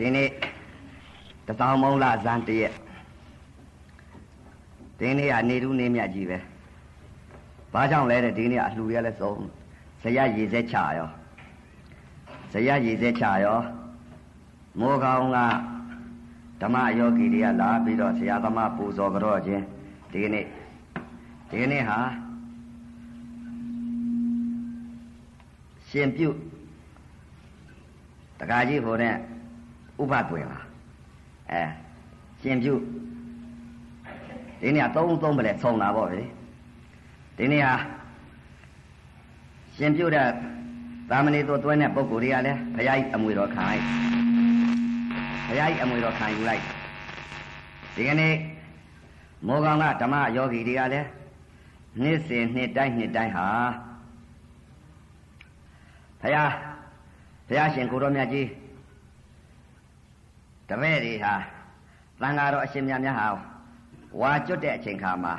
[0.00, 0.28] ဒီနေ့
[1.46, 2.74] တသောင်းမုံလဇန်တရက်
[4.98, 6.38] ဒီနေ့ကနေတူးနေမြတ်ကြီးပဲ
[7.72, 9.38] ဘာကြောင့်လဲတဲ့ဒီနေ့အလှူရလဲဆုံး
[10.02, 11.08] ဇရရည်စက်ချရော
[12.52, 13.60] ဇရရည်စက်ချရော
[14.80, 15.38] မိုးကောင်းက
[16.60, 19.64] ဓမ္မယောဂီတွေကလာပြီးတော့ဆရာသမားပူဇော်ကြတော့ခြင်း
[20.12, 20.46] ဒီနေ့
[21.50, 21.98] ဒီနေ့ဟာ
[25.88, 26.28] ရှင်ပြု
[28.38, 29.16] တကာကြီးဟိုတဲ့
[30.02, 30.58] ဥပတွင်ပါ
[31.50, 31.62] အဲ
[32.40, 32.74] ရှင်ပြု
[34.60, 36.18] ဒီနေ့ကသုံးသုံးပဲလေဆုံးတာပေါ့ဗျ
[37.36, 37.74] ဒီနေ့ဟာ
[39.76, 40.26] ရှင်ပြုတဲ့
[41.10, 43.82] သာမဏေတို့တွဲတဲ့ပုဂ္ဂိုလ်တွေကလည်းဘုရားကြီးအမွေတော်ခံလိုက်
[45.46, 46.62] ဘုရားကြီးအမွေတော်ခံယူလိုက်
[47.94, 48.34] ဒီကနေ့
[49.46, 51.08] မောကောင်ကဓမ္မယောဂီတွေကလည်း
[52.02, 53.46] နှစ်စဉ်နှစ်တိုင်းနှစ်တိုင်းဟာ
[56.20, 56.50] ဘုရား
[57.48, 58.46] ဘုရားရှင်ကိုတော်မြတ်ကြီး
[60.70, 61.34] တပည့်တွေဟာ
[62.20, 63.28] သံဃာတော်အရှင်မြတ်များဟာ
[64.20, 65.34] ဝါကျွတ်တဲ့အချိန်ခါမှာ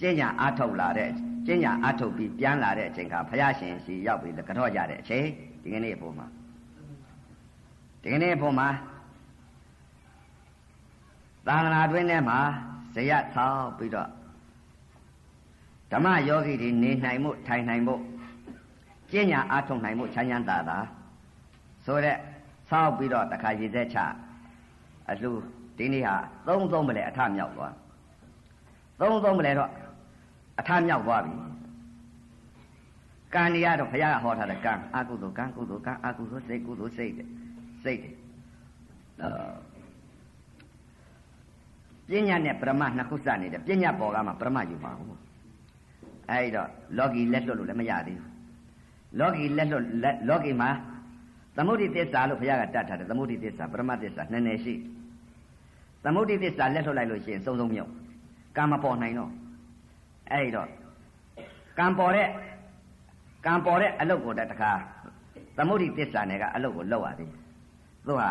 [0.00, 1.10] ကျင့်ညာအားထုတ်လာတဲ့
[1.46, 5.26] ကျင့်ညာအားထုတ်ပြီးပြန်လာတဲ့အချိန်ခါဘုရားရှင်စီရောက်ပြီးကတော့ကြတဲ့အချိန်
[5.62, 6.26] ဒီကနေ့အဖို့မှာ
[8.02, 8.68] ဒီကနေ့အဖို့မှာ
[11.46, 12.38] သာသနာတွင်ထဲမှာ
[12.94, 14.08] ဇယဆောက်ပြီးတော့
[15.92, 17.94] ဓမ္မယောဂီတွေနေနိုင်မှုထိုင်နိုင်မှု
[19.10, 20.78] ကျင့်ညာအားထုတ်နိုင်မှုချမ်းချမ်းသာသာ
[21.84, 22.16] ဆိုတဲ့
[22.70, 23.98] ဆောက်ပြီးတော့တခါရည်သက်ချ
[25.10, 25.32] အလှ
[25.78, 26.16] ဒီနေ့ဟာ
[26.46, 27.74] သုံးသုံးမလဲအထမြောက်သွား
[29.00, 29.70] သုံးသုံးမလဲတော့
[30.60, 31.34] အထမြောက်သွားပြီ
[33.34, 37.28] ကံနေရတော့ဘုရားကဟောထားတဲ့ကံအကုသိုလ်ကံကုသိုလ်ကံအကုသိုလ်စိတ်ကုသိုလ်စိတ်တဲ့
[37.84, 38.14] စိတ်တဲ့
[42.08, 45.18] ပညာနဲ့ပရမနှစ်ခုစနေတယ်ပညာပေါ်ကမှပရမယူပါဘူး
[46.30, 46.68] အဲဒီတော့
[46.98, 48.32] လောကီလက်လွတ်လို့လည်းမရသေးဘူး
[49.18, 49.84] လောကီလက်လွတ်
[50.28, 50.70] လောကီမှာ
[51.56, 54.74] သမုဒိသစ္စာလို့ဘုရားကတတ်ထားတယ်သမုဒိသစ္စာပရမသစ္စာနည်းနည်းရှိ
[56.04, 57.90] သမုဒိသစ္စာလက်လွတ်လိုက်လို့ရှိရင်စုံစုံမြုပ်
[58.56, 59.30] ကံမပေါ်နိုင်တော့
[60.30, 60.68] အဲဒီတော့
[61.78, 62.28] ကံပေါ်တဲ့
[63.46, 64.72] ကံပေါ်တဲ့အလုတ်ကိုတခါ
[65.56, 67.30] သမုဒိသစ္စာနဲ့ကအလုတ်ကိုလောက်ရသေး
[68.06, 68.30] သူဟာ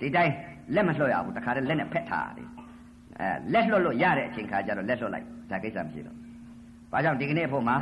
[0.00, 0.34] ဒီတိုင်း
[0.74, 2.48] လက်မလွှတ်ရဘူးတခါတည်းလက်နဲ့ဖက်ထားရတယ်
[3.18, 6.16] အဲလက်လွှတ်လို့ရတဲ့အချိန်ခါကျတော့လက်လွှတ်လိုက်ဒါကိစ္စမရှိတော့
[6.92, 7.76] ဘာကြောင့်ဒီကနေ့အဖို့မှာ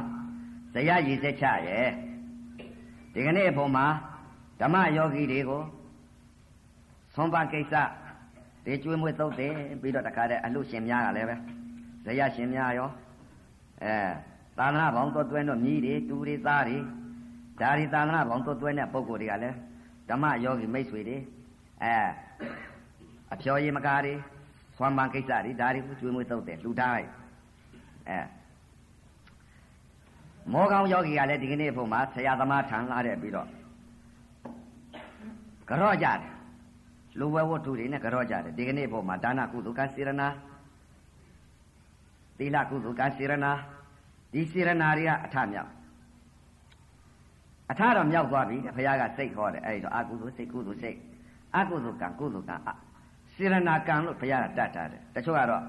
[0.73, 1.89] ဇယရည်စက်ချရဲ့
[3.15, 3.87] ဒီကနေ့အဖို့မှာ
[4.61, 5.63] ဓမ္မယောဂီတွေကို
[7.15, 7.75] သုံးပါကိစ္စ
[8.67, 11.37] ဒီကျွေးမွေးသုတ်တယ်ပြီးတော့တခါတည်းအလှရှင်များကလည်းပဲ
[12.05, 12.91] ဇယရှင်များရော
[13.83, 13.95] အဲ
[14.59, 16.79] သာသနာဘောင်တော်တွဲတော့မြည်တွေတူတွေသားတွေ
[17.61, 19.57] ဒါတွေသာသနာဘောင်တော်တွဲတဲ့ပုံကိုယ်တွေကလည်း
[20.09, 21.17] ဓမ္မယောဂီမိတ်ဆွေတွေ
[21.83, 21.95] အဲ
[23.33, 24.15] အဖြော်ရည်မကားတွေ
[24.77, 27.09] သွမ်းပန်ကိစ္စတွေဒါတွေကိုကျွေးမွေးသုတ်တယ်လှူထားလိုက်
[28.09, 28.19] အဲ
[30.53, 33.49] မောကောင်ယောဂီကလည်းဒီကနေ့ဖို့မှာဆရာသမားထံလာတဲ့ပြီးတော့
[35.69, 36.36] ကြော့ကြတယ်
[37.19, 40.29] လူဝဲဝတ္ထုတွေနဲ့ကြော့ကြတယ်ဒီကနေ့ဖို့မှာဒါနကုသကစေရနာ
[42.39, 43.53] သီလကုသကစေရနာ
[44.33, 45.71] ဒီစေရနာတွေကအထမြောက်
[47.71, 50.99] အထတော့မြောက်သွားပြီဘုရားကစိတ်ခေါ်တယ်အဲ့ဒီတော့အကုသိုလ်စိတ်ကုသိုလ်စိတ်
[51.57, 52.57] အကုသိုလ်ကံကုသိုလ်ကံ
[53.35, 55.63] စေရနာကံလို့ဘုရားကတတ်ထားတယ်တချို့ကတော့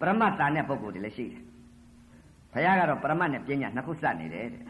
[0.00, 1.42] ပရမတ်တာနဲ့ပုဂ္ဂိုလ်တွေလည်းရှိတယ်
[2.54, 4.62] ဘုရားကတော့ပရမတ်နဲ့ပညာနှစ်ခုစနေတယ်တဲ့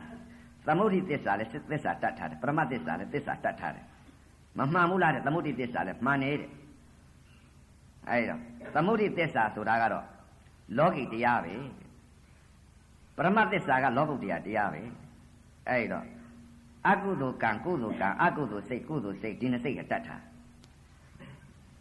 [0.66, 3.84] သမုဒိသစ္စာလည်းသစ္စာတတ်ထားတယ်ပရမတ်သစ္စာလည်းသစ္စာတတ်ထားတယ်
[4.58, 6.50] မမှန်ဘူးလားတဲ့သမုဒိသစ္စာလည်းမှန်နေတဲ့
[8.08, 8.40] အဲဒီတော့
[8.74, 10.06] သမုဒိသစ္စာဆိုတာကတော့
[10.78, 11.54] လောကီတရားပဲ
[13.16, 14.82] ပရမတ်သစ္စာကလောကုတ္တရာတရားပဲ
[15.68, 16.06] အဲဒီတော့
[16.88, 20.22] အကုသိုလ်ကံကုသိုလ်ကံအကုသိုလ်စိတ်ကုသိုလ်စိတ်ဒီနှစ်စိတ်ကတတ်ထား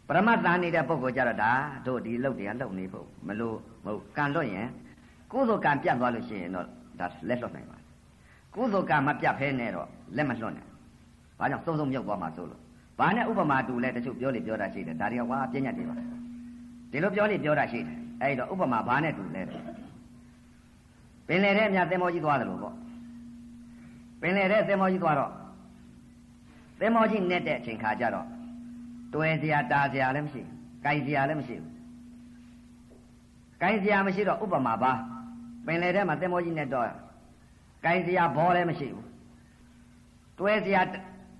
[0.06, 1.52] ပရမတ်သားနေတဲ့ပုဂ္ဂိုလ်ကြတော့ဒါ
[1.86, 4.68] တို့ဒီလုတ်တရားလုတ်နေဖို့မလို့မဟုတ်ကံလွတ်ရင်
[5.32, 6.66] ကုသိုလ်ကံပြတ်သွားလို့ရှိရင်တော့
[7.00, 7.78] ဒါလက်လွတ်နိုင်ပါ
[8.54, 10.66] ကုသိုလ်ကံမပြတ်ဖဲနဲ့တော့လက်မလွတ်နဲ့
[11.40, 12.60] ဘာကြောင့်စုံစုံမြုပ်သွားမှာဆိုလို့
[12.98, 15.94] ဘာနဲ့ဥပမာတူလဲတချို့ပြောလေပြောတာရှိတယ်ဒါတွေကဝါပြည့်ညတ်တွေပါ
[16.90, 19.42] ဒီလိုပြောလေပြောတာရှိတယ်အဲ့တော့ဥပမာဘာနဲ့တူလဲ
[21.26, 22.74] ပင်လေတဲ့အမြသင်္ဘောကြီးသွားတယ်လို့ပေါ့
[24.20, 25.32] ပင်လေတဲ့သင်္ဘောကြီးသွားတော့
[26.80, 28.26] သင်္ဘောကြီးနဲ့တဲ့အချိန်ခါကျတော့
[29.14, 31.72] တွယ်စရာတာစရာလည်းမရှိဘူးကြိုက်စရာလည်းမရှိဘူး
[33.60, 34.92] ကြိုက်စရာမရှိတော့ဥပမာပါ
[35.66, 36.86] ပင်လေထဲမှာသင်္ဘောကြီးနဲ့တော့
[37.84, 39.06] ကြိုက်စရာဘောလည်းမရှိဘူး
[40.38, 40.82] တွဲစရာ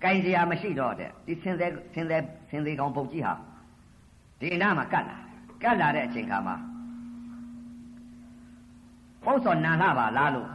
[0.02, 3.34] ကြိုက်စရာမရှိတော့တဲ့ဒီဆင်းသေးဆင်းသေးဆင်းသေးကောင်ပုတ်ကြီးဟာ
[4.40, 5.16] ဒီနားမှာကတ်လာ
[5.62, 6.56] ကတ်လာတဲ့အချိန်ခါမှာ
[9.24, 10.48] ပုတ်စော်နန်လာပါလားလို့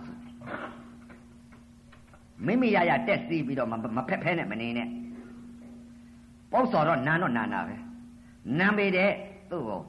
[2.46, 4.90] မိမိရရတက်စီးပြီးတော့မဖက်ဖဲနဲ့မနေနဲ့
[6.52, 7.76] ပုတ်စော်တော့နန်တော့နန်တာပဲ
[8.58, 9.12] နန်ပေတဲ့
[9.50, 9.82] သူ့ကို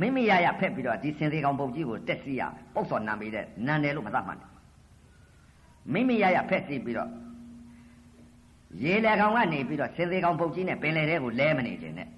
[0.00, 2.42] မိမိရရဖက်ပြီးတော့ဒီစင်သေးကောင်ပုတ်ကြီးကိုတက်စီးရ
[2.74, 4.40] ပုတ်စော်နန်ပေတဲ့နန်တယ်လို့မသတ်မှန်
[5.92, 7.10] မိမိရရဖက်စီးပြီးတော့
[8.80, 12.08] ရေလေကောင်ကနေပြီးတော့စင်သေးကောင်ပုတ်ကြီးနဲ့ပင်လေတဲ့ကိုလဲမနေခြင်းနဲ့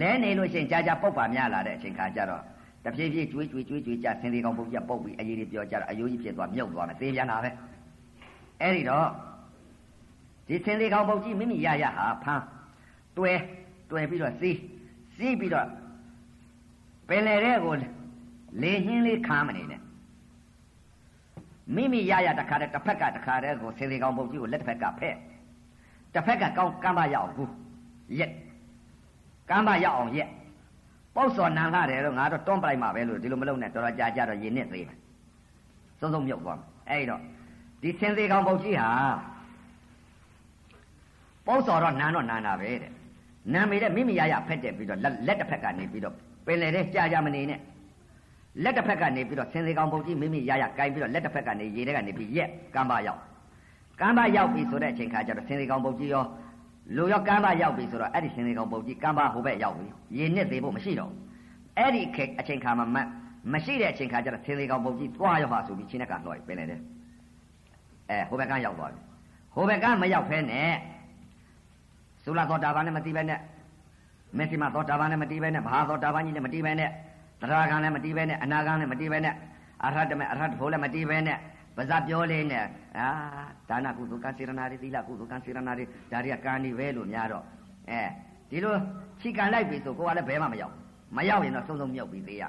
[0.00, 2.42] လဲနေလို့ရှိရင်ကြာကြာပုတ်ပါများလာတဲ့အချိန်ခါကျတော့
[2.84, 7.50] တဖြည်းဖြည်းကျွေးကျွေးကျွေးကျွေးကြစင်သေးကောင်ပုတ်ကြီးပုတ်ပြီးအရေးတွေပြောကြတော့အယိုးကြီးဖြစ်သွားမြုပ်သွားမယ်သေပြန်တာပဲ
[8.60, 9.08] အဲ့ဒီတော့
[10.46, 12.44] ဒီစင်သေးကောင်ပုတ်ကြီးမိမိရရဟာဖမ်း
[13.16, 13.32] တွဲ
[13.90, 14.58] တွဲပြီးတော့စီး
[15.16, 15.68] စီးပြီးတော့
[17.08, 17.74] ပင်လေတဲ့ကို
[18.62, 19.81] လေညင်းလေးခါမနေနဲ့
[21.74, 25.14] မိမိရရတခါတည်းတစ်ဖက်ကတခါတည်းကိုစင်သေးကောင်ပုတ်ကြီးကိုလက်တစ်ဖက်ကဖဲ့
[26.14, 27.52] တစ်ဖက်ကကောင်းကမ်းပါရအောင်ဘူး
[28.18, 28.32] ရက်
[29.50, 30.30] ကမ်းပါရအောင်ရက်
[31.14, 34.98] ပေါ့စော်နန်လာတယ်တော့ငါတော့တွန်းပလိုက်မှာပဲလို့ဒီလိုမလုပ်နဲ့တော်တော်ကြာကြာတော့ရင်နဲ့သေးတယ်
[36.00, 37.20] စုံစုံမြုပ်သွားအဲ့တော့
[37.82, 38.90] ဒီစင်သေးကောင်ပုတ်ကြီးဟာ
[41.46, 42.92] ပေါ့စော်တော့နန်တော့နန်တာပဲတဲ့
[43.52, 46.14] နန်မိတဲ့မိမိရရဖက်တက်ပြီးတော့လက်တစ်ဖက်ကနေပြီးတော့
[46.46, 47.60] ပင်လေတဲ့ကြာကြာမနေနဲ့
[48.62, 53.20] လက်တစ်ဖက်ကနေပြီးတော့ဆင်စေကောင်ပုံကြီးမိမိရရကင်ပြီးတော့လက်တစ်ဖက်ကနေရေထဲကနေပြီးရက်ကမ်းပါရောက်
[54.00, 56.24] ကမ်းပါရောက်ပြီဆိုတဲ့အချိန်ခါကျတော့ဆင်စေကောင်ပုံကြီးရော
[56.96, 59.86] လူရောကမ်းပါရောက်ပြီဆိုတော့အဲ့ဒီဆင်စေကောင်ပုံကြီးကမ်းပါဟိုဘက်ရောက်ပြီ
[60.18, 61.12] ရေနစ်သေးဖို့မရှိတော့
[61.78, 62.96] အဲ့ဒီခေအချိန်ခါမှာမ
[63.52, 66.80] မရှိတဲ့အချိန်ခါကျတော့ဆင်စေကောင်ပုံကြီးသွားရောက်ပါဆိုပြီးချင်းနဲ့ကလွှဲပင်လေတဲ့
[68.10, 69.00] အဲဟိုဘက်ကရောက်သွားပြီ
[69.54, 70.72] ဟိုဘက်ကမရောက်ဖဲနဲ့
[72.24, 73.40] သုလာသောတာပန်နဲ့မတိပဲနဲ့
[74.38, 76.90] မေစီမသောတာပန်နဲ့မတိပဲနဲ့ဘာသောတာပန်ကြီးနဲ့မတိပဲနဲ့
[77.42, 79.34] တရားကံလည်းမတီးပဲနဲ့အနာကံလည်းမတီးပဲနဲ့
[79.84, 81.38] အရဟတမေအရဟတဖို့လည်းမတီးပဲနဲ့
[81.76, 82.64] ပါဇာပြောလေးနဲ့
[82.98, 83.08] အာ
[83.68, 87.44] ဒါနကုသိုလ်ကံစေရနာတွေသီလကုသိုလ်ကံစေရနာတွေဒါတွေကကံနေပဲလို့များတော့
[87.90, 88.00] အဲ
[88.50, 88.74] ဒီလို
[89.20, 90.74] ချိကံလိုက်ပြီဆိုကိုကလည်းဘဲမှမရောက်
[91.16, 92.44] မရောက်ရင်တော့စုံစုံမြုပ်ပြီးသေးရ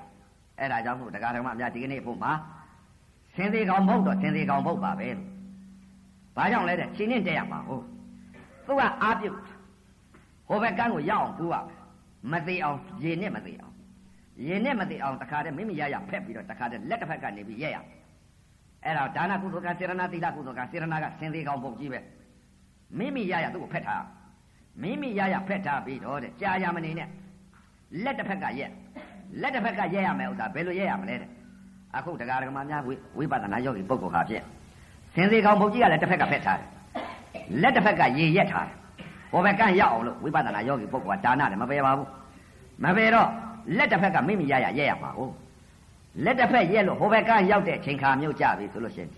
[0.59, 2.31] အဲ့ဒါကြောင့်မို့တရားဓမ္မအများဒီကနေ့ဖို့မှာ
[3.35, 5.27] စင်သေးကောင်မဟုတ်တော့စင်သေးကောင်မဟုတ်ပါပဲလို့
[6.35, 7.83] ဘာကြောင့်လဲတဲ့ရှင်နဲ့တက်ရမှာဟုတ်
[8.65, 9.37] သူကအာပြုတ်
[10.47, 11.55] ဟိုဘက်ကန်းကိုရောက်အောင်ကူရ
[12.31, 13.72] မသေးအောင်ရေနဲ့မသေးအောင်
[14.47, 17.77] ရင်နဲ့မသိအောင်တခါတည်းမိမိရရဖက်ပြီးတော့တခါတည်းလက်တစ်ဖက်ကနေပြီးရက်ရ
[18.85, 21.99] အဲ့ဒါဒါနကုသိုလ်ကစေရနာသီလကုသိုလ်ကစေရနာကစင်သေးကောင်ပုံကြီးပဲ
[22.97, 24.03] မိမိရရသူ့ကိုဖက်ထား
[24.81, 27.07] မိမိရရဖက်ထားပြီးတော့တဲ့ကြာရမနေနဲ့
[28.03, 28.71] လက်တစ်ဖက်ကရက်
[29.41, 31.29] လက်တစ်ဖက်ကရက်ရမယ်ဥစ္စာဘယ်လိုရက်ရမလဲတဲ့
[31.95, 32.81] အခုတရားဓမ္မများ
[33.17, 34.43] ဝိပဿနာယောဂီပုဂ္ဂိုလ်ဟာဖြင့်
[35.15, 36.69] စင်သေးကောင်ပုံကြီးကလည်းတစ်ဖက်ကဖက်ထားတယ်
[37.61, 38.75] လက်တစ်ဖက်ကရေရက်ထားတယ်
[39.31, 42.09] ဟိုဘက်ကရောက်အောင်လို့ဝိပဿနာယောဂီပုဂ္ဂိုလ်ကဒါနလည်းမပယ်ပါဘူး
[42.83, 43.29] မပယ်တော့
[43.77, 45.21] လက်တစ်ဖက်ကမိမိရရရက်ရမှာ哦
[46.23, 49.11] လက်တစ်ဖက်ရက်လို့ဟိုဘက်ကရောက်တဲ့ချိန်ခါမျိုးကြပြီဆိုလို့ရှိရင်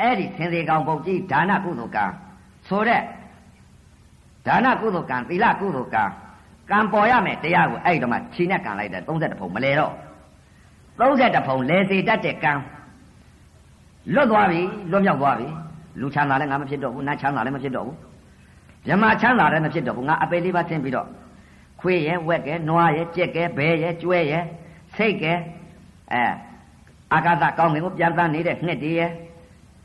[0.00, 2.04] အဲ့ဒီသင်္သေးကောင်ပုတ်ကြီးဒါနကုသိုလ်ကံ
[2.68, 3.02] ဆိုတဲ့
[4.46, 6.04] ဒါနကုသိုလ်ကံသီလကုသိုလ်ကံ
[6.70, 9.92] ကံပေါ်ရမယ်တရားကိုအဲ့ဒီတော့မှခြေနဲ့ကံလိုက်တယ်30ဖုံမလဲတော့
[11.00, 12.52] 30ဖုံလဲစေတတ်တဲ့ကံ
[14.14, 15.48] လွတ်သွားပြီလွတ်မြောက်သွားပြီ
[16.00, 17.96] လူချမ်းသာလည်းငါမဖြစ်တော့ဘူးနတ်ချမ်းသာလည်းမဖြစ်တော့ဘူး
[18.86, 21.06] မြမချမ်းသာလည်းမဖြစ်တော့ဘူးငါအပေလေးပါဆင်းပြီးတော့
[21.80, 24.44] ခွေးရဲ့ဝက်ကဲနွားရဲ့ကြက်ကဲဘဲရဲ့ကျွဲရဲ့
[24.96, 25.32] စိတ်ကဲ
[26.12, 26.22] အဲ
[27.12, 29.10] အာကာသကောင်းကင်ကိုပြန်တန်းနေတဲ့နှစ်တည်းရဲ့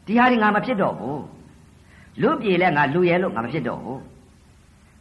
[0.05, 1.21] ဒီဟာတွေငါမဖြစ်တော့ဘူး
[2.21, 3.99] လူပြေလဲငါလူရဲလို့ငါမဖြစ်တော့ဘူး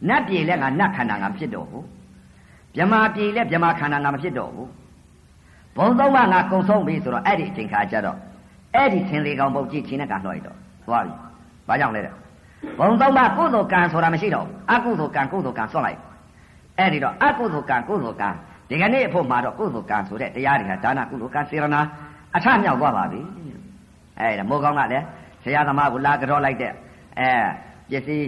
[0.07, 1.85] နတ်ပြေလဲငါနတ်ခန္ဓာငါမဖြစ်တော့ဘူး
[2.75, 4.69] မြမာပြေလဲမြမာခန္ဓာငါမဖြစ်တော့ဘူး
[5.77, 8.17] ဘုံသုံးပါးငါကုံဆုံးပြီဆိုတော့အဲ့ဒီအချိန်ခါကျတော့
[8.75, 10.57] အဲ့ဒီသင်လေကောင်ပုတ်ကြည့်ချင်းနဲ့ကလွှဲတော့
[10.87, 11.13] သွားပြီ
[11.67, 12.13] ဘာကြောင့်လဲတဲ့
[12.79, 15.99] ဘုံသုံးပါးကုသိုလ်ကံဆိုတာမရှိတော့ဘူးအကုသိုလ်ကံကုသိုလ်ကံဆွတ်လိုက်
[16.79, 18.29] အဲ့ဒီတော့အကုသိုလ်ကံကုသိုလ်ကံ
[18.69, 21.81] ဒီကနေ့အဖို့မှာတော့ကုသိုလ်ကံဆိုတဲ့တရားတွေဟာဒါနကုသိုလ်ကံစေရနာ
[22.35, 23.21] အထမြောက်သွားပါပြီ
[24.19, 25.05] အဲ့ဒါမိုးကောင်းကလည်း
[25.43, 26.71] ဆရာသမားကိုလာကြောလိုက်တဲ့
[27.19, 27.29] အဲ
[27.91, 28.27] ပစ္စည်း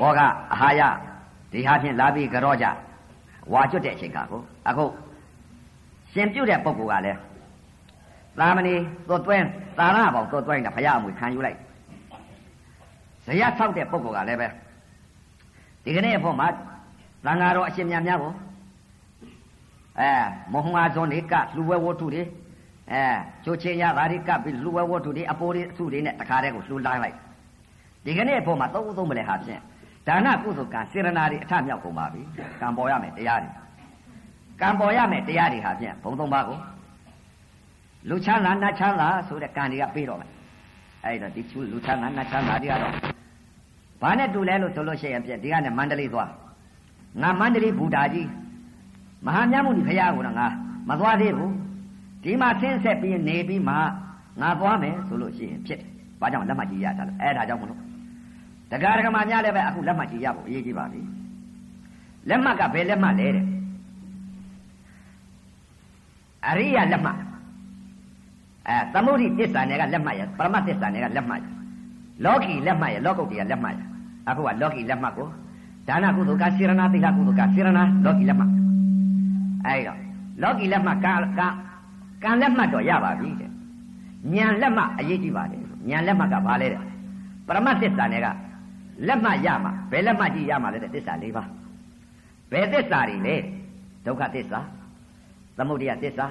[0.00, 0.20] ဘောက
[0.52, 0.80] အဟာရ
[1.52, 2.66] ဒီဟာဖြင့်လာပြီးကြောကြ
[3.52, 4.84] ဝါကျွတ်တဲ့အချိန်ကကိုအခု
[6.12, 7.18] ရှင်ပြုတ်တဲ့ပုဂ္ဂိုလ်ကလည်း
[8.38, 8.74] သာမဏေ
[9.08, 9.46] သွတ်သွင်း
[9.78, 11.58] သာရပေါင်းသွတ်သွင်းတာဘုရားအမွေခံယူလိုက်
[13.24, 14.48] ဇယဆောက်တဲ့ပုဂ္ဂိုလ်ကလည်းပဲ
[15.84, 16.46] ဒီကနေ့အဖို့မှာ
[17.24, 18.32] သံဃာတော်အရှင်မြတ်များကို
[20.00, 20.10] အဲ
[20.52, 22.22] မုံငါဇွန်တွေကလူဝဲဝတ္ထုတွေ
[22.92, 23.02] အဲ
[23.44, 27.16] ချိုချင်းရတာတွေကပြီးလူဝဲဝတ္ထုတွေအပိုးတွေအထုတွေနဲ့တခါတည်းကိုလှူလိုင်းလိုက်
[28.04, 29.60] ဒီကနေ့အဖို့မှာသုံးသုံးမလဲဟာဖြင့်
[30.06, 32.22] ဒါနကုသိုလ်ကံစေရနာတွေအထမြောက်ကုန်ပါပြီ
[32.60, 33.50] ကံပေါ်ရမယ်တရားတွေ
[34.60, 36.58] ကံပေါ်ရမယ်တရားတွေဟာဖြင့်ဘုံသုံးပါးကို
[38.08, 40.30] လူချမ်းသာနတ်ချမ်းသာဆိုတဲ့ကံတွေကပေးတော့မယ်
[41.04, 42.94] အဲ့တော့ဒီလူချမ်းသာနတ်ချမ်းသာတွေကတော့
[44.02, 46.30] ဘာနဲ့တူလဲလို့ဆိုလို့ရှိရင်ဖြင့်ဒီကနေ့မန္တလေးသွား
[47.22, 48.28] ငါမန္တလေးဘူတာကြီး
[49.26, 50.46] မဟာမြတ်မုနီဖရာကိုတော့ငါ
[50.88, 51.54] မသွားသေးဘူး
[52.22, 53.74] ဒီမှာဆင်းဆက်ပြီးနေပြီးမှ
[54.40, 55.90] ငါသွားမယ်ဆိုလို့ရှိရင်ဖြစ်တယ်။
[56.20, 57.80] ဘာကြောင့်လက်မှတ်ကြီးရတာလဲ။အဲဒါကြောင့်မလို့
[58.70, 61.00] တရားဓမ္မများလည်းပဲအခုလက်မှတ်ကြီးရဖို့အရေးကြီးပါပြီ။
[62.28, 63.46] လက်မှတ်ကဘယ်လက်မှတ်လဲတဲ့
[66.46, 67.18] အရိယလက်မှတ်
[68.68, 71.44] အဲသမုဒိသစ္စာနယ်ကလက်မှတ်ရပရမသစ္စာနယ်ကလက်မှတ်ရ
[72.24, 73.80] လောကီလက်မှတ်ရလောကုတ္တရာလက်မှတ်ရ
[74.28, 75.28] အခုကလောကီလက်မှတ်ကို
[75.88, 78.50] ဒါနကုသိုလ်ကစေရနာသီလကုသိုလ်ကစေရနာလောကီလက်မှတ်
[79.66, 79.98] အဲဒီတော့
[80.42, 81.06] လောကီလက်မှတ်က
[81.38, 81.40] က
[82.22, 83.50] ကံလက်မှတ်တော့ရပါပြီတဲ့
[84.34, 86.80] ဉာဏ်လက်မှတ်အရေးကြီးပါတယ်ဉာဏ်လက်မှတ်ကဘာလဲတဲ့
[87.46, 88.26] ပရမတ်သစ္စာနဲ့က
[89.06, 91.48] လက်မှတ်ရမှာဘယ်လက်မှတ်ကြီးရမှာလဲတဲ့သစ္စာ၄ပါး
[92.52, 93.36] ဘယ်သစ္စာတွေလဲ
[94.06, 94.60] ဒုက္ခသစ္စာ
[95.56, 96.26] သမုဒယသစ္စာ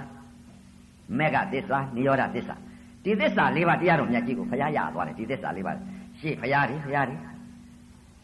[1.18, 2.56] မေဃသစ္စာနိရောဓသစ္စာ
[3.04, 5.76] ဒီသစ္စာ၄ပါးတရားတော်မြတ်ကြီးကိုဘုရားရသွားတယ်ဒီသစ္စာ၄ပါး
[6.20, 7.18] ရှေ့ဘုရားတွေဘုရားတွေ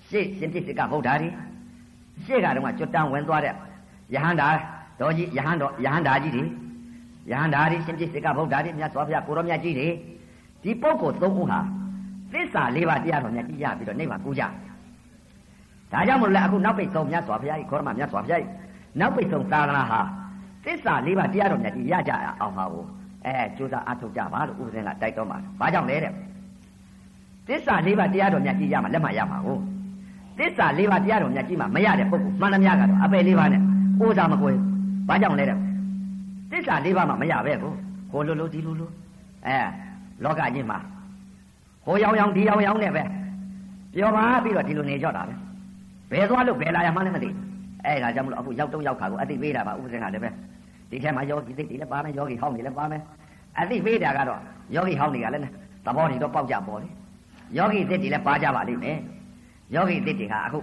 [0.09, 1.29] ရှေ့ရှင်ပြစ်စကဗုဒ္ဓတွေ
[2.25, 3.53] ရှေ့ကတော့ကျွတ်တန်းဝင်သွားတဲ့
[4.13, 4.47] ယဟန္တာ
[4.99, 6.43] တော်ကြီးယဟန်တော်ယဟန္တာကြီးတွေ
[7.31, 9.87] ယဟန္တာတွေရှင်ပြစ်စကဗုဒ္ဓတွေမြတ်စွာဘုရားကိုရောမြတ်ကြီးတွေ
[10.63, 11.59] ဒီပုဂ္ဂိုလ်သုံးခုဟာ
[12.31, 14.43] သစ္စာ၄ပါးတရားတော်မြတ်ကြီးရပြီးတော့နိဗ္ဗာန်ကူးကြ
[15.91, 18.51] ဒါကြောင့်မို့လဲအခုနောက်ပိတ်ဆုံးမြတ်စွာဘုရားကြီးခေါရမမြတ်စွာဘုရားကြီး
[18.99, 19.99] နောက်ပိတ်ဆုံးသာသနာဟာ
[20.65, 22.85] သစ္စာ၄ပါးတရားတော်မြတ်ကြီးရကြအောင်ပါဘူး
[23.25, 26.13] အဲကြိုးစားအထုတ်ကြပါလို့ဥပဒေကတိုက်တော်မှာဘာကြောင့်လဲတဲ့
[27.47, 29.61] သစ္စာ၄ပါးတရားတော်မြတ်ကြီးရမှာလက်မှတ်ရမှာဟုတ်
[30.39, 33.61] သစ္စာ၄ပါးတရားတော်မြတ်ကြီးမှာမရတဲ့ပုဂ္ဂိုလ်မှန်သမျှကတော့အပယ်၄ပါးနဲ့
[33.99, 34.57] ကိုးစားမကွယ်
[35.09, 35.57] ဘာကြောင့်လဲတဲ့
[36.51, 37.71] သစ္စာ၄ပါးမှာမရပဲကို
[38.11, 38.89] ဟိုလိုလိုဒီလိုလို
[39.47, 39.57] အဲ
[40.23, 40.77] လောကကြီးမှာ
[41.85, 43.03] ဟိုရောင်ရောင်ဒီရောင်ရောင်နဲ့ပဲ
[43.95, 45.33] ပြောပါပြီးတော့ဒီလိုနေကြတာပဲ
[46.11, 47.29] ဘယ်သွားလို့ဘယ်လာရမှန်းလည်းမသိ
[47.85, 50.29] အဲ့ဒါကြောင့်မလို့အခုရောက်တော့ရောက်ခါကိုအသိပေးတာပါဥပဒေကလည်းပဲ
[50.89, 53.01] ဒီထဲမှာယောဂီသိတွေလည်းပါမယ်ယောဂီဟောင်းတွေလည်းပါမယ်
[53.59, 54.39] အသိပေးတာကတော့
[54.75, 55.43] ယောဂီဟောင်းတွေကလည်း
[55.85, 56.91] သဘောတွေတော့ပေါက်ကြပေါ်တယ်
[57.57, 58.97] ယောဂီသစ်တွေလည်းပါကြပါလိမ့်မယ်
[59.73, 60.59] ယောဂီသစ်တွေကအခု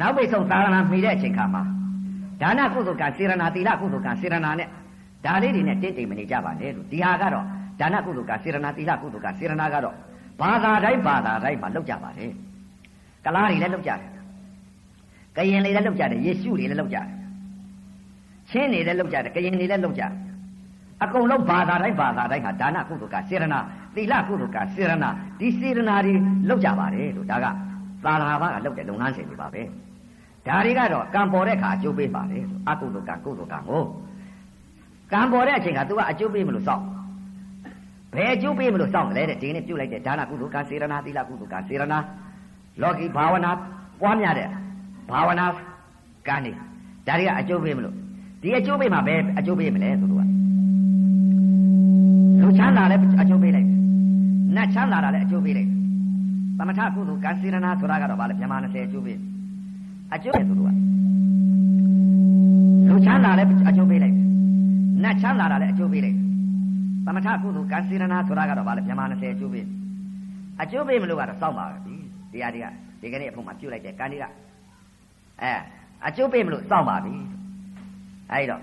[0.00, 1.62] နောက်ပိတ်ဆုံးသာသနာမှီတဲ့အချိန်ခါမှာ
[2.42, 4.68] ဒါနကုသိုလ်ကစေရနာသီလကုသိုလ်ကစေရနာနဲ့
[5.24, 7.44] ဒါလေးတွေနဲ့တင့်တိမ်မနေကြပါနဲ့လို့ဒီဟာကတော့
[7.80, 9.94] ဒါနကုသိုလ်ကစေရနာသီလကုသိုလ်ကစေရနာကတော့
[10.40, 12.32] ဘာသာတိုင်းဘာသာတိုင်းမှာလောက်ကြပါတယ်
[13.24, 14.00] ကလားတွေလည်းလောက်ကြတယ်
[15.36, 17.06] ကရင်တွေလည်းလောက်ကြတယ်ယေရှုတွေလည်းလောက်ကြတယ်
[18.50, 20.12] ချင်းတွေလည်းလောက်ကြတယ်ကရင်တွေလည်းလောက်ကြတယ်
[21.02, 23.60] အကုန်လုံးဘာသာတိုင်းဘာသာတိုင်းဟာဒါနကုသိုလ်ကစေရနာ
[23.94, 26.14] သီလကုသိုလ်ကစေရနာဒီစေရနာတွေ
[26.48, 27.46] လောက်ကြပါတယ်လို့ဒါက
[28.04, 29.62] သာသနာ့ဘာကလောက်တဲ့လုပ်ငန်းစဉ်တွေပါပဲ
[30.46, 33.82] ဒါတွေကတော့ကံပေါ်တဲ့အခါအကျိုးပေးပါတယ်လို့အကုသိုလ်ကံကုသိုလ်ကံကို
[35.12, 36.84] ကံပေါ်တဲ့အချိန်က तू ကအကျိုးပေးမလို့စောင့်
[38.14, 41.98] ဘယ်အကျိုးပေးမလို့စောင့်လဲတဲ့ဒီနေ့ပြုတ်လိုက်တဲ့ဒါနကုသိုလ်ကံစေရနာသီလကုသိုလ်ကံစေရနာ
[42.82, 43.50] လောကီဘာဝနာ
[44.00, 44.48] ပွားများတဲ့
[45.10, 45.46] ဘာဝနာ
[46.28, 46.52] ကံနေ
[47.06, 47.94] ဒါတွေကအကျိုးပေးမလို့
[48.42, 50.28] ဒီအကျိုးပေးမှာပဲအကျိုးပေးမလဲဆိုတော့
[52.40, 53.31] လူချမ်းသာလည်းအကျိုးပေးလိုက်
[54.56, 55.70] နတ်ချမ်းသာတာလည်းအကျိုးပေးလိုက်
[56.58, 59.18] သမထကုသိုလ်ကံစေရနာဆိုတာကတော့ဗာလေမြန်မာ20အကျိုးပေး
[60.14, 60.74] အကျိုးပေးဆိုတော့
[62.88, 64.16] လူချမ်းသာလည်းအကျိုးပေးလိုက်
[65.02, 66.16] နတ်ချမ်းသာတာလည်းအကျိုးပေးလိုက်
[67.06, 69.66] သမထကုသိုလ်ကံစေရနာဆိုတာကတော့ဗာလေမြန်မာ20အကျိုးပေး
[70.62, 71.76] အကျိုးပေးမလို့ကတော့စောင့်ပါပဲ
[72.32, 72.66] တရားတွေက
[73.00, 74.24] ဒီကနေ့အဖို့မှာပြုတ်လိုက်တဲ့ကံတွေက
[75.42, 75.52] အဲ
[76.06, 77.14] အကျုပ်ပေးမလို့စောင့်ပါပြီ
[78.30, 78.60] အဲဒီတော့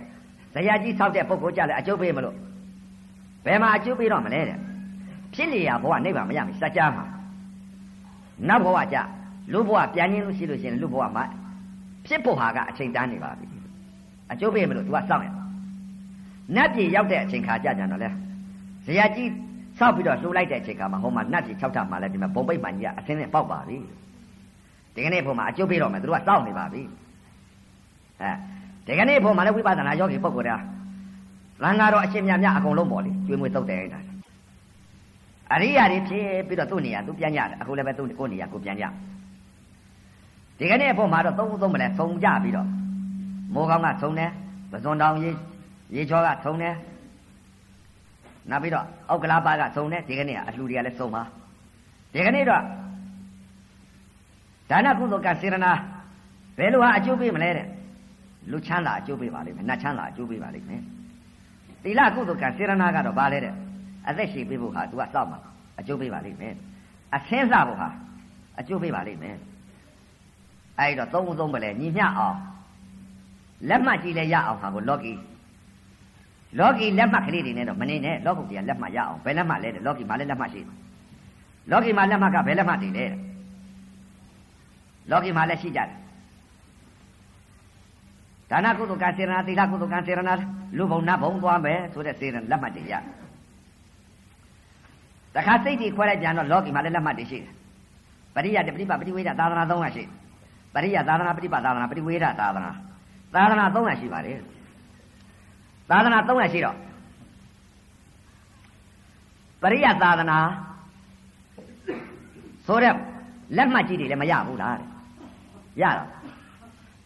[0.53, 2.36] ဇရာကြီးဆောက်တဲ့ပုဂ္ဂိုလ်ကြလဲအကျုပ်ပေးမလို့
[3.46, 4.58] ဘယ်မှာအကျုပ်ပေးတော့မလဲတဲ့
[5.38, 7.04] ဖြစ်နေရဘဝနိဗ္ဗာန်မရမစัจ जा မှာ
[8.48, 8.96] နောက်ဘဝကြ
[9.52, 11.24] လူဘဝပြန်ရင်းလို့ရှိလို့ရှိရင်လူဘဝမှာ
[12.06, 13.46] ဖြစ်ဖို့ဟာကအချိန်တန်းနေပါပြီ
[14.32, 15.28] အကျုပ်ပေးမလို့ तू ကစောင့်ရ
[16.56, 18.08] နတ်ပြည်ရောက်တဲ့အချိန်ခါကြကြတော့လဲ
[18.86, 19.30] ဇရာကြီး
[19.78, 23.76] ဆောက်ပြီးတော့လှူလိုက်တဲ့အချိန်ခါမှာဟိုမှာနတ်ကြီး၆ထပ်မှာလည်းဒီမှာဘုံပိတ်မှန်ကြီးကအစင်းနဲ့ပေါက်ပါပြီ
[24.94, 26.82] ဒီကနေ့ဘုံမှာအကျုပ်ပေးတော့မယ်သူတို့ကစောင့်နေပါပြီ
[28.20, 28.30] အဲ
[28.86, 30.56] ဒီကနေ့ဘုံမှာလည်းဝိပဿနာယောဂီပုဂ္ဂိုလ်တာ
[31.62, 34.00] လန်ကတော့အရှင်မြတ်မြတ်အကုန်လုံးပေါ့လေကျွေးမွေးတုတ်တယ်အဲ့ဒါ
[35.53, 38.85] အရိယာတွေဖြစ်ပြီးတော့သူ့နေရာသူပြန်ကြတယ်အခုလည်းပဲသူ့ကိုနေရာကိုပြန်ကြ
[40.59, 42.67] ဒီကနေ့ဘုံမှာတော့သုံးသုံးမလဲသုံးကြပြီးတော့
[43.53, 44.31] မိုးကောင်းကသုံးတယ်
[44.71, 45.31] ပဇွန်တောင်ရေ
[45.95, 46.75] ရေချောကသုံးတယ်
[48.49, 51.21] နောက်ပြီးတော့အောက်ကလာပါကစုံတယ်ဒီကနေ့ကအလှူတွေကလည်းစုံပါ
[52.13, 52.63] ဒီကနေ့တော့
[54.69, 55.71] ဒါနကုသိုလ်ကစေရနာ
[56.57, 57.67] ဘယ်လိုဟာအကျိုးပေးမလဲတဲ့
[58.51, 60.81] လူချမ်းသာအကျိုးပေးပါလိမ့်မယ်နတ်ချမ်းသာအကျိုးပေးပါလိမ့်မယ်
[61.83, 63.53] သီလကုသိုလ်ကစေရနာကတော့ဘာလဲတဲ့
[64.09, 65.39] အသက်ရှိပေးဖို့ဟာ तू ကစောက်မှာ
[65.79, 66.53] အကျိုးပေးပါလိမ့်မယ်
[67.15, 67.89] အဆင်းစားဖို့ဟာ
[68.59, 69.35] အကျိုးပေးပါလိမ့်မယ်
[70.79, 72.37] အဲ့တော့သုံးသုံးပဲလေညီမျှအောင်
[73.69, 75.13] လက်မှတ်ကြည့်လဲရအောင်ဟာကိုလော်ကီ
[76.59, 80.61] လောကီလက်မှတ်ကလေးတွေနဲ့တော့မနေနဲ့လောကုတ်ကြီးကလက်မှတ်ရအောင်ဘယ်လက်မှတ်လဲတဲ့လောကီမှာလည်းလက်မှတ်ရှိ
[81.71, 83.05] လောကီမှာလက်မှတ်ကဘယ်လက်မှတ်တွေလဲ
[85.11, 85.89] လောကီမှာလည်းရှိကြတယ်
[88.49, 90.33] ဒါနကုသိုလ်ကစေရနာသီလကုသိုလ်ကစေရနာ
[90.77, 93.03] လူဘုံနတ်ဘုံသွားမယ်ဆိုတဲ့စေရနာလက်မှတ်တွေရတ
[95.48, 97.53] ခါစိတ်ကြီးခွဲလိုက်ပြန်တော့လောကီမှာလည်းလက်မှတ်တွေရှိတယ်
[98.36, 100.03] ပရိယတပရိပပရိဝေဒသာသနာ၃ခါရှိ
[100.74, 102.72] ပရိယသာသနာပရိပသာသနာပရိဝေဒသာသနာ
[103.34, 104.39] သာသနာ၃ခါရှိပါတယ်
[105.89, 106.77] သာသနာ300ရှိတော့
[109.62, 110.38] ပရိယသာသနာ
[112.67, 112.93] ဆိုတဲ့
[113.58, 114.88] လက်မှတ်ကြီးတွေလည်းမရဘူးလားတဲ့
[115.81, 116.08] ရတော့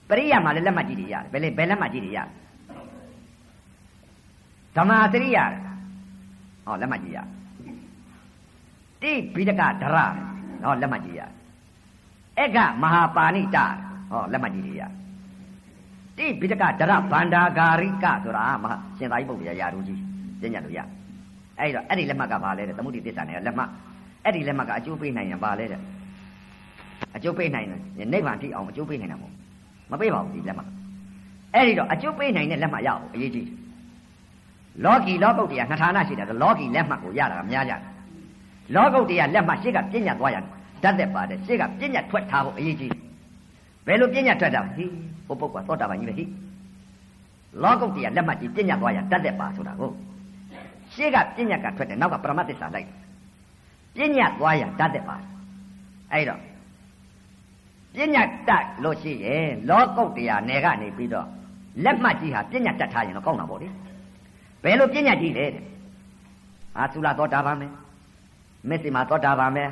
[0.09, 2.19] ပရိယမှာလည်းလက်မှတ်ကြီးတွေရတယ်ဘယ်လေဘယ်လက်မှတ်ကြီးတွေရ
[4.75, 5.37] ဓမ္မစရိယ
[6.65, 7.42] ဟောလက်မှတ်ကြီးရတိ
[9.35, 9.97] ဘိဒကဒရ
[10.63, 11.21] ဟောလက်မှတ်ကြီးရ
[12.41, 13.57] ဧကမဟာပါဏိတ
[14.11, 14.83] ဟောလက်မှတ်ကြီးတွေရ
[16.17, 19.99] တိပိတကဒရဗန္ဒာဂာရိကဆိုတာမဟာရှင်သာရိပုတ္တရာယာတို့ကြီး
[20.41, 20.79] သိညတ်လို့ရ
[21.59, 23.69] အဲ့တော့အဲ့ဒီလက်မှတ်ကဘာလဲတဲ့သမုဒိသစ္စာနဲ့လက်မှတ်
[24.23, 25.81] အဲ့ဒီလက်မှတ်ကအကျိုးပေးနိုင်ရင်ဘာလဲတဲ့
[27.15, 29.33] အကျိုးပေးနိုင်တယ်နိဗ္ဗာန်ထိအောင်အကျိုးပေးနိုင်တာမဟုတ်
[29.91, 30.69] မပေးပါဘူးဒီလက်မှတ်
[31.53, 33.57] အဲ့ဒီတော့အကျိုးပေးနိုင်တဲ့လက်မှတ်ရအောင်အရေးကြီးတယ်
[34.83, 37.92] လောကီလောကုတ်တရားနှစ်ဌာနရှိတယ်ဆိုလောကီလက်မှတ်ကိုရတာကများကြတယ်
[38.75, 40.45] လောကုတ်တရားလက်မှတ်ရှေ့ကပြဉ္ညာသွားရတယ်
[40.83, 43.01] တတ်သက်ပါတယ်ရှေ့ကပြဉ္ညာထွက်ထားဖို့အရေးကြီးတယ်
[43.87, 44.85] ဘယ်လိုပြဉ္ညာထွက်တာဟိ
[45.27, 46.25] ဟိုပုဂ္ဂိုလ်သောတာပန်ကြီးပဲဟိ
[47.63, 49.91] လောကုတ်တရားလက်မှတ်ကြီးပြဉ္ညာသွားရတတ်သက်ပါဆိုတာကို
[50.93, 52.87] ရှေ့ကပြဉ္ညာကထွက်တယ်နောက်ကပရမတ်သစ္စာလိုက်
[53.95, 55.15] ပြဉ္ညာသွားရတတ်သက်ပါ
[56.11, 56.39] အဲ့တော့
[57.95, 61.27] ပညာတတ်လို့ရှိရင်လောကုတ်တရားနယ်ကနေပြီးတော့
[61.83, 63.67] လက်မှတ်ကြီးဟာပညာတတ်ထားရင်တော့ကောင်းတာပေါ့လေ
[64.63, 65.63] ဘယ်လိုပညာကြီးလဲတဲ့
[66.77, 67.71] အာသုလာသောတာပန်မယ်
[68.69, 69.69] မေစိမာသောတာပန်မယ်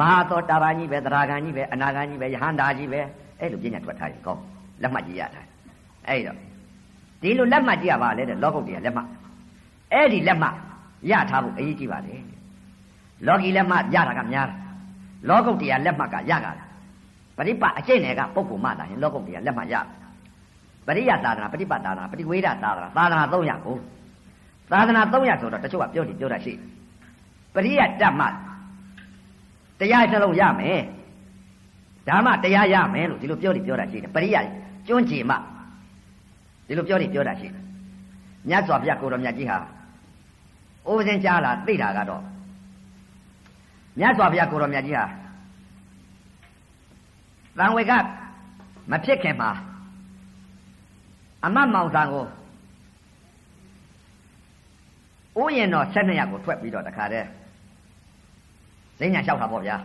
[0.00, 3.00] မဟာသောတာပန်ကြီးပဲသရဂန်ကြီးပဲအနာဂန်ကြီးပဲယဟန္တာကြီးပဲ
[3.40, 4.42] အဲ့လိုပညာထွက်ထားရင်ကောင်း
[4.82, 5.46] လက်မှတ်ကြီးရထား
[6.08, 6.36] အဲ့တော့
[7.22, 9.08] ဒီလိုလက်မှတ်ကြီးရပါလေတဲ့လောကုတ်တရားလက်မှတ်
[9.92, 10.54] အဲ့ဒီလက်မှတ်
[11.10, 12.20] ရထားဖို့အရေးကြီးပါတယ်
[13.26, 14.58] လောကီလက်မှတ်ရတာကများတယ်
[15.28, 16.52] လောကုတ်တရားလက်မှတ်ကရတာ
[17.36, 19.74] ပရိပအကျင့်တွေကပုဂ္ဂိုလ်မှတာရင်လောကုတ်တရားလက်မှတ်ရ
[20.86, 23.76] ပရိယသာသနာပฏิပတ်သာသနာပฏิဝေဒသာသနာသာသနာ300ကို
[24.72, 26.52] သာသနာ300ဆိုတော့တချို့ကပြောတယ်ပြောတာရှိ
[27.54, 28.26] ပရိယတတ်မှ
[29.80, 30.80] တရားတစ်လုံးရမယ်
[32.08, 34.36] ဓမ္မတရားရမယ်လို့ဒီလိုပြောတယ်ပြောတာရှိတယ်ပရိယ
[34.86, 35.36] ကျွန်းကြည်မှ
[36.66, 37.62] ဒီလိုပြောတယ်ပြောတာရှိတယ်
[38.48, 39.58] မြတ်စွာဘုရားကိုတော်မြတ်ကြီးဟာ
[40.86, 42.22] အိုးစင်ကြားလာသိတာကတော့
[43.98, 45.06] မြတ်စွာဘုရားကိုတော်မြတ်ကြီးဟာ
[47.58, 47.92] တန်ဝေက
[48.90, 49.50] မဖြစ်ခင်မှာ
[51.44, 52.24] အမတ်မောင်ဆန်ကို
[55.40, 57.28] ဥယျာဉ်တော်၁၂ရက်ကိုထွက်ပြီးတော့တခါတည်း
[59.00, 59.76] ဈဉ္ညာလျှောက်တာပေါ့ဗျာ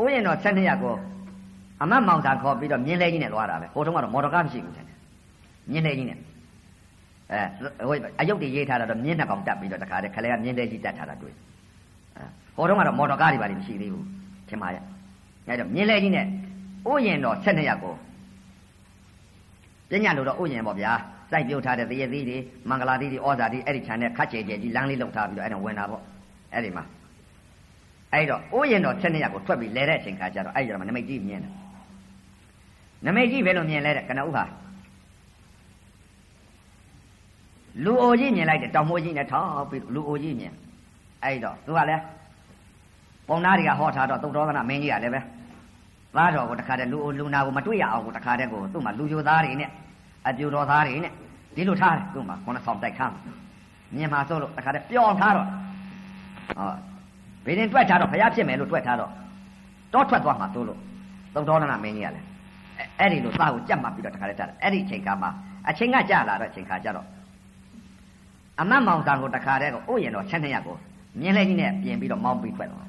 [0.00, 0.94] ဥယျာဉ်တော်၁၂ရက်ကို
[1.82, 6.18] အမတ်မောင်ဆန်ခေါ်ပြီးတော့မြင်းလဲကြီးနဲ့သွားတာပဲဟိုတုန်းကတော့မော်တော်ကားမရှိဘူးတဲ့မြင်းလဲကြီးနဲ့
[7.32, 11.34] အဲဟိုအယုတ်တွေရေးထားတာတော့မြင်းနှစ်ကောင်တက်ပြီးတော့တခါတည်းခလဲကမြင်းလဲကြီးတက်ထားတာတွေ့
[12.56, 14.06] ဟိုတုန်းကတော့မော်တော်ကားတွေပါလိမ့်မရှိသေးဘူး
[14.48, 14.82] ထင်ပါရဲ့
[15.46, 16.26] အဲတော့မြင်းလဲကြီးနဲ့
[16.90, 17.94] ဥယျာဉ်တော်၁၂ရက်ကို
[19.90, 20.92] ပညာလို့တော့ဥယျာဉ်ပေါ့ဗျာ
[21.30, 22.36] စိုက်ပြုတ်ထားတဲ့တရသီးတွေ
[22.68, 26.02] မင်္ဂလာသီးတွေဩဇာသီးအဲ့ဒီခြံနဲ့ခတ်ချေချေကြီးလမ်းလေးလှုပ်ထားပြီးတော့အဲ့ဒါဝင်တာပေါ့
[26.52, 26.84] အဲ့ဒီမှာ
[28.12, 31.52] အဲ့တော့ဥယျာဉ်တော်၁၂ရက်ကိုထွက်ပြီးလဲတဲ့အချိန်ခါကျတော့အဲ့ကျတော့နမိတ်ကြီးမြင်တယ်
[33.06, 34.44] နမိတ်ကြီးဘယ်လိုမြင်လဲတဲ့ကနဦးဟာ
[37.84, 40.52] လူအိုကြီးမြင်လိုက်တယ်တောင်မိုးကြီးနဲ့ထောက်ပြီးလူအိုကြီးမြင်
[41.24, 42.02] အဲ့တော့သူကလည်း
[43.28, 45.20] ပုံနာတွေကဟောထားတော့သုတ်တော်ကနာမင်းကြီးကလည်းပဲ
[46.16, 49.70] သားတော်ကိုတခါတည်းလူလူနာကိုမတွေ့ရအောင်ကိုတခါတည်းကိုသူ့မှာလူကြိုသားတွေနဲ့
[50.26, 51.12] အပြူတော်သားတွေနဲ့
[51.56, 53.14] ဒီလိုထားတယ်သူ့မှာခုနဆောင်တိုက်ခမ်း
[53.94, 55.46] မြင်မှာစိုးလို့တခါတည်းပျော်ထားတော့
[56.58, 56.72] ဟော
[57.44, 59.10] ဘယ်ရင်တွက်ထားတော့ဘုရားဖြစ်မယ်လို့တွက်ထားတော့
[59.92, 60.78] တောထွက်သွားမှာစိုးလို့
[61.34, 62.26] သုတ်တော်ကနာမင်းကြီးကလည်း
[62.98, 65.28] အဲ့ဒီလိုသားကိုကြက်မှပြီးတော့တခါတည်းထားတယ်အဲ့ဒီအချိန်ကမှ
[65.68, 67.06] အချိန်ကကြာလာတော့အချိန်ခါကျတော့
[68.60, 70.76] အမတ်မောင်တန်ကိုတခါတည်းကိုဥယျာဉ်တော်ချက်နှစ်ရက်ကို
[71.20, 72.88] မြင်းလဲကြီးနဲ့ပြင်ပြီးတော့မောင်းပြီးထွက်သွား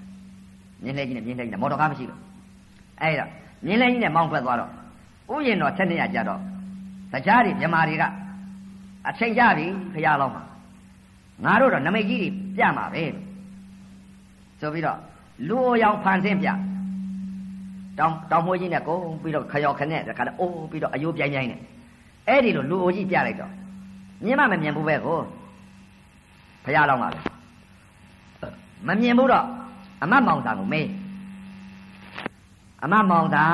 [0.83, 2.19] မြင်းလဲကြီးနဲ့မြင်းလဲကြီးနဲ့မော်တော်ကားမရှိလို့
[3.01, 3.25] အဲ့ဒါ
[3.65, 4.69] မြင်းလဲကြီးနဲ့မောင်းထွက်သွားတော့
[5.33, 6.39] ဥယျာဉ်တော်ချက်နှစ်ရက်ကြာတော့
[7.13, 8.03] တရားတွေမြမာတွေက
[9.09, 10.43] အချိန်ကြပြီဖရာလောင်းမှာ
[11.43, 13.03] ငါတို့တော့နမိတ်ကြီးတွေပြမှာပဲ
[14.61, 14.97] ဆိုပြီးတော့
[15.49, 16.47] လူအိုရောင်ဖန်ဆင်းပြ
[17.99, 21.59] တောင်တောင်မွေးကြီးနဲ့ကုန်ပြီးတော့ခရော်ခနဲ့တခါတော့အိုးပြီးတော့အယိုးပြိုင်ပြိုင်နဲ့
[22.27, 23.51] အဲ့ဒီလိုလူအိုကြီးပြလိုက်တော့
[24.25, 25.19] မြင်မမမြင်ဘူးပဲကို
[26.65, 27.19] ဖရာလောင်းပါပဲ
[28.87, 29.45] မမြင်ဘူးတော့
[30.03, 30.87] အမတ်မောင်သာကိုမေး
[32.83, 33.45] အမတ်မောင်သာ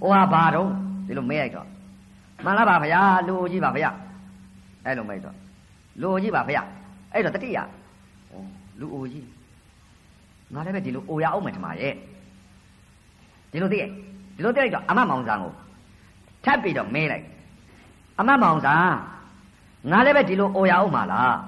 [0.00, 0.68] ဟိုဟာဘာတော့
[1.06, 1.66] ဒီလိုမေးလိုက်တော့
[2.44, 3.90] မှန်လားပါဗျာလူအိုကြီးပါဗျာ
[4.84, 5.36] အဲ့လိုမေးတော့
[6.00, 6.62] လူအိုကြီးပါဗျာ
[7.12, 7.58] အဲ့တော့တတိယ
[8.80, 9.26] လူအိုကြီး
[10.54, 11.94] ငါလည်းပဲဒီလိုအိုရအောင်မယ်ထမရဲ့
[13.52, 13.90] ဒီလိုသိရဲ့
[14.36, 15.52] ဒီလိုသိလိုက်တော့အမတ်မောင်သာကို
[16.44, 17.26] ထပ်ပြီးတော့မေးလိုက်
[18.18, 18.76] အမတ်မောင်သာ
[19.90, 21.38] ငါလည်းပဲဒီလိုအိုရအောင်မှာလား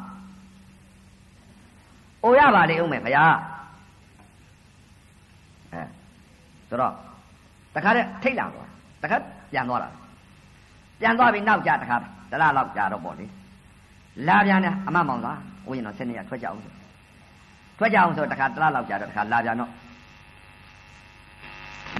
[2.25, 3.25] အိုရပါလေဦးမယ်ဗျာ
[5.73, 5.83] အဲ
[6.69, 6.93] ဆိုတော့
[7.75, 8.69] တခါတည်းထိတ်လာသွား
[9.03, 9.17] တခါ
[9.53, 9.89] ပြန်သွားတာ
[11.01, 11.97] ပြန်သွားပြီးနောက်ကြတခါ
[12.31, 13.27] တလားလောက်ကြာတော့ပေါ့လေ
[14.29, 15.33] လာပြန်တယ်အမမောင်သာ
[15.69, 16.80] ဦးရင်တော့ဆင်းနေရထွက်ကြအောင်
[17.81, 19.71] ထွက်ကြအောင်ဆိုတခါတလားလောက်ကြာတော့တခါလာပြန်တော့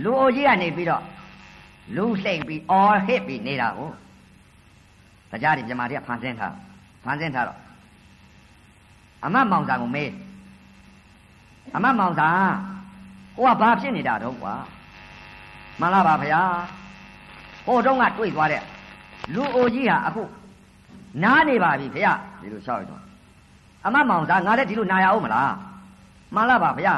[0.05, 1.03] လူအိုကြီးကနေပြီးတော့
[1.97, 3.91] လူစိတ်ပြီးအော်ဟစ်ပြီးနေတာကို
[5.31, 6.55] တရားတွေမြမာတွေကဖန်ဆင်းထား
[7.05, 7.59] ဖန်ဆင်းထားတော့
[9.25, 10.11] အမမောင်သာကိုမေး
[11.77, 12.31] အမမောင်သာ
[13.37, 14.55] ဟိုကဘာဖြစ်နေတာတော့ကွာ
[15.81, 16.43] မှန်လားပါဗျာ
[17.67, 18.63] ဟိုတုန်းကတွေ့သွားတဲ့
[19.35, 20.23] လူအိုကြီးဟာအခု
[21.23, 23.03] နားနေပါပြီဗျာဒီလိုရှောက်ရတော့
[23.87, 25.53] အမမောင်သာငါလည်းဒီလိုနာရအောင်မလား
[26.35, 26.95] မှန်လားပါဗျာ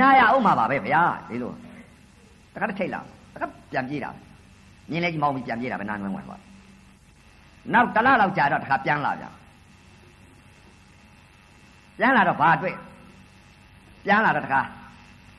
[0.00, 1.52] နာရအောင်မှာပါပဲဗျာဒီလို
[2.54, 3.00] တခါတည်းထိတ်လာ
[3.34, 4.10] တခါပြန်ပြေးတာ
[4.90, 6.40] မြင်းလေးကြီးမောင်းပြီးပြန်ပြေးတာပဲနားနွမ်းဝင်သွား
[7.72, 9.32] နောက်တလားလောက်ကြာတော့တခါပြန်လာပြန်
[11.98, 12.76] ပြန်လာတော့ဘာတွေ့
[14.04, 14.60] ပြန်လာတော့တခါ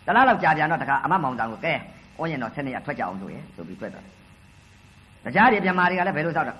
[0.06, 1.74] တလားလောက်ကြာပြန်တော့တခါအမမောင်တန်ကိုကဲ
[2.20, 6.60] ဩရင်တော့ဆက်နေရထွက်ကြအောင်ဆိုရယ်ဆိုပြီးထွက်သွားတရားတွေပြန်မာတွေကလည်းဘယ်လိုသောက်တော့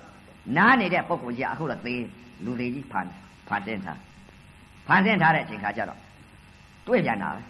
[0.58, 2.04] နားနေတဲ့ပုံကိုကြီးအခုတော့သေး
[2.46, 3.08] လူသေးကြီးဖန်
[3.48, 4.00] ဖန်တင်ထား
[4.88, 6.00] ဖန်တင်ထားတဲ့အချိန်ခါကျတော့
[6.88, 7.42] တွေ့ပြန်တာပဲ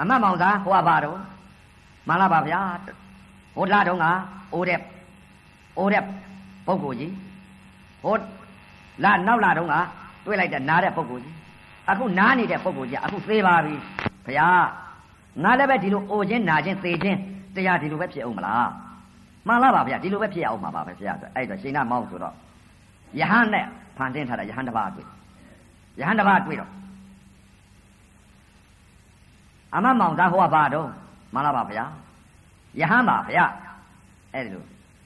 [0.00, 1.18] အမမောင်သားဟိုကပါတော့
[2.06, 2.60] မှန်လားပါဗျာ
[3.56, 4.04] ဟိုလာတော့က
[4.52, 4.80] အိုးတဲ့
[5.78, 6.02] အိုးတဲ့
[6.66, 7.12] ပုဂ္ဂိုလ်ကြီး
[8.02, 8.14] ဟို
[9.04, 9.74] လာနောက်လာတော့က
[10.26, 11.34] တွေ့လိုက်တဲ့နားတဲ့ပုဂ္ဂိုလ်ကြီး
[11.90, 13.74] အခုနားနေတဲ့ပုဂ္ဂိုလ်ကြီးအခုသေးပါပြီ
[14.28, 14.48] ဗျာ
[15.42, 17.18] ငါလည်းပဲဒီလိုအိုခြင်းနာခြင်းသေခြင်း
[17.54, 18.68] တရားဒီလိုပဲဖြစ်အောင်မလား
[19.46, 22.34] မှန်လားပါဗျာဒီလိုပဲဖြစ်အောင်မှာပါပဲဗျာဆိုအဲ့တော့ရှင်နာမောင်းဆိုတော့
[23.20, 25.06] ယဟန်နဲ့ဖန်တင်းထားတာယဟန်တစ်ပါးတွေ့
[26.00, 26.70] ယဟန်တစ်ပါးတွေ့တော့
[29.74, 30.88] အမမောင်သားဟိုကဘာတော့
[31.34, 31.84] မှန်လားပါဗျာ
[32.80, 33.44] ယဟန်ပါဗျာ
[34.32, 34.64] အဲ့ဒီလို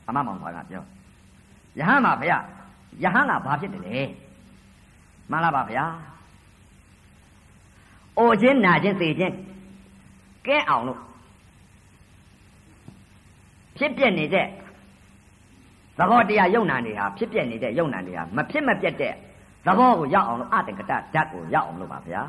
[0.08, 0.84] အမမောင်သားကပြော
[1.78, 2.36] ယဟန်ပါဗျာ
[3.02, 3.98] ယဟန်ကဘာဖြစ်တယ်လဲ
[5.30, 5.84] မှန်လားပါဗျာ
[8.18, 9.34] အိုခြင်းနာခြင်းသေခြင်း
[10.46, 11.00] ကဲအောင်လို့
[13.76, 14.46] ဖြစ်ပြနေတဲ့
[15.98, 19.14] သဘောတရားယုံနာနေဟာဖြစ်ပြနေတဲ့ယုံနာနေဟာမဖြစ်မပြတ်တဲ့
[19.66, 22.22] သဘောကိုရောက်အောင်လို့အတ္တကတဓာတ်ကိုရောက်အောင်လို့ပါဗျာ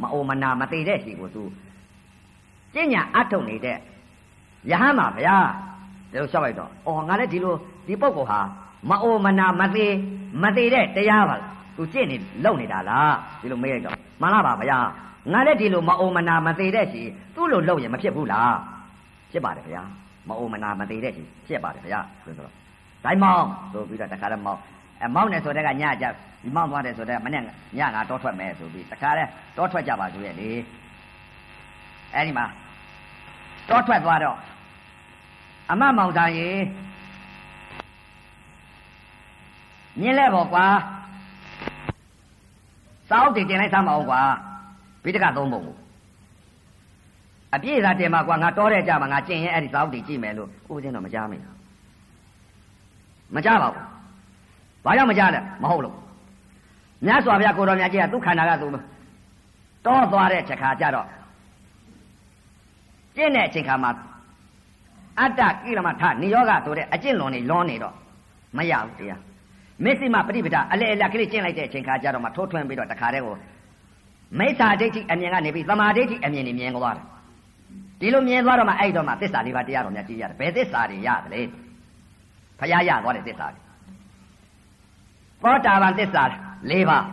[0.00, 1.42] မအိုမနာမသေးတဲ့ရှိကိုသူ
[2.74, 3.76] ကျင့်ညာအထုတ်နေတဲ့
[4.70, 5.36] ယဟန်ပါဗျာ
[6.12, 7.54] ဒါလို့ရှောက်လိုက်တော့အော်ငါလည်းဒီလို
[7.86, 8.40] ဒီပုဂ္ဂိုလ်ဟာ
[8.90, 9.92] မအိုမနာမသေး
[10.42, 11.36] မသေးတဲ့တရားပါ
[11.76, 14.78] သူကျင့်နေလုံနေတာလားဒီလိုမေးလိုက်တော့မှန်လားပါဗျာ
[15.32, 17.02] ငါလည်းဒီလိုမအိုမနာမသေးတဲ့ရှိ
[17.34, 18.54] သူ့လိုလုပ်ရင်မဖြစ်ဘူးလား
[19.30, 19.82] ဖြစ်ပါတယ်ဗျာ
[20.28, 22.50] မအိုမနာမသေးတဲ့ရှိဖြစ်ပါတယ်ဗျာဆိုတော့
[23.04, 24.60] ဒိုင်းမောင်းဆိုပြီးတော့တခါတော့မောင်း
[25.02, 26.06] အဲမောင်းနေဆိုတဲ့ကညကြ
[26.42, 27.42] ဒီမောင်းသွားတယ်ဆိုတဲ့မနေ့
[27.78, 29.24] ညငါတောထွက်မယ်ဆိုပြီးတခါလဲ
[29.56, 30.50] တောထွက်ကြပါဆိုရဲ့လေ
[32.14, 32.46] အဲဒီမှာ
[33.68, 34.36] တောထွက်သွားတော့
[35.70, 36.48] အမမောင်သားရေ
[40.00, 40.66] မြင်လဲပေါ့ကွာ
[43.10, 44.20] စောက်တင်တင်လိုက်သမ်းမအောင်ကွာ
[45.04, 45.76] ဘိတကသုံးပုံကို
[47.54, 51.54] အပြည့်သာတင်မှာကွာငါတောတဲ့ကြမှာငါကျင်ရင်အဲ့ဒီစောက်တင်ကြည့်မယ်လို့ဦးစင်းတော့မကြားမိဘူး
[53.34, 53.95] မကြားပါဘူး
[54.86, 55.94] ဘာကြောင့်မကြားလဲမဟုတ်လို့
[57.06, 58.66] မြတ်စွာဘုရားကိုတော်မြတ်ကြီးကသူ့ခန္ဓာကသူ
[59.86, 61.06] တောသွားတဲ့ချက်ခါကြတော့
[63.16, 63.90] ကျင့်တဲ့အချိန်ခါမှာ
[65.20, 67.94] အတ္တကိလမထနိယောဂဆိုတဲ့အကျင့်လွန်နေလွန်နေတော့
[68.56, 69.20] မရဘူးတရား
[69.84, 73.34] မစ္စည်းမပฏิပဒါအလေအလကလေးကျင့်လိုက်တဲ့အချိန်ခါကျတော့မှထိုးထွင်းပြီးတော့တခါတည်းကို
[74.38, 77.06] မိစ္ဆာဒိဋ္ဌိအမြင်ကနေပြီးသမာဓိဋ္ဌိအမြင်နဲ့မြင်သွားတယ်
[78.00, 81.40] ဒီလိုမြင်သွားတော့မှအဲ့တော့မှသစ္စာလေးပါးတရားတော်များကြည့်ရတယ်ဘယ်သစ္စာတွေရတယ်လဲ
[82.60, 83.60] ဖရာရသွားတဲ့သစ္စာတွေ
[85.42, 86.22] သောတာပန်သစ္စာ
[86.70, 87.04] ၄ပါး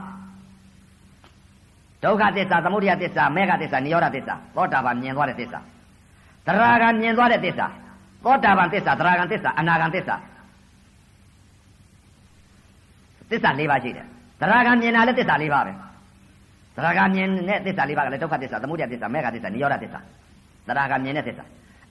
[2.03, 5.59] ဒုက္ခသစ္စာသမုဒယသစ္စာမေဃသစ္စာနိရောဓသစ္စာသောတာပန်မြင်သွားတဲ့သစ္စာ
[6.45, 7.67] သရဂံမြင်သွားတဲ့သစ္စာ
[8.23, 10.15] သောတာပန်သစ္စာသရဂံသစ္စာအနာဂံသစ္စာ
[13.29, 14.05] သစ္စာ၄ပါးရှိတယ်
[14.41, 15.73] သရဂံမြင်တာလည်းသစ္စာ၄ပါးပဲ
[16.75, 19.99] သရဂံမြင်တဲ့သစ္စာ၄ပါးကလည်းဒုက္ခသစ္စာသမုဒယသစ္စာမေဃသစ္စာနိရောဓသစ္စာ
[20.67, 21.45] သရဂံမြင်တဲ့သစ္စာ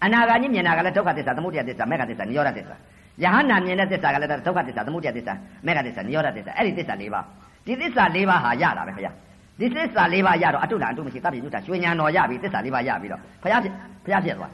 [0.04, 2.76] အနာဂံကြီးမြင်တာကလည်းဒုက္ခသစ္စာသမုဒယသစ္စာမေဃသစ္စာနိရောဓသစ္စာ
[3.24, 5.34] ယဟန္တာမြင်တဲ့သစ္စာကလည်းဒုက္ခသစ္စာသမုဒယသစ္စာ
[5.66, 7.24] မေဃသစ္စာနိရောဓသစ္စာအဲ့ဒီသစ္စာ၄ပါး
[7.66, 9.12] ဒီသစ္စာ၄ပါးဟာရတာပဲခင်ဗျာ
[9.60, 13.72] ဒီသစ္စာ၄ပါးရတော့အတုလအတုမရှိတပ်ပြညုတာရွှေညာတော်ရပြီသစ္စာ၄ပါးရပြီတော့ဘုရားဖြစ်
[14.04, 14.52] ဘုရားဖြစ်သွား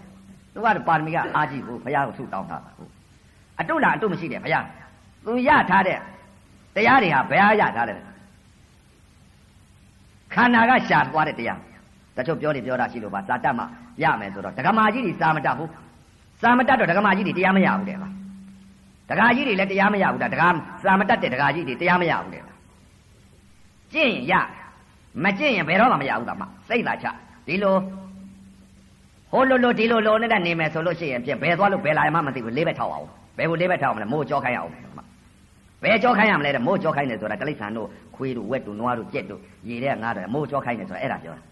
[0.54, 2.90] သူကပါရမီကအာကြည့်ကိုဘုရားကိုဆုတောင်းတာဟုတ်
[3.60, 4.64] အတုလအတုမရှိတယ်ဘုရား
[5.26, 5.98] သူရထားတဲ့
[6.74, 7.96] တရားတွေဟာဘယ်ဟာရထားတယ်
[10.34, 11.58] ခန္ဓာကရှာသွားတဲ့တရား
[12.16, 13.64] တချို့ပြောနေပြောတာရှိလို့ပါစာတတ်မှ
[14.02, 15.70] ရမယ်ဆိုတော့ဒကမာကြီးတွေစာမတတ်ဘူး
[16.42, 18.08] စာမတတ်တော့ဒကမာကြီးတွေတရားမရဘူးတဲ့ပါ
[19.10, 20.48] ဒကာကြီးတွေလည်းတရားမရဘူးဒါဒကာ
[20.82, 22.42] စာမတတ်တဲ့ဒကာကြီးတွေတရားမရဘူးတဲ့
[23.92, 24.32] ကျင့်ရ
[25.24, 27.06] မကျင့်ရင်ဘယ်တော့မှမရဘူးသားမစိတ်လာချ
[27.46, 27.76] ဒီလို
[29.32, 33.06] ဟိုလိုလိုဒီလိုလိုနဲ့နေမယ်ဆိုလို့ရှိရင်ပြင်ဘယ်သွားလို့ဘယ်လာမှမသိဘူးလေးဘက်ထောက်အောင်
[33.38, 34.70] ဘယ်ကိုလေးဘက်ထောက်မလဲမိုးကြောခိုင်းအောင်
[35.82, 41.42] ဘယ်ကြောခိုင်းရမလဲတဲ့မိုးကြောခိုင်းတယ်ဆိုတာတလိษံတို့ခွေးတို့ဝက်တို့နွားတို့ကြက်တို့ရေတဲ့ငါးတို့မိုးကြောခိုင်းတယ်ဆိုတာအဲ့ဒါပြောတာ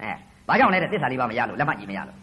[0.00, 0.10] အဲ
[0.48, 2.18] ဘာကြောင့်လဲတဲ့သစ္စာလေးပါမရလို့လက်မှတ်ကြည့်မရလို့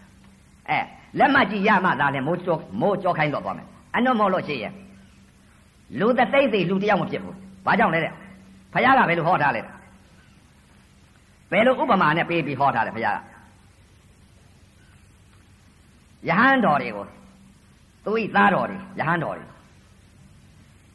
[0.70, 0.80] အဲ
[1.20, 4.74] လက်မှတ်ကြည့်ရမှသာလဲမိုးကြောမိုးကြောခိုင်းတော့သွားမယ် အနှုတ်မဟုတ်လို့ရှိရင်
[6.00, 8.14] လူတသိသိလူတယောက်မဖြစ်ဘူးဘာကြောင့်လဲတဲ့
[8.74, 9.62] ဖခင်ကဘယ်လိုဟောထားလဲ
[11.52, 13.08] ဘယ်လိုဥပမာနဲ့ပေးပြီးဟောထားလဲဖခင်က
[16.30, 17.06] ယဟန်တော်တွေကို
[18.06, 19.46] သူဤသားတော်တွေယဟန်တော်တွေ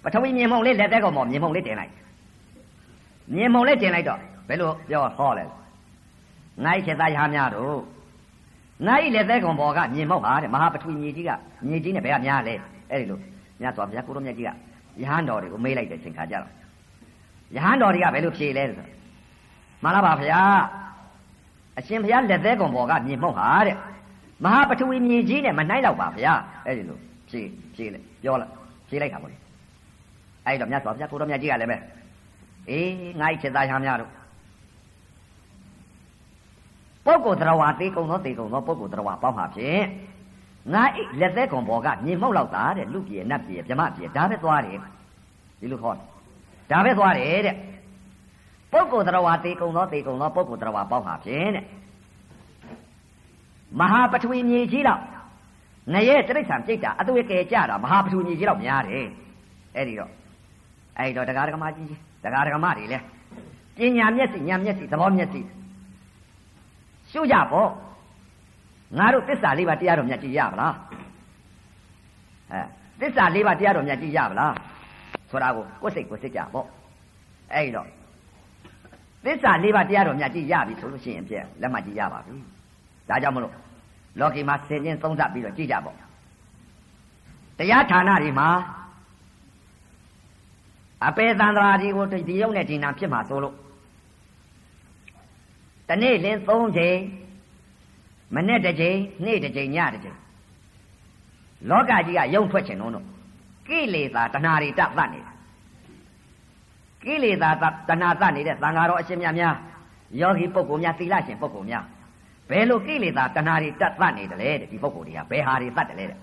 [0.03, 1.93] ပထဝီမြေမုံလေးလက်သက်ကောင်ပေါ်မြေမုံလေးတင်လိုက်
[3.35, 5.45] မြေမုံလေးတင်လိုက်တော့ဘယ်လိုပြောဟောလဲ
[6.65, 7.79] ငါ့ချက်သားယဟန်များတို့
[8.87, 11.31] ငါ့လက်သက်ကောင်ပေါ်ကမြေမုံဟာတဲ့မဟာပထဝီမြေကြီးက
[11.69, 12.55] မြေကြီးနဲ့ဘယ်ကများလဲ
[12.90, 13.18] အဲ့ဒီလို
[13.61, 14.51] မြတ်စွာဘုရားကိုရောမြတ်ကြီးက
[15.03, 16.53] ယဟန်တော်တွေကိုမေးလိုက်တဲ့အချိန်ခါကြတော့
[17.57, 18.77] ယဟန်တော်တွေကဘယ်လိုဖြေလဲဆို
[19.83, 20.42] မှန်လားပါဗျာ
[21.79, 23.77] အရှင်ဘုရားလက်သေးကွန်ပေါ်ကမြေမှုန့်ဟာတဲ့
[24.44, 26.33] မဟာပထဝီမြေကြီးနဲ့မနှိုက်တော့ပါဗျာ
[26.66, 27.40] အဲ့ဒီလိုဖြေ
[27.75, 28.53] ဖြေလိုက်ပြောလိုက်
[28.88, 29.37] ဖြေလိုက်တာပေါ့လေ
[30.46, 31.77] အဲ့တော့မြတ်စွာဘုရားကိုရောမြတ်ကြီးကလည်းပဲ
[32.70, 34.11] အေးငါ့ချက်သားရများတို့
[37.07, 39.83] ပုဂ္ဂိုလ်တော်ဝါသေကုံသောသေကုံသောပုဂ္ဂိုလ်တော်ဝါပေါင်းမှာဖြင့်
[40.74, 44.79] ငါအိလက်သေးကုံဘောကမြေမှုန့်လောက်တာတဲ့လူပြေနတ်ပြေဗြမပြေဒါပဲသွားတယ်
[45.61, 45.96] ဒီလိုခေါ်
[46.70, 47.57] ဒါပဲသွားတယ်တဲ့
[48.72, 51.64] ပုဂ္ဂိုလ်တော်ဝါသေကုံသောသေကုံသောပုဂ္ဂိုလ်တော်ဝါပေါင်းမှာဖြင့်တဲ့
[53.81, 55.00] မဟာပထဝီမြေကြီးတော့
[55.92, 59.07] ငရဲတိရစ္ဆာန်ပြိတ္တာအသွေးကယ်ကြတာမဟာပထဝီမြေကြီးတော့များတယ်
[59.74, 60.11] အဲ့ဒီတော့
[60.98, 61.88] အဲ့တော့တရားဓမ္မကြီး
[62.22, 62.98] တရားဓမ္မတွေလဲ
[63.76, 65.40] ပညာမျက်စိညာမျက်စိသဘောမျက်စိ
[67.11, 67.70] ရှုကြပေါ့
[68.99, 70.75] ငါတို့သစ္စာလေးပါးတရားတော်မြတ်ကြည့်ရပါလား
[72.53, 72.61] အဲ
[73.01, 74.55] သစ္စာလေးပါးတရားတော်မြတ်ကြည့်ရပါလား
[75.31, 76.66] ဆိုတာကိုကိုယ်စိတ်ကိုစိတ်ကြပေါ့
[77.53, 77.88] အဲ့တော့
[79.25, 82.35] သစ္စာလေးပါးတရားတော်မြတ်ကြည့်ရပြီဆိုလို့ရှိရင်ပြည့်လက်မှတ်ကြည့်ရပါပြီ
[83.09, 83.55] ဒါကြောင့်မလို့
[84.20, 85.96] လောကီမှာဆင်ခြင်းသုံးသပ်ပြီးတော့ကြည့်ကြပေါ့
[87.59, 88.49] တရားဌာနတွေမှာ
[91.07, 93.55] အပေသန္တရာဒီကိုဒီရုပ်နဲ့ဒီနာဖြစ်မှာဆိုလို့
[95.88, 96.96] တနေ့လင်း၃ချိန်
[98.35, 100.19] မနေ့တစ်ချိန်နေ့တစ်ချိန်ညတစ်ချိန်
[101.71, 102.93] လောကကြီးကယုံထွက်ချင်တော့
[103.69, 105.33] ကိလေသာတဏှာတွေတပ်သတ်နေတာ
[107.03, 109.57] ကိလေသာတဏှာသတ်နေတဲ့သံဃာတော်အရှင်မြတ်များ
[110.21, 111.85] ယောဂီပုဂ္ဂိုလ်များသီလရှင်ပုဂ္ဂိုလ်များ
[112.51, 116.19] ဘယ်လိုကိလေသာတဏှာတွေတပ်သတ်နေတယ်လဲတဲ့ဒီပုဂ္ဂိုလ်တွေကဘယ်ဟာတွေသတ်တယ်လဲတဲ့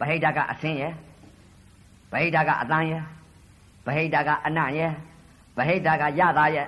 [0.00, 0.92] ဗဟိတကအဆင်းရဲ့
[2.12, 3.02] ဗဟိတကအတန်ရဲ့
[3.86, 4.90] ဗဟိတကအနရဲ့
[5.56, 6.66] ဗဟိတကရတာရဲ့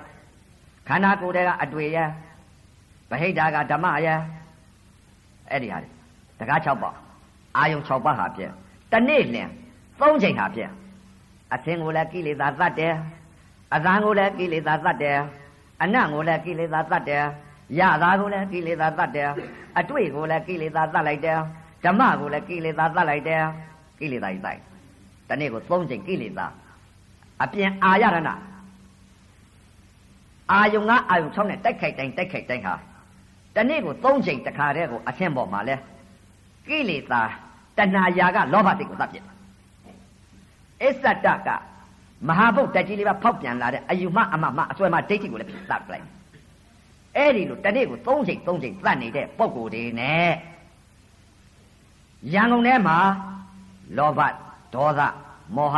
[0.87, 2.09] ခန္ဓာကိုယ်တွေကအတွေ့ရဲ့
[3.11, 4.19] ဗဟိတကဓမ္မရဲ့
[5.51, 5.89] အဲ့ဒီဟာတွေ
[6.39, 6.91] တကား6ပါ
[7.57, 8.51] အာယုံ6ပါးဟာပြည့်
[8.91, 9.49] တနေ့လင်
[9.99, 10.71] 3ချိန်ဟာပြည့်
[11.53, 12.93] အသင်ကိုလည်းကိလေသာသတ်တယ်
[13.75, 15.19] အသံကိုလည်းကိလေသာသတ်တယ်
[15.81, 17.23] အနံ့ကိုလည်းကိလေသာသတ်တယ်
[17.79, 19.29] ရတာကိုလည်းကိလေသာသတ်တယ်
[19.79, 21.39] အတွေ့ကိုလည်းကိလေသာသတ်လိုက်တယ်
[21.83, 23.43] ဓမ္မကိုလည်းကိလေသာသတ်လိုက်တယ်
[23.99, 24.59] ကိလေသာကြီးတိုက်
[25.29, 26.47] တနေ့ကို3ချိန်ကိလေသာ
[27.43, 28.17] အပြင်အာရဏ
[30.51, 32.73] အာယုံကအာယုံ6နဲ့တိုက်ခိုက်တိုင်းတိုက်ခိုက်တိုင်းဟာ
[33.55, 35.75] တနေ့ကို၃ချိန်တခါတည်းကိုအဆင့်ပေါ်မှာလဲ
[36.67, 37.21] ကိလေသာ
[37.77, 39.25] တဏှာယာကလောဘစိတ်ကိုသတ်ပြစ်
[40.83, 41.49] အစ္ဆတက
[42.27, 46.05] မဟာဗုဒ္ဓကြီးလေးပါဖောက်ပြန်လာတဲ့အယူမအမမအစွဲမဒိဋ္ဌိကိုလည်းသတ်ပလိုက်
[47.15, 50.29] အဲ့ဒီလိုတနေ့ကို၃ချိန်၃ချိန်သတ်နေတဲ့ပုံကိုယ်တွေနဲ့
[52.33, 52.97] ရန်ကုန်ထဲမှာ
[53.97, 54.19] လောဘ
[54.73, 55.01] ဒေါသ
[55.55, 55.77] မောဟ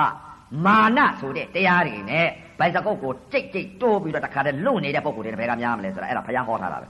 [0.65, 2.27] မာနဆိုတဲ့တရားတွေနဲ့
[2.59, 6.87] ဘိုင်စကုတ်ကိုကြိတ်ကြိတ်တိုးပြီးတော့တခါတည်းလွတ်နေတဲ့ပုံကိုယ်တွေဘယ်ကများမလဲဆိုတာအဲ့ဒါဘုရားဟောထားတာပဲ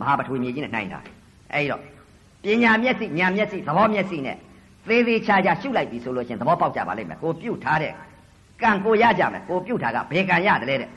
[0.00, 1.00] မဟာပထဝီမြေကြီးနဲ့နှိုင်းတာ
[1.52, 1.80] အဲ့တော့
[2.44, 4.36] ပညာမျက်စိညာမျက်စိသဘောမျက်စိနဲ့
[4.88, 7.92] သေးသေးချာချာရှုလိုက်ပြီဆိုလို့ရှင်သဘောပေါက်ကြပါလိမ့်မယ်ကိုပြုတ်ထားတဲ့
[8.62, 10.90] ကံကိုရကြမယ်ကိုပြုတ်ထားကဘယ်ကံရတယ်တဲ့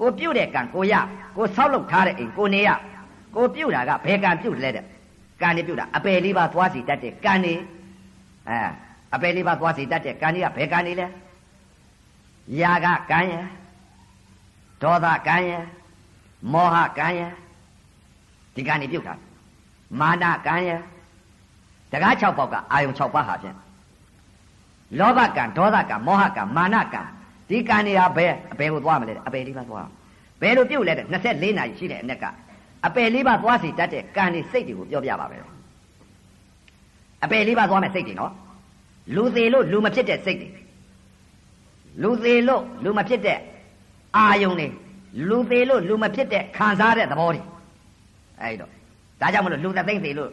[0.00, 0.94] ကိုပြုတ်တဲ့ကံကိုရ
[1.36, 2.70] ကိုဆောက်လုပ်ထားတဲ့အိမ်ကိုနေရ
[3.34, 4.84] ကိုပြုတ်တာကဘယ်ကံပြုတ်လဲတဲ့
[5.40, 7.54] ကံနေပြုတ်တာအပယ်လေးပါသွားစီတတ်တဲ့ကံနေ
[8.48, 8.58] အဲ
[9.14, 11.06] အပယ်လေးပါသွားစီတတ်တဲ့ကံကြီးကဘယ်ကံနေလဲ
[12.60, 13.34] ယာကကံရ
[14.82, 15.50] ဒေါသကံရ
[16.52, 17.20] မောဟကံရ
[18.54, 19.14] ဒီကံနေပြုတ်တာ
[20.00, 20.70] မာနကံရ
[21.92, 23.56] တကား6ပေါက်ကအာယုံ6ပါးဟာဖြင့်
[24.98, 27.02] လောဘကံဒေါသကံမောဟကံမာနကံ
[27.48, 29.88] ဒီကံတွေဟာဘယ်အပယ်ကိုသွားမလဲအပယ်လေးပါးသွား
[30.40, 32.24] ဘယ်လိုပြုတ်လဲတဲ့24နာရီရှိတဲ့အ낵က
[32.86, 35.42] အပယ်လေးပါးသွားစီတတ်တဲ့ကံတွေစိတ်တွေကိုပြောပြပါမယ်
[37.24, 38.32] အပယ်လေးပါးသွားမယ်စိတ်တွေနော်
[39.14, 40.48] လူသေးလို့လူမဖြစ်တဲ့စိတ်တွေ
[42.02, 43.38] လူသေးလို့လူမဖြစ်တဲ့
[44.16, 44.68] အာယုံတွေ
[45.28, 47.42] လူသေးလို့လူမဖြစ်တဲ့ခံစားတဲ့သဘောတွေ
[48.42, 48.70] အဲ့တော့
[49.20, 50.30] ဒါကြောင့်မလို့လူသက်သိမ့်သေးလို့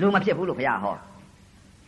[0.00, 0.96] လူမဖြစ်ဘူးလို့ဘုရားဟော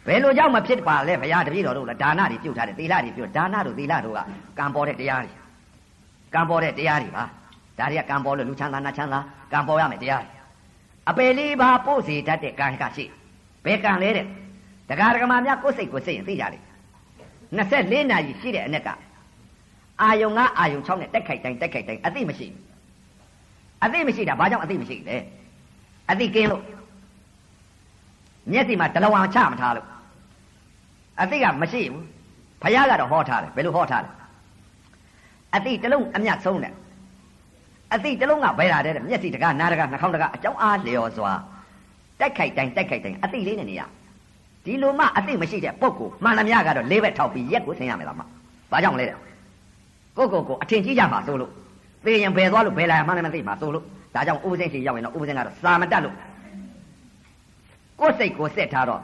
[0.06, 4.20] ဘယ်လိုကြောင့်မဖြစ်ပါလဲဘုရားတပည့်တော်တို့လည်းဒါနတွေပြုတ်ထားတယ်သီလတွေပြုတ်ဒါနတို့သီလတို့က
[4.58, 5.32] ကံပေါ်တဲ့တရားတွေ
[6.34, 7.24] ကံပေါ်တဲ့တရားတွေပါ
[7.78, 9.20] ဒါတွေကကံပေါ်လို့လူချမ်းသာနတ်ချမ်းသာ
[9.52, 10.32] ကံပေါ်ရမယ်တရားတွေ
[11.08, 13.04] အပယ်လေးပါပို့စီတတ်တဲ့ကံကရှိ
[13.64, 14.26] ဘယ်ကံလဲတဲ့
[14.88, 16.62] တရားဓမ္မများကိုယ်စိတ်ကိုစိတ်ရင်သိကြတယ်
[17.58, 18.88] 24နာရီရှိတဲ့အ ਨੇ က
[20.02, 22.62] အာယုံကအာယုံ6နဲ့တက်ခိုက်တိုင်းတက်ခိုက်တိုင်းအသိမရှိဘူး
[23.84, 25.16] အသိမရှိတာဘာကြောင့်အသိမရှိလဲ
[26.10, 26.62] အသိကင်းလို့
[28.52, 29.86] မျက်စိမှာဒလဝံချမထားလို့
[31.20, 32.04] အသိကမရှိဘူး
[32.62, 34.10] ဘုရားကတော့ဟောထားတယ်ဘယ်လိုဟောထားလဲ
[35.54, 36.74] အသိတလုံးအမြတ်ဆုံးတယ်
[37.94, 41.32] အသိတလုံးကဘယ်လာတဲ့မျက်စိတကားနားတကားနှာခေါင်းတကားအကြောင်းအားလျော်စွာ
[42.20, 43.82] တက်ခိုက်တိုင်းတက်ခိုက်တိုင်းအသိလေးနဲ့နေရ
[44.64, 48.22] ဒီလိုမှအသိမရှိတဲ့ပုဂ္ဂိုလ်မှန်သမျှကတော့လေးဘက်ထောက်ပြီးရက်ကိုဆင်းရမယ်လားမ
[48.70, 49.16] ဘာကြောင့်လဲတဲ့
[50.16, 51.50] ကိုကိုကိုအထင်ကြီးကြမှာဆိုလို့
[52.04, 53.84] သေရင်ဘယ်သွားလို့ဘယ်လာမှန်းလည်းမသိမှာဆိုလို့
[54.14, 56.16] ဒါကြောင့်ဥပဇင်းစီရောက်ရင်တော့ဥပဇင်းကတော့စာမတတ်လို့
[58.00, 59.02] ကိုယ်စိတ်ကိုစက်ထားတော့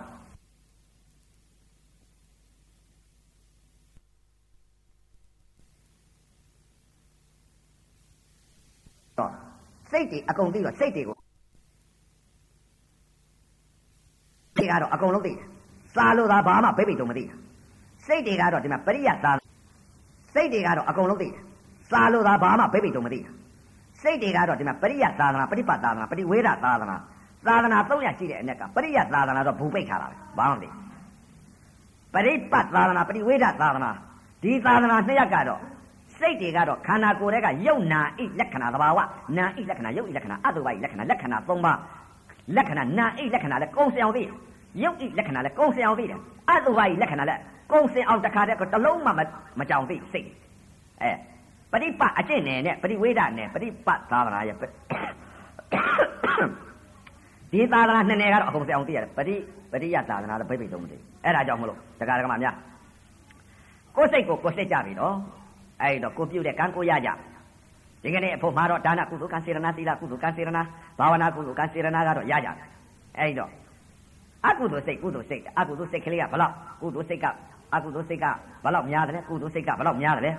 [9.91, 11.17] စိတ်တွေအကုန်သိတော့စိတ်တွေကို
[14.57, 15.47] ဒီကတော့အကုန်လုံးသိတယ်
[15.95, 17.39] စာလို့သာဘာမှဘိဗိတ်တော့မသိဘူး
[18.07, 19.33] စိတ်တွေကတော့ဒီမှာပရိယတ်သာ
[20.35, 21.43] စိတ်တွေကတော့အကုန်လုံးသိတယ်
[21.91, 23.40] စာလို့သာဘာမှဘိဗိတ်တော့မသိဘူး
[24.03, 26.97] စိတ်တွေကတော့ဒီမှာပရိယသာသနာပရိပတ်သာသနာပရိဝေဒသာသနာ
[27.47, 30.69] သာသနာ300ရှိတဲ့အ ਨੇ ကပရိယသာသနာတော့ဘူပိတ်ခါတာပဲဘာမှမသိ
[32.15, 33.91] ပရိပတ်သာသနာပရိဝေဒသာသနာ
[34.43, 35.61] ဒီသာသနာနှစ်ရပ်ကတော့
[36.21, 38.99] စိတ်တွေကတော့ခန္ဓာကိုယ်တွေကယုတ်နာဣလက္ခဏာသဘာဝ
[39.37, 41.79] နာဣလက္ခဏာယုတ်ဣလက္ခဏာအတုပဣလက္ခဏာလက္ခဏာ3ပါး
[42.57, 44.23] လက္ခဏာနာဣလက္ခဏာလည်းကုံစင်အောင်သိ
[44.83, 46.19] ယုတ်ဣလက္ခဏာလည်းကုံစင်အောင်သိတယ်
[46.51, 47.41] အတုပဣလက္ခဏာလည်း
[47.73, 49.11] ကုံစင်အောင်တခါတည်းကတလုံးမှ
[49.59, 50.29] မကြောင်သိစိတ်
[51.03, 51.11] အဲ
[51.73, 54.57] ပရိပအကျင့်နယ်နဲ့ပရိဝေဒနယ်ပရိပသာသနာရဲ့
[57.53, 59.35] ဒီသာသနာနှစ်နယ်ကတော့အကုန်စင်အောင်သိရတယ်ပရိ
[59.73, 62.55] ပရိယသာသနာတော့ဘိဗိသုံးမသိအဲ့ဒါကြောင့်မလို့တရားဓမ္မများ
[63.97, 65.17] ကိုယ်စိတ်ကိုကိုယ်စိတ်ကြပြီနော်
[65.83, 67.11] အဲ့တော့ကိုပြုတ်တဲ့ကံကိုရကြ
[68.03, 70.63] ဒီကနေ့အဖို့မှာတော့ဒါနကုသိုလ်ကံစေရနာသီလကုသိုလ်ကံစေရနာ
[70.99, 72.49] ဘာဝနာကုသိုလ်ကံစေရနာကတော့ရကြ
[73.19, 73.51] အဲ့တော့
[74.47, 77.27] အကုသိုလ်စိတ်ကုသိုလ်စိတ်အကုသိုလ်စိတ်ကလေးကဘလောက်ကုသိုလ်စိတ်က
[77.75, 78.27] အကုသိုလ်စိတ်က
[78.65, 80.33] ဘလောက်များတယ်လဲကုသိုလ်စိတ်ကဘလောက်များတယ်လဲ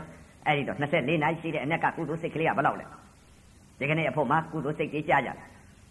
[0.46, 2.86] အဲ့ဒီတော့24နိုင်ရှိတဲ့အ내ကကုသိုလ်စိတ်ကလေးကဘလောက်လဲ
[3.80, 5.30] ဒီကနေ့အဖို့မှာကုသိုလ်စိတ်ကြီးကြကြ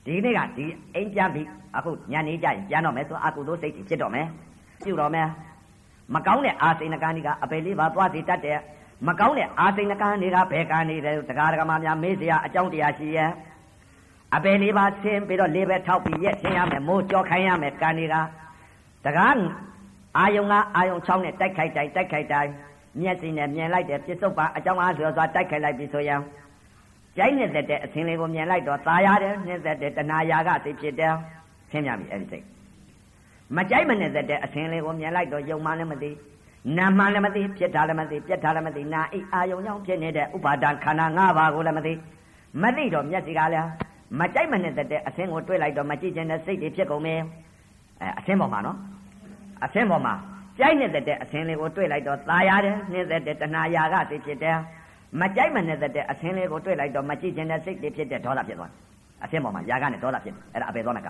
[0.06, 4.26] ဒီနေ့ကဒီအိမ်ပြန်ပြီးအခုညနေကျရင်ပြန်တော့မယ်ဆိုအကုသိုလ်စိတ်ကြီးဖြစ်တော့မယ်
[4.84, 5.28] ပြုတော့မယ်
[6.14, 8.58] မကောင်းတဲ့အာစိန်ကံတွေကအပေလေးပါသွားစီတတ်တဲ့
[9.08, 13.30] မကောင်းတဲ့အာစိန်ကံတွေကဘယ်ကံနေတယ်တရားဓမ္မများမေးစရာအကြောင်းတရားရှိရဲ့
[14.34, 18.14] အပေလေးပါဆင်းပြီးတော့လေးပဲထောက်ပြီးရက်ဆင်းရမယ်မိုးကြောခိုင်းရမယ်ကံတွေက
[19.04, 19.38] တရား
[20.18, 22.52] အာယုံကအာယုံ6နဲ့တိုက်ခိုက်တိုင်းတိုက်ခိုက်တိုင်း
[22.98, 26.20] မျက်စိနဲ့မြင်လိုက်တဲ့ပြစ္ဆုတ်ပါအကြောင်းအားလျော်စွာတိုက်ခိုက်လိုက်ပြီဆိုရင်
[27.16, 31.14] ကြိုက်နေတဲ့အသင်လေးကိုမြင်လိုက်တော့ตาရတယ်နှင်းသက်တဲ့တဏှာရာကစိတ်ဖြစ်တယ်
[31.70, 32.44] ဆင်းပြပြီအဲ့ဒီစိတ်
[33.56, 36.10] မကြိုက်မနဲ့သက်တဲ့အသင်လေးကိုမြင်လိုက်တော့ယုံမှလည်းမသိ
[36.76, 41.92] နာမှလည်းမသိဖြစ်တာလည်းမသိပြက်တာလည်းမသိနာအိအာယုံကြောင့်ဖြစ်နေတဲ့ဥပါဒံခန္ဓာ၅ပါးကိုလည်းမသိ
[42.62, 43.68] မသိတော့မျက်စိကလည်း
[44.20, 47.20] မကြိုက်မနဲ့သက်တဲ့အသင်ကိုတွေးလိုက်တော့မကြည့်ချင်တဲ့စိတ်တွေဖြစ်ကုန်မယ်
[48.00, 48.78] အဲအသင်ပေါ်မှာနော်
[49.64, 50.14] အသင်ပေါ်မှာ
[50.59, 54.57] ကြိုက်နေတဲ့အသင်လေးကိုတွေ့လိုက်တော့ตาရတယ်နေတဲ့တဏှာရာကစိတ်ဖြစ်တယ်
[55.21, 58.77] မကြိုက်မနေတဲ့အသင်လေးကိုတွေ့လိုက်တော့မကြည့်ခြင်းတဲ့စိတ်တွေဖြစ်တဲ့ဒေါသဖြစ်သွားတယ်
[59.23, 61.09] အသင်ပေါ်မှာရာကနဲ့ဒေါသဖြစ်တယ်အဲ့ဒါအပေသွားမက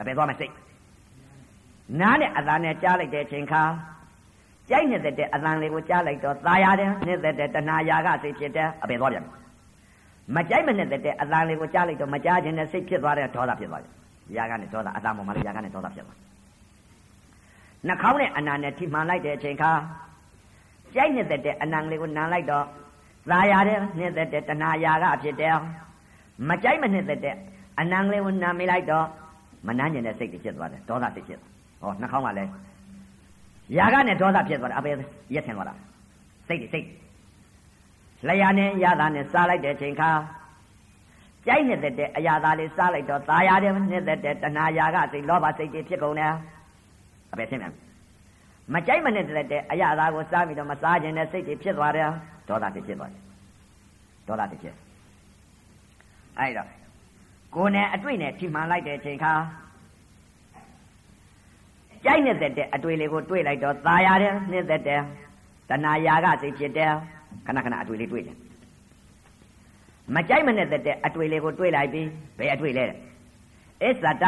[0.00, 0.52] အပေသွားမစိတ်
[2.00, 3.62] နားနဲ့အသာနဲ့ကြားလိုက်တဲ့အချိန်ခါ
[4.70, 9.24] ကြိုက်နေတဲ့အသံလေးကိုကြားလိုက်တော့ตาရတယ်နေတဲ့တဏှာရာကစိတ်ဖြစ်တယ်အပေသွားပြန်
[10.36, 13.92] မကြိုက်မနဲ့တဲ့အသံလေးကိုကြားလိုက်တော့မကြားခြင်းနဲ့စိတ်ဖြစ်သွားတဲ့ဒေါသဖြစ်သွားတယ်
[14.36, 16.18] ရာကနဲ့ဒေါသအသံပေါ်မှာလည်းရာကနဲ့ဒေါသဖြစ်သွား
[17.87, 19.71] နှာခေါင်းနဲ့အနာနဲ့ထိမှန်လိုက်တဲ့အချိန်ခါ
[20.95, 22.65] ကြိုက်နေတဲ့အနံလေးကိုနမ်းလိုက်တော့
[23.31, 25.55] သာရတဲ့နေတဲ့တဏှာရာကဖြစ်တယ်
[26.49, 27.35] မကြိုက်မနဲ့တဲ့
[27.79, 29.05] အနံလေးကိုနမ်းမိလိုက်တော့
[29.67, 31.39] မနှမ်းကျင်တဲ့စိတ်တွေဖြစ်သွားတယ်ဒေါသစိတ်ဖြစ်
[31.81, 32.51] ဟောနှာခေါင်းကလည်း
[33.77, 34.91] ရာကနဲ့ဒေါသဖြစ်သွားတယ်အပေ
[35.35, 35.75] ရက်ထင်သွားတာ
[36.47, 36.87] စိတ်တွေစိတ်
[38.27, 40.09] လျာနဲ့ရတာနဲ့စားလိုက်တဲ့အချိန်ခါ
[41.45, 46.35] ကြိုက်နေတဲ့အရာသားလေးစားလိုက်တော့သာရတဲ့နေတဲ့တဏှာရာကစိတ်လောဘစိတ်တွေဖြစ်ကုန်တယ်အ
[47.39, 47.73] ပဲဆင်းပြန်
[48.73, 52.09] မကြိုက်မနဲ့တဲ့အရာသားကိုစားပြီးတော့မစားခြင်းနဲ့စိတ်တွေဖြစ်သွားတယ်
[52.47, 53.21] ဒေါသတွေဖြစ်သွားတယ်
[54.27, 54.75] ဒေါသတွေဖြစ်
[56.39, 56.67] အဲ့တော့
[57.55, 59.33] ကိုယ်နဲ့အတွေ့နဲ့ထိမှန်လိုက်တဲ့အချိန်ခါ
[62.05, 65.01] ကြိုက်နေတဲ့အတွေ့လေးကိုတွေ့လိုက်တော့ตาရတယ်နှင်းသက်တယ်
[65.69, 66.91] တဏှာရာကစိတ်ဖြစ်တယ်
[67.45, 68.37] ခဏခဏအတွေ့လေးတွေ့တယ်
[70.15, 72.85] မကြိုက်မနဲ့တဲ့အတွေ့လေးကိုတွေ့လိုက်ပြီးဘယ်အတွေ့လဲ
[73.83, 74.23] အစ္ဆဒ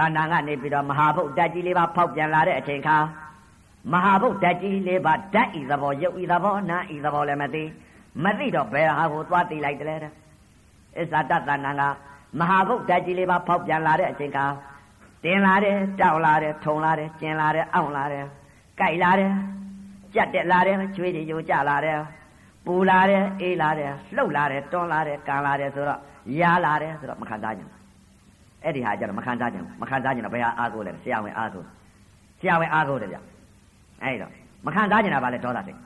[0.00, 2.96] သန္တာကနေပြီးတော့မဟာဗုဒ္ဓကြီးလေးပါဖောက်ပြန်လာတဲ့အချိန်ခါ
[3.92, 7.64] မဟာဗုဒ္ဓကြီးလေးပါဓာတ်ဤသဘောရုပ်ဤသဘောနာဤသဘောလည်းမသိ
[8.24, 10.12] မသိတော့ဘယ်ဟာကိုသွားသိလိုက်တယ်တဲ့
[10.98, 11.82] အစ္ဆဒသန္တာက
[12.38, 14.44] မဟာဗုဒ္ဓကြီးလေးပါဖောက်ပြန်လာတဲ့အချိန်ခါ
[15.24, 18.24] တင်လာတယ်တောက်လာတယ်ထုံလာတယ်ကျင်လာတယ်အောင့်လာတယ်
[18.78, 19.32] ကြိုက်လာတယ်
[20.14, 21.98] ကြက်တက်လာတယ်ကျွေးတွေယိုကျလာတယ်
[22.66, 26.00] ပူလာတယ်အေးလာတယ်လှုပ်လာတယ်တွန်းလာတယ်ကန်လာတယ်ဆိုတော့
[26.40, 27.79] ရားလာတယ်ဆိုတော့မခံစားကြဘူး
[28.64, 31.64] အဲ့ဒီဟာကျတော့မခံစားကြဘူးမခံစားကြတော့ဘယ်ဟာအားကိုလဲဆရာဝင်အားကို
[32.40, 33.16] ဆရာဝင်အားကိုတယ်ဗျ
[34.02, 34.32] အဲ့တော့
[34.66, 35.78] မခံစားကြတာဗာလဲဒေါသစိတ်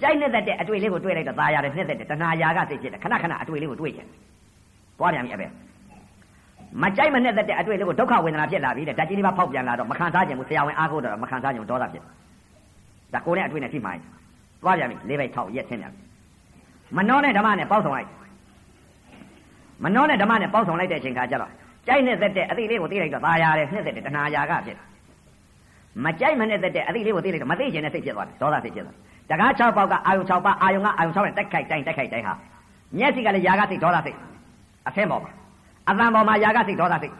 [0.00, 4.06] ကြိုက်နဲ့တဲ့အတွေ့လေးကိုတွေ့လိုက်တော့ตาရတယ်နှစ်သက်တယ်တဏှာရာကစိတ်ဖြစ်တယ်ခဏခဏအတွေ့လေးကိုတွေ့ချင်
[4.98, 5.46] ပွားပြန်ပြီအပဲ
[6.82, 12.02] မကြိုက်မနဲ့တဲ့အတွေ့လေးကိုဒုက္ခဝေဒနာဖြစ်လာပြီတဲ့ဓာတ်ကြီးလေးပါဖောက်ပြန်လာတော့မခံစားကြဘူးဆရာဝင်အားကိုတော့မခံစားကြဘူးဒေါသဖြစ်
[13.14, 13.98] ဒါကိုယ်နဲ့အတွေ့နဲ့ထိမှန်
[14.64, 15.92] ပွားပြန်ပြီလေးပိုက်ထောက်ရက်ဆင်းပြန်
[16.96, 18.08] မနှောနဲ့ဓမ္မနဲ့ပေါက်ဆောင်လိုက်
[19.84, 21.50] မနှောနဲ့ဓမ္မနဲ့ပေါင်းဆောင်လိုက်တဲ့အချိန်ခါကျတော့
[21.86, 24.76] ကြိုက်နဲ့သက်တဲ့အသိလေးကိုသိလိုက်တော့ตาရတယ်နှစ်သက်တဲ့တဏှာရာကဖြစ်
[26.04, 32.34] မကြိုက်မနဲ့သက်တဲ့အသိလေးကိုသိလိုက်တော့မသိခြင်းနဲ့စိတ်ဖြစ်သွားတယ်ဒေါသစိတ်ဖြစ်သွားတယ်တကား6ပေါက်ကအာယုံ6ပါအာယုံကအာယုံ6နဲ့တိုက်ခိုက်တိုင်းတိုက်ခိုက်တိုင်းဟာ
[32.98, 34.16] မျက်စိကလည်းယာကစိတ်ဒေါသစိတ်
[34.88, 35.30] အဆင်းပေါ်မှာ
[35.88, 37.14] အသံပေါ်မှာယာကစိတ်ဒေါသစိတ်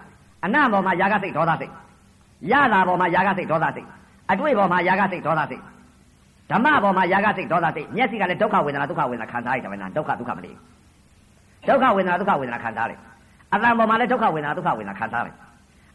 [0.44, 1.72] အနံ့ပေါ်မှာယာကစိတ်ဒေါသစိတ်
[2.50, 3.86] ရတာပေါ်မှာယာကစိတ်ဒေါသစိတ်
[4.30, 5.62] အတွေ့ပေါ်မှာယာကစိတ်ဒေါသစိတ်
[6.50, 10.79] ဓမ္မပေါ်မှာယာကစိတ်ဒေါသစိတ်မျက်စိကလည်းဒုက္ခဝေဒနာဒုက္ခဝေဒနာခံစားရတယ်ဗျာဒုက္ခဒုက္ခမလေးဘူး
[11.68, 13.00] ဒုက္ခဝေဒနာဒုက္ခဝေဒနာခံစားလိုက်
[13.54, 15.36] အတန်ပေါ်မှာလည်းဒုက္ခဝေဒနာဒုက္ခဝေဒနာခံစားလိုက်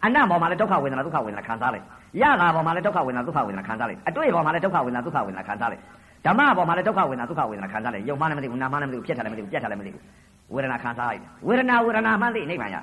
[0.03, 1.86] အနံ့ပေါ်မှာလည်းဒုက္ခဝေဒနာဒုက္ခဝေဒနာခံစားလိုက်
[2.22, 5.82] ရတာပေါ်မှာလည်းဒုက္ခဝေဒနာဒုက္ခဝေဒနာခံစားလိုက်အတွေ့ပေါ်မှာလည်းဒုက္ခဝေဒနာဒုက္ခဝေဒနာခံစားလိုက်
[6.26, 10.03] ဓမ္မပေါ်မှာလည်းဒုက္ခဝေဒနာဒုက္ခဝေဒနာခံစားတယ်ယုံမှလည်းမသိဘူးနာမှလည်းမသိဘူးပြက်ထားလည်းမသိဘူးပြက်ထားလည်းမသိဘူး
[10.53, 12.78] ဝေဒနာခံစားရတယ်ဝေဒနာဝေဒနာမှသိနိဗ္ဗာန်ရ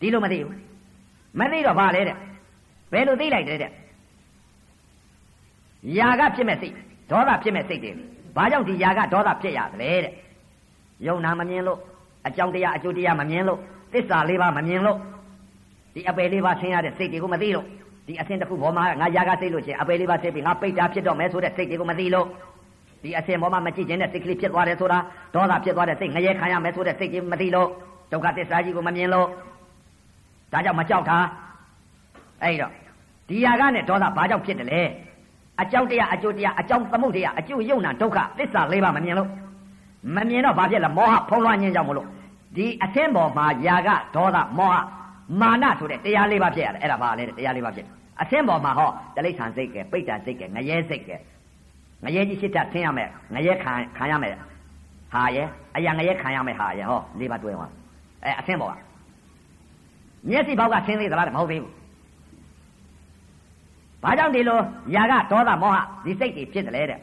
[0.00, 0.56] ဒီလိုမသိဘူး
[1.40, 2.16] မသိတော့ဘာလဲတဲ့
[2.92, 3.70] ဘယ်လိုသိလိုက်တယ်တဲ့
[5.98, 6.74] ຢာကဖြစ်မဲ့စိတ်
[7.10, 7.92] ဒေါသဖြစ်မဲ့စိတ်တွေ
[8.36, 10.12] ဘာကြောင့်ဒီຢာကဒေါသဖြစ်ရသလဲတဲ့
[11.06, 11.78] ယုံနာမမြင်လို့
[12.26, 13.58] အကြောင်းတရားအကျိုးတရားမမြင်လို့
[13.92, 14.98] သစ္စာလေးပါးမမြင်လို့
[15.94, 17.66] ဒီအပယ်လေးပါးဆင်းရတဲ့စိတ်တွေကိုမသိလို့
[18.06, 22.26] ဒီအစင်တစ်ခုပေါ်မှာငါຢာကစိတ်လို့ချင်းအပယ်လေးပါးဆင်းပြီးငါပိတ်တာဖြစ်တော့မယ်ဆိုတဲ့စိတ်တွေကိုမသိလို့
[23.02, 24.98] ဒီအစင်ပေါ်မှာမကြည့်ခြင်းတဲ့စိတ်ကလေးဖြစ်သွားတယ်ဆိုတာ
[25.34, 27.68] ဒေါသဖြစ်သွားတဲ့စိတ်ငရဲခံရမယ်ဆိုတဲ့စိတ်ကြီးမသိလို့
[28.12, 29.26] ဒုက္ခသစ္စာကြီးကိုမမြင်လို့
[30.52, 31.18] ဒါကြောင့်မကြောက်တာ
[32.42, 32.72] အဲ့တော့
[33.28, 34.82] ဒီຢာကနဲ့ဒေါသဘာကြောင့်ဖြစ်တယ်လဲ
[35.62, 39.28] အကြောင်းတရားအကျိုးတရားအကြောင်းသမှုတရားအကျိုးယုံနာဒုက္ခသစ္စာလေးပါမမြင်လို့
[40.15, 42.07] မမြင်တော့ဘာဖြစ်လဲမောဟဖုံးလွှမ်းခြင်းကြောင့်မလို့
[42.55, 44.75] ဒီအသင်းပေါ်မှာຢာကဒေါသမောဟ
[45.41, 51.15] မာနဆိုတဲ့တရားလေးပါဖြစ်ရတယ်အဲ့ဒါဘာလဲတဲ့တရားလေးပါဖြစ်တယ်အသင်းပေါ်မှာဟောတလိษံစိတ်ကဲပိဋ္ဌာစိတ်ကဲငရဲစိတ်ကဲ
[52.03, 54.35] ငရဲကြီးရှစ်ထဆင်းရမယ်ငရဲခံခံရမယ်
[55.13, 57.71] ဟာရဲ့အရာငရဲခံရမယ်ဟာရဲ့ဟောလေးပါတွဲသွား
[58.23, 58.75] အဲအသင်းပေါ်က
[60.29, 61.73] မျက်စိဘောက်ကဆင်းသေးသလားမဟုတ်သေးဘူး
[64.03, 64.59] ဘာကြောင့်ဒီလို
[64.95, 66.99] ຢာကဒေါသမောဟဒီစိတ်တွေဖြစ်တယ်လေတဲ့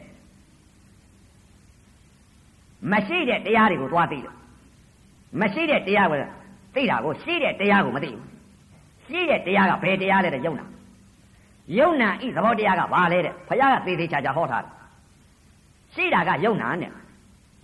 [2.92, 4.34] မရှိတဲ့တရားတွေကိုသွားသိတယ်
[5.40, 6.18] မရှိတဲ့တရားကို
[6.74, 8.24] သိတာကိုရှိတဲ့တရားကိုမသိဘူး
[9.06, 10.66] ရှိတဲ့တရားကဘယ်တရားလဲတဲ့ယုံနာ
[11.78, 14.72] ယုံနာဤသဘောတရားကဘာလဲတဲ့ဘုရားကသေသေးချာချာဟောထားတယ်
[15.94, 16.92] ရှိတာကယုံနာနဲ့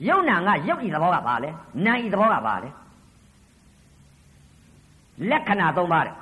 [0.09, 1.51] ယုံနာကယုတ်ဤသဘောကဘာလဲ
[1.87, 2.71] နာဤသဘောကဘာလဲ
[5.31, 6.15] လက္ခဏာ၃ပါးတဲ့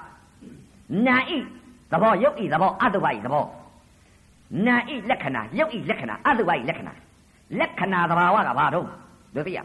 [1.07, 1.39] နာဤ
[1.93, 3.45] သဘောယုတ်ဤသဘောအတုပဤသဘော
[4.67, 6.93] နာဤလက္ခဏာယုတ်ဤလက္ခဏာအတုပဤလက္ခဏာ
[7.59, 8.87] လက္ခဏာသဘာဝကဘာတော့
[9.35, 9.59] လို့သိရ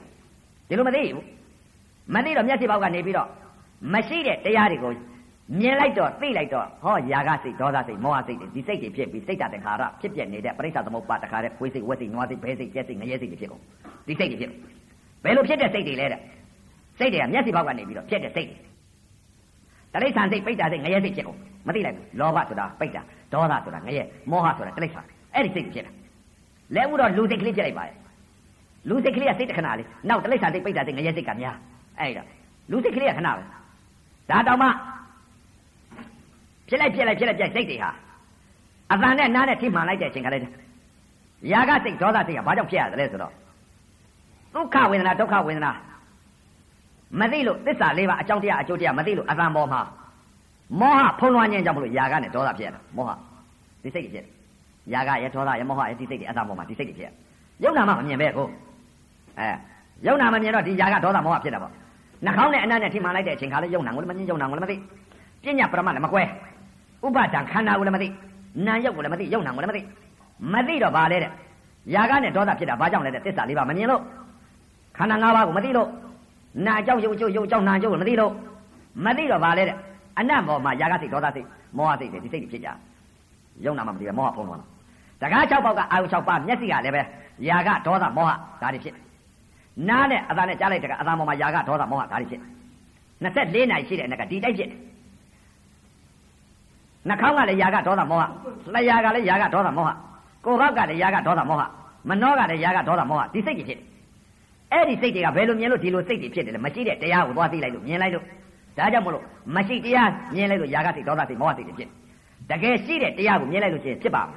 [0.67, 1.25] ဒီလိုမသိဘူး
[2.13, 3.27] မသိတော့မျက်စိပေါက်ကနေပြီးတော့
[3.93, 4.93] မရှိတဲ့တရားတွေကို
[5.59, 13.61] မြင်လိုက်တော့သိလိုက်တော့ဟောຢာကစိတ်ဒေါသစိတ်မောဟစိတ်တွေဒီစိတ်တွေဖြစ်ပြီးစိတ်တသင်္ခါရဖြစ်ပြနေတဲ့ပရိစ္ဆသမုပ္ပါတခါတဲ့ခွေးစိတ်ဝက်စိတ်နွားစိတ်ဘဲစိတ်ကျက်စိတ်ငရဲစိတ်တွေဖြစ်ကုန်
[14.07, 14.51] ဒီစိတ်တွေဖြစ်
[15.23, 16.21] ဘယ်လိုဖြစ်တဲ့စိတ်တွေလဲတဲ့
[16.99, 18.57] စိတ်တွေကမျက်စိပေါက်ကနေပြီးတော့ဖြစ်တဲ့စိတ်တွေ
[19.93, 23.01] တရိစ္ဆာန်စိတ်ပိဋ္ဌာစိတ်ငရဲစိတ်ဖြစ်ကုန်မသိလိုက်ဘူးလောဘဆိုတာပိဋ္ဌာ
[23.34, 25.91] ဒေါသဆိုတာငရဲမောဟဆိုတာတရိစ္ဆာန်အဲ့ဒီစိတ်တွေဖြစ်တာ
[26.76, 27.95] လဲဥတော့လူစိတ်ကလေးဖြစ်လိုက်ပါတယ်
[28.89, 31.55] လူစိတ်ကလေးကစိတ်တခဏလေးနောက်တရိစ္ဆာန်စိတ်ပိဋ္ဌာစိတ်ငရဲစိတ်ကများ
[31.99, 32.24] အဲ့ဒါ
[32.72, 33.43] လူစိတ်ကလေးကခဏပဲ
[34.30, 34.67] ဒါတောင်မှ
[36.67, 37.91] ဖြစ်လိုက်ဖြစ်လိုက်ဖြစ်လိုက်ပြစိတ်တွေဟာ
[38.91, 40.41] အတန်နဲ့နားနဲ့ထိမှန်လိုက်တဲ့အချိန်ကလေး
[41.51, 43.34] ရာဂစိတ်ဒေါသစိတ်ကဘာကြောင့်ဖြစ်ရတယ်လဲဆိုတော့
[44.53, 45.72] ဒုက္ခဝေဒနာဒုက္ခဝေဒနာ
[47.20, 49.82] မသိလို့သစ္စာလေးပါအကြောင်းတရားအကျိုးတရားမသိလို့အတန်ပေါ်မှာ
[50.80, 53.11] မောဟဖုံးလွှမ်းခြင်းကြောင့်မလို့ယာကနဲ့ဒေါသဖြစ်ရတာမောဟ
[53.84, 54.38] ဒီစိတ်တွေဖြစ်ယာ
[55.07, 57.09] ကရဲ့ဒေါသရဲ့မောဟရဲ့ဒီစိတ်တွေအတန်ပေါ်မှာဒီစိတ်တွေဖြစ်ရ
[57.63, 58.47] ယုံနာမှမမြင်ပဲကို
[59.39, 59.47] အဲ
[60.07, 61.71] ယုံနာမမြင်တော့ဒီယာကဒေါသမောဟဖြစ်တာပေါ့
[62.25, 64.75] နှာခေါင်းနဲ့အနံ့နဲ့ထိမှန်လိုက်တဲ့အချိန်ခါလေးယုံနာကိုလည်းမမြင်ယုံနာကိုလည်းမသိ
[65.43, 66.23] ပညာပရမတ်လည်းမကွဲ
[67.05, 68.07] ဥပဒံခန္ဓာကိုလည်းမသိ
[68.67, 69.81] နာယုတ်ကိုလည်းမသိယုံနာကိုလည်းမသိ
[70.53, 71.31] မသိတော့ဘာလဲတဲ့
[71.95, 74.01] ယာကနဲ့ဒေါသဖြစ်တာဘာကြောင့်လဲတဲ့သစ္စာလေးပါမမြင်လို့
[74.97, 75.87] ခန္ဓာ၅ပါးကိုမသိလို့
[76.67, 78.31] နာကြောင့်ယုတ်ကျုပ်ယုတ်ကြောင့်နာကျုပ်ကိုမသိလို့
[79.05, 79.75] မသိတော့ဘာလဲတဲ့
[80.19, 82.69] အနတ်ပေါ်မှာယာကစိတ်ဒေါသစိတ်မောဟစိတ်တွေဒီစိတ်တွေဖြစ်ကြ
[83.65, 84.65] ယုံနာမှမသိပဲမောဟဖုံးသွားတာ
[85.22, 87.01] တကား၆ပေါက်ကအာယု၆ပါးမျက်စိကလည်းပဲ
[87.47, 88.95] ယာကဒေါသမောဟဒါတွေဖြစ်
[89.89, 92.41] နားနဲ့အသာနဲ့ကြားလိုက်တဲ့ကအသာပေါ်မှာယာကဒေါသမောဟဒါတွေဖြစ်
[93.24, 94.70] 24နိုင်ရှိတဲ့အနက်ကဒီတိုက်ဖြစ်
[97.07, 98.24] နှာခေါင်းကလည်းယာကဒေါသမောဟ
[98.76, 99.89] လျှာကလည်းယာကဒေါသမောဟ
[100.45, 101.63] ကိုယ်ဘောက်ကလည်းယာကဒေါသမောဟ
[102.09, 103.89] မနှောကလည်းယာကဒေါသမောဟဒီစိတ်တွေဖြစ်တယ်
[104.74, 108.24] အဲ့ဒီစိတ်တွေကဘယ်လိုမြင်လို့ဒီလိုစိတ်တွေဖြစ်တယ်လဲမရှိတဲ့တရားကိုသွားသိလိုက်လို့မြင်လိုက်လို့
[108.78, 109.24] ဒါကြောင့်မလို့
[109.55, 111.89] မရှိတရားမြင်လိုက်လို့ယာကစိတ်ဒေါသစိတ်မောဟစိတ်တွေဖြစ်
[112.49, 114.28] တကယ်ရှိတဲ့တရားကိုမြင်လိုက်လို့ရှိရင်ဖြစ်ပါမ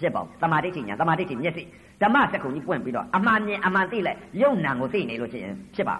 [0.00, 1.62] ဖြစ်ပါဘူးတမာတိဋ္ဌိညာတမာတိဋ္ဌိမျက်စိ
[2.02, 5.96] ဓမ္မစက္ကုံကြီးပွင့်ပြီးတော့အမှန်မြင်အမှန်သိလိုက်ယုံနာကိုသိနေလို့ရှိရင်ဖြစ်ပါ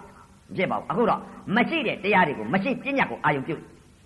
[0.57, 1.19] ဖြစ်ပါဘူးအခုတော့
[1.55, 3.55] မရှိတဲ့တရားတွေကိုမရှိပညာကိုအာယုံပြု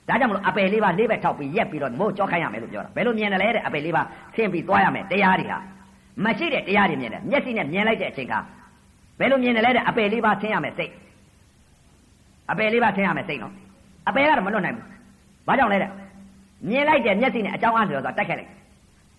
[0.07, 4.01] ဒါကြောင့်မလို့အပယ်လေးပါလေးဘက်ထောက်ပြီးရက်ပြီးတော့မိုးကြောခိုင်းရမယ်လို့ပြောတာဘယ်လိုမြင်တယ်လဲတဲ့အပယ်လေးပါ
[4.35, 5.59] ဆင်းပြီးသွားရမယ်တရားတွေဟာ
[6.25, 8.33] မရှိတဲ့တရားတွေမြင်တယ်မျက်စိနဲ့မြင်လိုက်တဲ့အချိန်က
[9.19, 10.91] ဘယ်လိုမြင်တယ်လဲတဲ့အပယ်လေးပါဆင်းရမယ်စိတ်
[12.51, 13.53] အပယ်လေးပါဆင်းရမယ်စိတ်နော်
[14.07, 14.85] အပယ်ကတော့မလွတ်နိုင်ဘူး
[15.47, 15.91] ဘာကြောင့်လဲတဲ့
[16.69, 18.51] မြင်လိုက်တဲ့မျက်စိနဲ့အကြောင်းအားလျော်စွာတိုက်ခိုက်လိုက်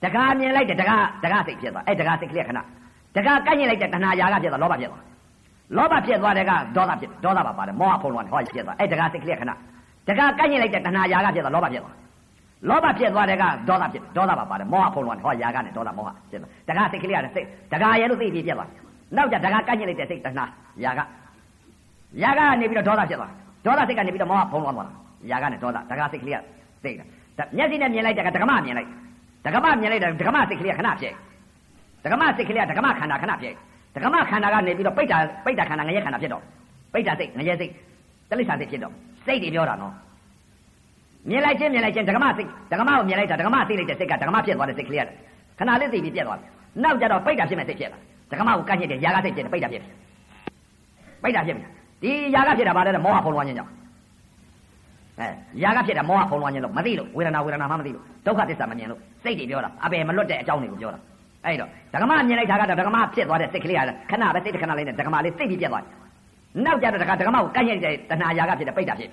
[0.05, 2.59] တကားမြင်လိုက်တဲ့တကားတကားစိတ်ဖြစ်သွားအဲ့တကားစိတ်ကလေးခဏ
[3.17, 5.03] တကားကိုက်ညင်လိုက်တဲ့တဏှာရာကဖြစ်သွားလောဘဖြစ်သွား
[5.77, 9.53] လောဘဖြစ်သွားတဲ့ကဒေါသဖြစ်ဒေါသပါပါတယ်မောဟဖုံးလွှမ်းဟောဖြစ်သွားအဲ့တကားစိတ်ကလေးခဏ
[10.09, 11.95] တကားကိုက်ညင်လိုက်တဲ့တဏှာရာကဖြစ်သွားလောဘဖြစ်သွား
[12.69, 18.69] လောဘဖြစ်သွားတဲ့ကဒေါသဖြစ်ဒေါသပါပါတယ်မောဟဖုံးလွှမ်းဟောရာကနဲ့ဒေါသမောဟဖြစ်သွားတကားစိတ်ကလေးကစိတ်တကားရဲ့လို့သိပြီးဖြစ်သွား
[19.17, 20.45] နောက်ကြတကားကိုက်ညင်လိုက်တဲ့စိတ်တဏှာ
[20.85, 21.01] ရာက
[22.23, 23.33] ရာကနေပြီးတော့ဒေါသဖြစ်သွား
[23.65, 24.89] ဒေါသစိတ်ကနေပြီးတော့မောဟဖုံးလွှမ်းသွား
[25.31, 26.41] ရာကနဲ့ဒေါသတကားစိတ်ကလေးက
[26.85, 28.89] သိတာမျက်စိနဲ့မြင်လိုက်တဲ့ကဒကမမြင်လိုက်
[29.46, 31.14] ဒကမမြင်လိုက်တဲ့ဒကမစိတ်ကလေးကခဏဖြစ်
[32.04, 33.54] ဒကမစိတ်ကလေးကဒကမခန္ဓာခဏဖြစ်
[33.96, 36.44] ဒကမခန္ဓာကနေပြီးတော့ပိဋ္ဌာပိဋ္ဌာခန္ဓာငရဲခန္ဓာဖြစ်တော့
[36.94, 37.72] ပိဋ္ဌာစိတ်ငရဲစိတ်
[38.30, 38.94] တလိษ္ဆာစိတ်ဖြစ်တော့
[39.26, 39.94] စိတ်တွေပြောတာနော်
[41.30, 45.08] မြင်လိုက်ချင်းမြင်လိုက်ချင်းဒကမစိတ်ဒကမကိုမြင်လိုက်တာဒကမသိလိုက်တဲ့စိတ်ကဒကမဖြစ်သွားတဲ့စိတ်ကလေးက
[45.60, 46.50] ခဏလေးသိပြီးပြက်သွားတယ်
[46.84, 48.00] နောက်ကြတော့ပိဋ္ဌာဖြစ်မဲ့စိတ်ဖြစ်လာ
[48.32, 49.89] ဒကမကိုကန့်ညစ်တယ်ຢာကစိတ်ဖြစ်တယ်ပိတ်တာဖြစ်တယ်
[51.24, 51.64] ပိတ်တာဖြစ်ပြီ
[52.04, 53.72] ဒီຢာကဖြစ်တာဘာလဲမောဟဖုံးလွှမ်းခြင်းကြောင့်
[55.19, 60.99] 誒，夜家先就摩哈風雲嘅咯，冇啲咯，會嚟鬧會嚟鬧，冇啲咯，都係啲散乜嘢咯，死地表啦，阿邊咪六隻蕉嚟嘅表啦，
[61.43, 65.83] 誒咯，就咁乜嘢嚟睇下就，就咁乜嘢先多啲，死氣啲啊，可能阿邊死啲可能嚟嘅，就咁阿邊死地表多啲，
[66.53, 69.11] 你有隻就大家就咁冇，今日就大家夜家先就背地先，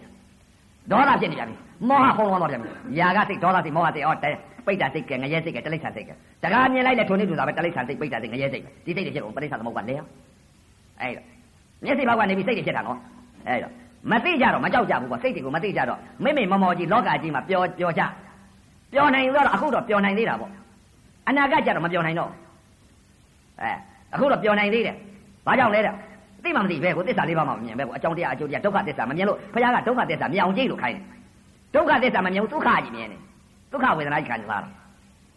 [0.87, 1.47] 多啦先嚟先，
[1.79, 4.21] 摩哈風雲多先，夜家先多啦先，摩哈先，或者
[4.63, 6.09] 背地先嘅，夜先嘅，多啲散先嘅，
[6.43, 9.99] 就咁乜嘢嚟咧，做呢啲就阿邊多啲散先背地先嘅嘢先，知啲嘢先，唔背地散都冇關嘅，
[10.99, 11.21] 誒咯，
[11.79, 12.75] 咩事冇關你，咩死地先
[14.11, 18.03] မသိကြတော့မကြောက်ကြဘူးကွာစိတ်တွေကိုမသိကြတော့မိမိမော်မော်ကြီးလောကကြီးမှာပျော်ပျော်ကြ
[18.93, 20.51] ပျော်နိုင်တော့အခုတော့ပျော်နိုင်သေးတာပေါ့
[21.27, 22.31] အနာဂတ်ကြတော့မပျော်နိုင်တော့
[23.61, 23.71] အဲ
[24.13, 24.95] အခုတော့ပျော်နိုင်သေးတယ်
[25.45, 25.93] ဘာကြောင့်လဲတဲ့
[26.43, 31.03] သိမှမသိပဲကိုသစ္စာလေးပါးမှမမြင်ပဲကိုအကြောင်းတရားအကျိုးတရားဒုက္ခသစ္စာမမြင်လို့ဘုရားကဒုက္ခသစ္စာမြင်အောင်ကြည့်လို့ခိုင်းတယ်
[31.75, 33.19] ဒုက္ခသစ္စာမမြင်ဘူးဒုက္ခကြီးမြင်တယ်
[33.71, 34.69] ဒုက္ခဝေဒနာကြီးခံစားတာ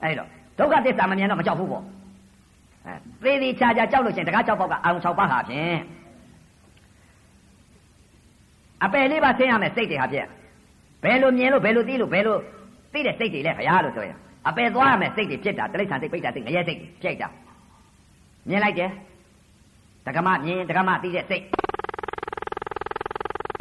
[0.03, 1.85] အဲ့တော့ဒုက္ခသစ္စာမမြင်တော့မကြောက်ဘူးပေါ့
[2.87, 2.95] အဲ
[3.25, 5.77] သေသေးချာချာကြောက်လို့ချင်းတကားကြောက်ပေါက်ကအာုံ၆ပါးဟာဖြင့်
[8.85, 10.29] အပယ်လေးပါဆင်းရမယ်စိတ်တွေဟာဖြင့်
[11.05, 12.39] ဘယ်လိုမြင်လို့ဘယ်လိုသိလို့ဘယ်လို
[12.93, 14.17] သိတဲ့စိတ်တွေလဲခရားလို့ဆိုရင်
[14.49, 17.29] အပယ်သွားရမယ်စိတ်တွေဖြစ်တာတိရစ္ဆာန်စိတ်ပိတ်တာစိတ်ငရဲစိတ်ဖြစ်တာ
[18.49, 18.91] မြင်လိုက်တယ်
[20.07, 21.45] တက္ကမမြင်တက္ကမသိတဲ့စိတ်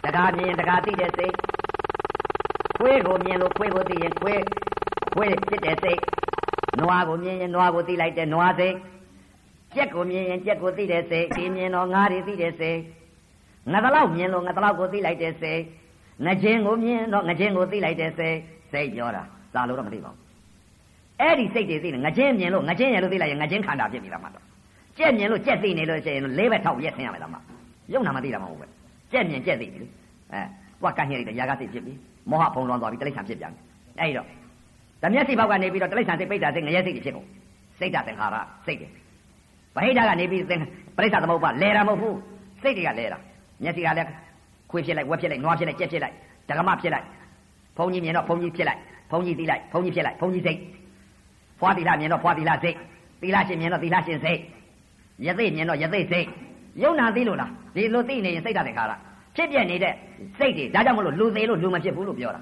[0.03, 1.33] တက္ကမြင်တက္ကသိတဲ့စိတ်
[2.77, 4.41] ခွေးကိုမြင်လို့ခွေးကိုသိရင်ခွေး
[5.13, 5.99] ခွေးဖြစ်တဲ့စိတ်
[6.79, 8.75] နွားကိုမြင်ရင်နွားကိုသိလိုက်တဲ့နွားစိတ်
[9.75, 12.79] ကြက်ကိုမြင်ရင်ကြက်ကိုသိတဲ့စိတ်ဒီမြင်တော့ငါးတွေသိတဲ့စိတ်
[13.71, 15.61] ငါတလောက်မြင်လို့ငါတလောက်ကိုသိလိုက်တဲ့စိတ်
[16.25, 18.37] ငချင်းကိုမြင်တော့ငချင်းကိုသိလိုက်တဲ့စိတ်
[18.71, 20.19] စိတ်ပြောတာစာလို့တော့မသိပါဘူး
[21.21, 24.43] အဲ့ဒီစိတ်တွေသိနေငချင်းမြင်လို့ငချင်းရလို့သိလိုက်ရင်ငချင်းခန္ဓာဖြစ်ပြီလားမှတော့
[24.97, 27.37] ကြက်မြင်လို့ကြက်သိနေလို့ရှိရင်လေးဘက်ထောက်ရက်ဆင်းရမယ်လားမှ
[27.93, 28.67] ယုံနာမသိတာမဟုတ်ဘူးပဲ
[29.11, 29.87] ကြက်မြင်ကြက်သိပြီလေ
[30.33, 30.41] အဲ
[30.81, 31.93] သွားကန့်ရတဲ့ຢာကစိတ်ဖြစ်ပြီ
[32.31, 33.61] မောဟဖုံးလွှမ်းသွားပြီတိရစ္ဆာန်ဖြစ်ပြန်ပြီ
[33.99, 34.27] အဲ့တော့
[35.01, 37.27] ဓမျက်စိဘောက်ကနေပြီးတော့တိရစ္ဆာန်စိတ်ပိတ်တာစိတ်ငရဲစိတ်တွေဖြစ်ကုန်
[37.79, 38.91] စိတ်ဓာတ်သင်္ခါရစိတ်တွေဗ
[39.75, 40.51] ဟိတကနေပြီးပ
[41.03, 42.17] ရိစ္ဆာသမုပ္ပါလဲတာမဟုတ်ဘူး
[42.63, 43.19] စိတ်တွေကလဲတာ
[43.63, 44.09] မျက်စိကလည်း
[44.71, 46.15] ခွေးဖြစ်လိုက်ဝက်ဖြစ်လိုက်နွားဖြစ်လိုက်ကြက်ဖြစ်လိုက်
[46.49, 47.05] ဒကမဖြစ်လိုက်
[47.77, 48.79] ဘုံကြီးမြင်တော့ဘုံကြီးဖြစ်လိုက်
[49.11, 50.59] ဘုံကြီးသိလိုက်ဘုံကြီးဖြစ်လိုက်ဘုံကြီးစိတ်
[51.59, 52.75] ဖွာတိလမြင်တော့ဖွာတိလစိတ်
[53.21, 54.39] သီလရှင်မြင်တော့သီလရှင်စိတ်
[55.25, 56.27] ယသိမြင်တော့ယသိစိတ်
[56.83, 58.91] ယုံနာသိလို့လားဒီလိုသိနေရင်စိတ်ဓာတ်တခါရ
[59.35, 59.93] ဖြစ်ပြနေတဲ့
[60.39, 62.41] စိတ်တွေဒါကြောင့်မလို့လူသေးလို့လူမဖြစ်ဘူးလို့ပြောတာ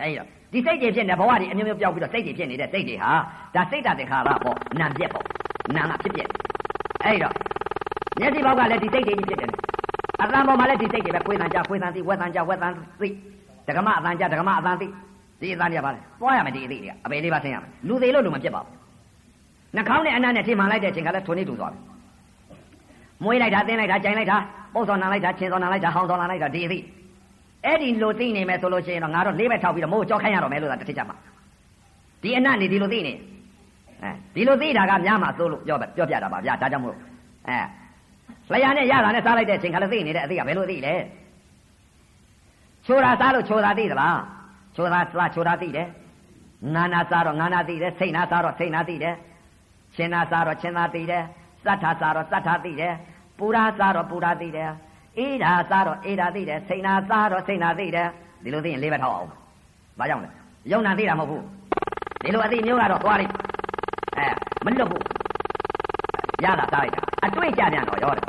[0.00, 3.10] အဲဒီတော့ဒီစိတ်တွေဖြစ်နေဘဝတွေအမျိုးမျိုးပြောက်ပြီးတော့စိတ်တွေဖြစ်နေတဲ့စိတ်တွေဟာ
[3.54, 5.24] ဒါစိတ်ဓာတ်တခါရပေါ့နာပြက်ပေါ့
[5.76, 6.28] နာကဖြစ်ပြက်
[7.04, 7.34] အဲဒီတော့
[8.20, 9.50] မျက်စိဘောက်ကလည်းဒီစိတ်တွေကြီးဖြစ်တယ်
[10.22, 13.08] အတန်ပေါ်မှာလည်းဒီစိတ်တွေပဲခွေးတန်ကြခွေးတန်သိဝက်တန်ကြဝက်တန်သိ
[13.68, 14.86] ဒကမအတန်ကြဒကမအတန်သိ
[15.40, 18.72] ဒီအတန်ကြပါလေသွားရမယ်ဒီအသိတွေကအပေလေးပါဆင်းရမယ်လူသေးလို့လူမဖြစ်ပါဘူး
[19.76, 21.80] နှာခေါင်းနဲ့အနံ့နဲ့ထိမှန်လိုက်တဲ့အချိန်ကလည်းထုံနေတူသွားပြီ
[23.24, 24.36] မွေးလိုက်တာတင်းလိုက်တာကြိုင်လိုက်တာ
[24.74, 26.78] ပုတ်စော်နံလိုက်တာချင်းစော်နံလိုက်တာဟောင်းစော်နံလိုက်တာဒီအသိ
[27.64, 31.16] အဲ့ဒီလိုသိနေမယ်ဆိုလို့ရှိရင်တော့ငါတို့လေးပဲထောက်ပြီးတော့မိုးကြောက်ခိုင်းရတော့မယ်လို့သာတစ်ထစ်ကြမှာ
[32.22, 33.12] ဒီအနံ့နေဒီလိုသိနေ
[34.02, 36.96] အဲဒီလိုသိတာကများမှသို့လို့ပြောပြောပြတာပါဗျာဒါကြောင့်မို့
[37.48, 37.56] အဲ
[38.52, 40.94] လျာနဲ့ရတာနဲ့စားလိုက်တဲ့အချိန်ခါလည်းသိနေတဲ့အသိကဘယ်လိုသိလဲ
[42.86, 44.18] ချိုတာစားလို့ချိုတာသိသလား
[44.76, 45.88] ချိုတာစားချိုတာသိတယ်
[46.74, 49.14] နာနာစားတော့ငါနာသိတယ်စိတ်နာစားတော့စိတ်နာသိတယ်
[49.96, 51.22] ရှင်နာစားတော့ရှင်နာသိတယ်
[51.66, 52.94] သတ္ထစားတော့သတ္ထသိတယ်
[53.38, 54.70] ပူရာစားတော့ပူရာသိတယ်
[55.18, 58.08] အေးဓာစားတော့အေးဓာသိတယ်စိတ်နာစားတော့စိတ်နာသိတယ်
[58.44, 59.28] ဒီလိုသိရင်လေးပဲထောက်အောင်
[59.98, 60.30] ဘာကြောင့်လဲ
[60.72, 61.44] ယုံနာသိတာမဟုတ်ဘူး
[62.22, 63.32] ဒီလိုအသိမျိုးကတော့သွားလိုက်
[64.18, 64.26] အဲ
[64.64, 65.04] မလွတ်ဘူး
[66.44, 68.24] ရတာစားလိုက်တာ အတွေ့ကြပြန်တော့ရောတယ်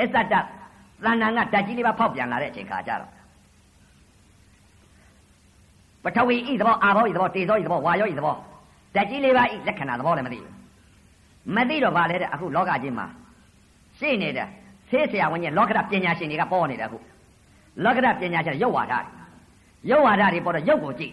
[0.00, 3.10] အစ္ဆတသဏ္ဍာန်ကဓာတ်ကြီးလေးပါဖောက်ပြန်လာတဲ့အချိန်ခါကြတော့
[6.04, 8.36] ပထဝီဤသဘောအာဘောဤသဘောတေဇောဤသဘောဝါယောဤသဘော
[8.94, 10.52] ဓာတ်ကြီးလေးပါဤလက္ခဏာသဘောလည်းမသိဘူး
[11.56, 13.06] မသိတော့ဗာလဲတဲ့အခုလောကကြီးမှာ
[13.98, 14.48] ရှိနေတဲ့
[14.90, 16.98] ဆေးဆရာဝန်ကြီးလောကဓာတ်ပညာရှင်တွေကပေါ်နေတယ်အခု
[17.84, 18.94] လောကဓာတ်ပညာရှင်ရုပ်ဝါဒ
[19.90, 21.12] ရုပ်ဝါဒတွေပေါ်တော့ရုပ်ကိုကြည့်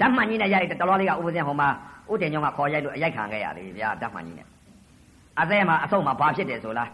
[0.00, 1.68] ဓမ္မကြီးနဲ့ရိုက်တဲ့တလောလေးကဥပဇင်ဟိုမှာ
[2.10, 4.53] ဥတင်ညောင်းကခေါ်ရိုက်လို့အရိုက်ခံခဲ့ရသေးဗျာဓမ္မကြီးနဲ့
[5.40, 6.90] အသေးမှာအဆုံးမှာဘာဖြစ်တယ်ဆိုလား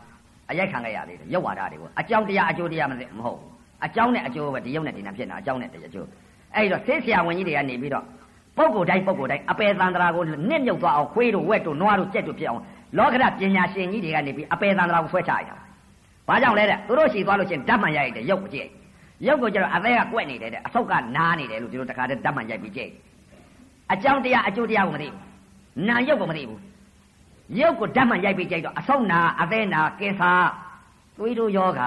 [0.50, 3.50] အရိုက်ခံခဲ့ရသေးတယ်ရုပ်ဝါဒတွေကိုအကြောင်းတရားအကျိုးတရားမသိမဟုတ်ဘူး
[3.86, 6.08] အကြောင်းနဲ့အကျိုးပဲဒီရုပ်နဲ့ဒီနာဖြစ်နေတာအကြောင်းနဲ့အကျိုး
[6.54, 8.04] အဲ့တော့ဆေးဆရာဝန်ကြီးတွေကနေပြီးတော့
[8.56, 12.62] ပုဂ္ဂိုလ်တိုင်းပုဂ္ဂိုလ်တိုင်းအပေသန္တရာကိုနစ်မြုပ်သွားအောင်ခွေးတို့ဝက်တို့နွားတို့ကြက်တို့ဖြစ်အောင်
[12.98, 15.56] လောကဓာတ်ပညာရှင်ကြီးတွေကနေပြီးအပေသန္တရာကိုဆွဲချလိုက်တာ
[16.28, 18.68] ဘာကြောင့်လဲတဲ့သူတို့ရှိသွားလို့ချင်းဓာတ်မှန်ရိုက်တယ်ရုပ်ကိုကြည့်
[19.26, 22.90] ရုပ်ကိုကျတော့အသေးကကွက်နေတယ်တဲ့အဆုတ်ကနားနေတယ်လို့ဒီလိုတခါတည်းဓာတ်မှန်ရိုက်ပြီးကြည့်
[23.92, 25.18] အကြောင်းတရားအကျိုးတရားကိုမသိဘူး
[25.88, 26.60] နာရုပ်ကိုမသိဘူး
[27.58, 30.32] ရုပ်ကိုဓာတ်မှန်ရိုက်ပြီးကြည့်တော့အဆုတ်နာအသေးနာကင်ဆာ
[31.18, 31.82] သွေးတို့ယောဂ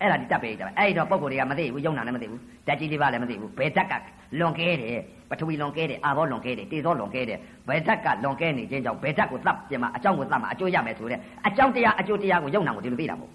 [0.00, 3.92] အဲ့ဒါဒီတက်ပေးကြတယ်အဲ့တော့ပုံကိုယ်တွေကမသိဘူးယုံနာလည်းမသိဘူးဓာတ်ကြီးလေးပါလည်းမသိဘူးဘယ်ဓာတ်က
[4.38, 5.00] လွန်ကဲတယ်
[5.30, 7.38] ပထဝီလွန်ကဲတယ်အာဘောလွန်ကဲတယ်တေဇောလွန်ကဲတယ်
[7.68, 13.32] ဘယ်ဓာတ်ကလွန်ကဲနေခြင်းကြောင့်ဘယ်ဓာတ်ကိုသတ်ပြင်မှာအကြောင်းကိုသတ်မှာအကျိုးရမယ်ဆိုတဲ့အကြောင်းတရားအကျိုးတရားကိုယုံနာကိုဒီလိုသိတာမဟုတ်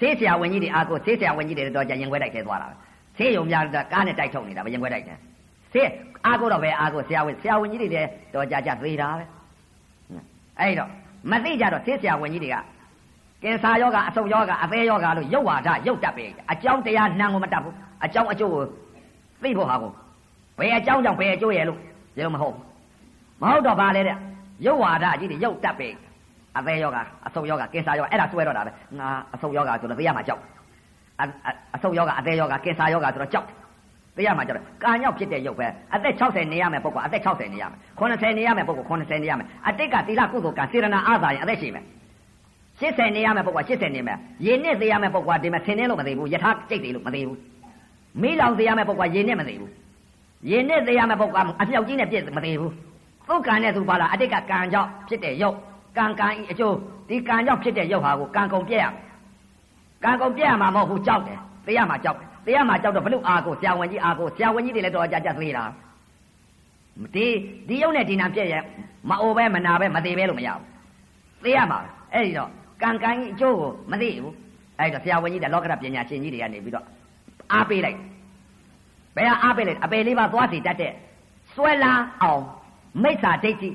[0.00, 2.66] ဆေးဆရာဝန်ကြီးတွေအာကိုဆေးဆရာဝန်ကြီးတွေတော့ကြရင်ခွဲတိုက်ခဲသွားတာ
[3.16, 5.18] ဆေးရုံများကားနဲ့တိုက်ထုတ်နေတာပဲရင်ခွဲတိုက်တယ်
[5.72, 5.90] ဆေး
[6.26, 9.37] အာကိုတော့ပဲအာကိုဆရာဝန်ဆရာဝန်ကြီးတွေလည်းတော့ကြကြသေးတာပဲ
[10.60, 10.90] အဲ့တော့
[11.30, 12.56] မသိကြတော့သိဆရာဝန်ကြီးတွေက
[13.42, 18.62] ကင်ဆာယောဂအဆုတ်ယောဂအသေးယောဂလို့ရုပ်ဝါဒရုပ်တက်ပဲအကြောင်းတရားနှံကိုမတက်ဘူးအကြောင်းအကျိုးကို
[19.42, 19.90] သိဖို့ဟာကို
[20.58, 22.54] ဘယ်အကြောင်းကြောင့်ဘယ်အကျိုးရဲ့လို့ဒီလိုမဟုတ်
[23.40, 24.16] မဟုတ်တော့ပါလေတဲ့
[24.66, 25.88] ရုပ်ဝါဒကြီးတွေရုပ်တက်ပဲ
[26.56, 30.42] အသေးယောဂအဆုတ်ယောဂကင်ဆာယောဂအဲ့ဒါဆွဲတော့တာပဲငါအဆုတ်ယောဂဆိုတော့သိရမှာကြောက်
[31.74, 33.46] အဆုတ်ယောဂအသေးယောဂကင်ဆာယောဂဆိုတော့ကြောက်
[34.18, 41.84] သိရမှာကြောက်ကာညောက်ဖြစ်တဲ့ရုပ်ပဲအသက်60နေရမယ်ပုဂ္ဂိုလ်အသက်60နေရမယ်80နေရမယ်ပုဂ္ဂိုလ်80နေရမယ်အတိတ်ကသီလကုသိုလ်ကစေရနာအားသာရင်အသက်ရှိမယ်
[42.80, 47.38] 80နေရမယ်ပုဂ္ဂိုလ်80နေမယ်ရေနဲ့သေးရမယ်ပုဂ္ဂိုလ်ကဒီမှာဆင်းနေလို့မသိဘူးယထာကြိတ်သေးလို့မသိဘူး
[48.22, 49.70] မိလောင်သေးရမယ်ပုဂ္ဂိုလ်ကရေနဲ့မသိဘူး
[50.50, 52.72] ရေနဲ့သေးရမယ်ပုဂ္ဂိုလ်ကအမြောက်ကြီးနဲ့ပြည့်မသိဘူး
[53.28, 55.56] သူ့ကံနဲ့သူပါလားအတိတ်ကကံကြောင့်ဖြစ်တဲ့ရုပ်
[55.96, 56.76] ကံကံဤအကျိုး
[57.08, 59.02] ဒီကံကြောင့်ဖြစ်တဲ့ရုပ်ဟာကိုကံကုန်ပြည့်ရမယ်
[60.04, 65.70] ကံကုန်ပြည့်ရမှာမဟုတ်ဘူးကြောက်တယ်သိရမှာကြောက်တယ် သိရမှာကြောက်တော့ဘလို့အာကိုဆရာဝန်ကြီးအာကိုဆရာဝန်ကြီးတွေလည်းတော့ကြကြသေးလား
[67.14, 67.26] ဒီ
[67.68, 68.62] ဒီရုပ်နဲ့ဒီနာပြည့်ရဲ့
[69.10, 70.62] မအိုပဲမနာပဲမသေးပဲလို့မရဘူး
[71.44, 71.78] သိရမှာ
[72.12, 72.50] အဲ့ဒီတော့
[72.82, 74.34] ကံကံကြီးအကျိုးကိုမသိဘူး
[74.78, 76.86] အဲ့တော့ဆရာဝန်ကြီးတဲ့လောကရပညာရှင်ကြီးတွေကနေပြီးတော့
[77.52, 77.98] အားပေးလိုက်
[79.16, 80.92] ဘယ်ဟာအားပေးလိုက်အပေလေးပါသွားစီတတ်တဲ့
[81.54, 81.92] စွဲလာ
[82.22, 82.42] အောင်
[83.02, 83.68] မိစ္ဆာဒိဋ္ဌိ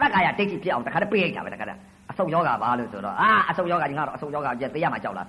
[0.00, 1.78] သက္ကာယဒိဋ္ဌိဖြစ်အောင်တခါတည်းပေးလိုက်တာပဲတခါတည်း
[2.10, 5.28] အဆုတ်ယောဂပါလို့ဆိုတော့အာအဆုတ်ယောဂကြီးငါတော့အဆုတ်ယောဂကျသိရမှာကြောက်လား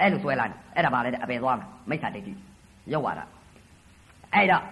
[0.00, 2.32] အဲအဲ့လိုစွဲလာတယ်အဲ့ဒါပါလေတဲ့အပေသွားမှာမိစ္ဆာဒိဋ္ဌိ
[2.92, 3.24] ရောက်လာတာ
[4.34, 4.62] အဲ့တော့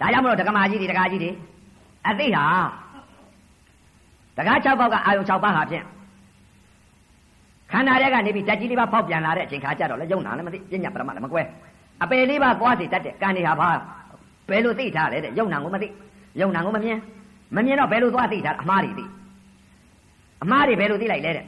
[0.00, 1.30] ဒါကြောင့်မလို့ဒကမာကြီးတွေဒကာကြီးတွေ
[2.08, 2.44] အသိဟာ
[4.36, 5.84] တကား6ပေါက်ကအာယုံ6ပါးဟာဖြင့်
[7.72, 11.42] ခန္ဓာထဲကနေပြီးဓာတ်ကြီးလေးပါပေါက်ပြန်လာတဲ့အချိန်ခါကျတော့လေယုံနာလည်းမသိပညာပရမလည်းမကွဲ
[12.02, 13.68] အပယ်လေးပါသွားစီတတ်တဲ့ကံတွေဟာဘာ
[14.50, 15.88] ဘယ်လိုသိထားလဲတဲ့ယုံနာကိုမသိ
[16.40, 16.98] ယုံနာကိုမမြင်
[17.56, 19.04] မမြင်တော့ဘယ်လိုသွားသိထားအမှားတွေသိ
[20.42, 21.44] အမှားတွေဘယ်လိုသိလိုက်လဲတဲ့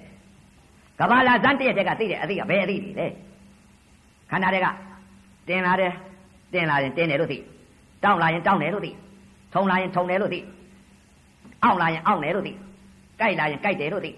[0.98, 3.06] ကဘာလာဇန်တရက်တက်ကသိတဲ့အသိကဘယ်အသိတွေလဲ
[4.30, 4.66] ခန္ဓာတွေက
[5.48, 5.92] တင်လာတယ်
[6.52, 7.38] တင်လာရင်တင်တယ်လို့သိ
[8.04, 8.90] တောင်းလာရင်တောင်းတယ်လို့သိ
[9.54, 10.40] ထုံလာရင်ထုံတယ်လို့သိ
[11.64, 12.52] အောင့်လာရင်အောင့်တယ်လို့သိ
[13.18, 14.10] ကြိုက်လာရင်ကြိုက်တယ်လို့သိ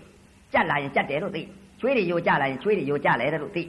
[0.52, 1.42] ကြက်လာရင်ကြက်တယ်လို့သိ
[1.80, 3.62] ချွေးတွေယိုကြလာရင်ချွေးတွေယိုကြလဲတယ်လို့သိ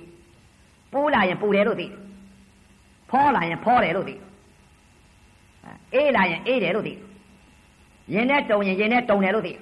[0.91, 1.87] ပူးလာရင်ပူတယ်လို့သိ
[3.09, 4.15] ဖောလာရင်ဖောတယ်လို့သိ
[5.93, 6.93] အေးလာရင်အေးတယ်လို့သိ
[8.13, 9.53] ရင်နဲ့တုံရင်ရင်နဲ့တုံတယ်လို့သိ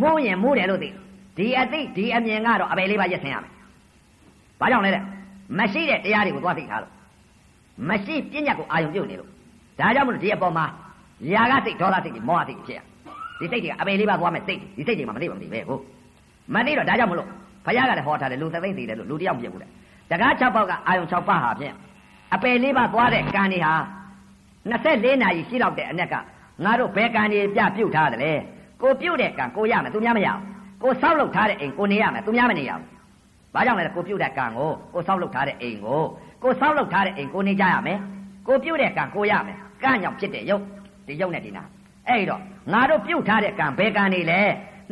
[0.00, 0.90] မိုးရင်မိုးတယ်လို့သိ
[1.38, 3.52] ဒီအသိဒီအမြင်ကတော့အပေလေးပါရက်ဆင်ရမယ်
[4.60, 5.02] ဘာကြောင့်လဲတဲ့
[5.58, 6.92] မရှိတဲ့တရားတွေကိုသွားသိထားလို့
[7.88, 9.28] မရှိပညာကိုအာယုံပြုတ်နေလို့
[9.80, 10.64] ဒါကြောင့်မလို့ဒီအပေါ်မှာ
[11.32, 12.80] ຢာကစိတ်ဒေါသစိတ်တွေမောဟစိတ်တွေဖြစ်ရ
[13.38, 15.82] ဒီစိတ်တွေကအပေလေးပါသွားမယ်စိတ်ဒီစိတ်တွေမှမသိပါမသိပဲဟုတ်
[16.54, 17.28] မသိတော့ဒါကြောင့်မလို့
[17.66, 19.70] ဘုရားကလည်းဟောထားတယ်လူသသိမ့်သိတယ်လို့လူတယောက်ပြည့်ဘူးတဲ့
[20.10, 21.74] တကား6ပေါက်ကအာယုံ6ပါးဟာဖြင့်
[22.34, 23.74] အပယ်လေးပါသွားတဲ့ကံတွေဟာ
[24.70, 26.14] 24နာရီရှိတော့တဲ့အ낵က
[26.64, 28.32] ငါတို့ဘယ်ကံတွေပြပြုတ်ထားတယ်လဲ
[28.82, 32.84] ကိုပြုတ်တဲ့ကံကိုရမယ်သူများမရဘူး ကိုဆောက်လုပ်ထားတဲ့အိမ်ကိုနေရမယ်သူများမနေရဘူး
[33.54, 36.02] ဘာကြောင့်လဲကိုပြုတ်တဲ့ကံကိုကိုဆောက်လုပ်ထားတဲ့အိမ်ကို
[36.42, 37.98] ကိုဆောက်လုပ်ထားတဲ့အိမ်ကိုနေကြရမယ်
[38.46, 40.62] ကိုပြုတ်တဲ့ကံကိုရမယ်ကံကြောင့်ဖြစ်တဲ့ရုပ်
[41.06, 41.64] ဒီရုပ်နဲ့ဒီနာ
[42.08, 42.40] အဲ့တော့
[42.72, 44.40] ငါတို့ပြုတ်ထားတဲ့ကံဘယ်ကံနေလဲ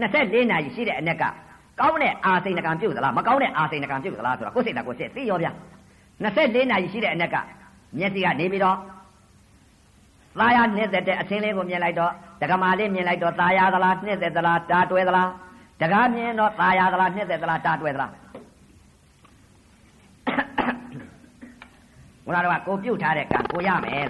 [0.00, 1.24] 24နာရီရှိတဲ့အ낵က
[1.80, 5.48] ကောင်းတဲ့အာစိန်ကံပြုတ်သလားမကောင်းတဲ့အာစိန်ကံပြုတ်သလားဆိုတာကိုယ်စိတ်တာကိုယ်စိတ်သိရောဗျ
[6.24, 7.36] 24နာရီရှိတဲ့အ낵က
[7.98, 8.78] မျက်စိကနေပြီးတော့
[10.38, 15.30] သာယာနှက်သက်တဲ့အစင်းလေးကိုမြင်လိုက်တော့ဒကမာလေးမြင်လိုက်တော့သာယာသလားနှက်သက်သလားတာတွဲသလား
[15.81, 18.11] တကားမြင်တော့သာယာသလားနှက်သက်သလားတာတွဲသလား
[22.25, 24.07] ဘုရားတော်ကကိုပြုတ်ထားတဲ့ကံကိုရမယ်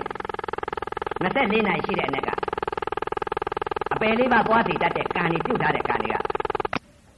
[1.21, 2.29] 24နိုင်ရှိတဲ့အ낵က
[3.93, 6.17] အပယ်လေးပါသွားစီတတ်တဲ့ကံนี่ပြုတ်ထားတဲ့ကံတွေက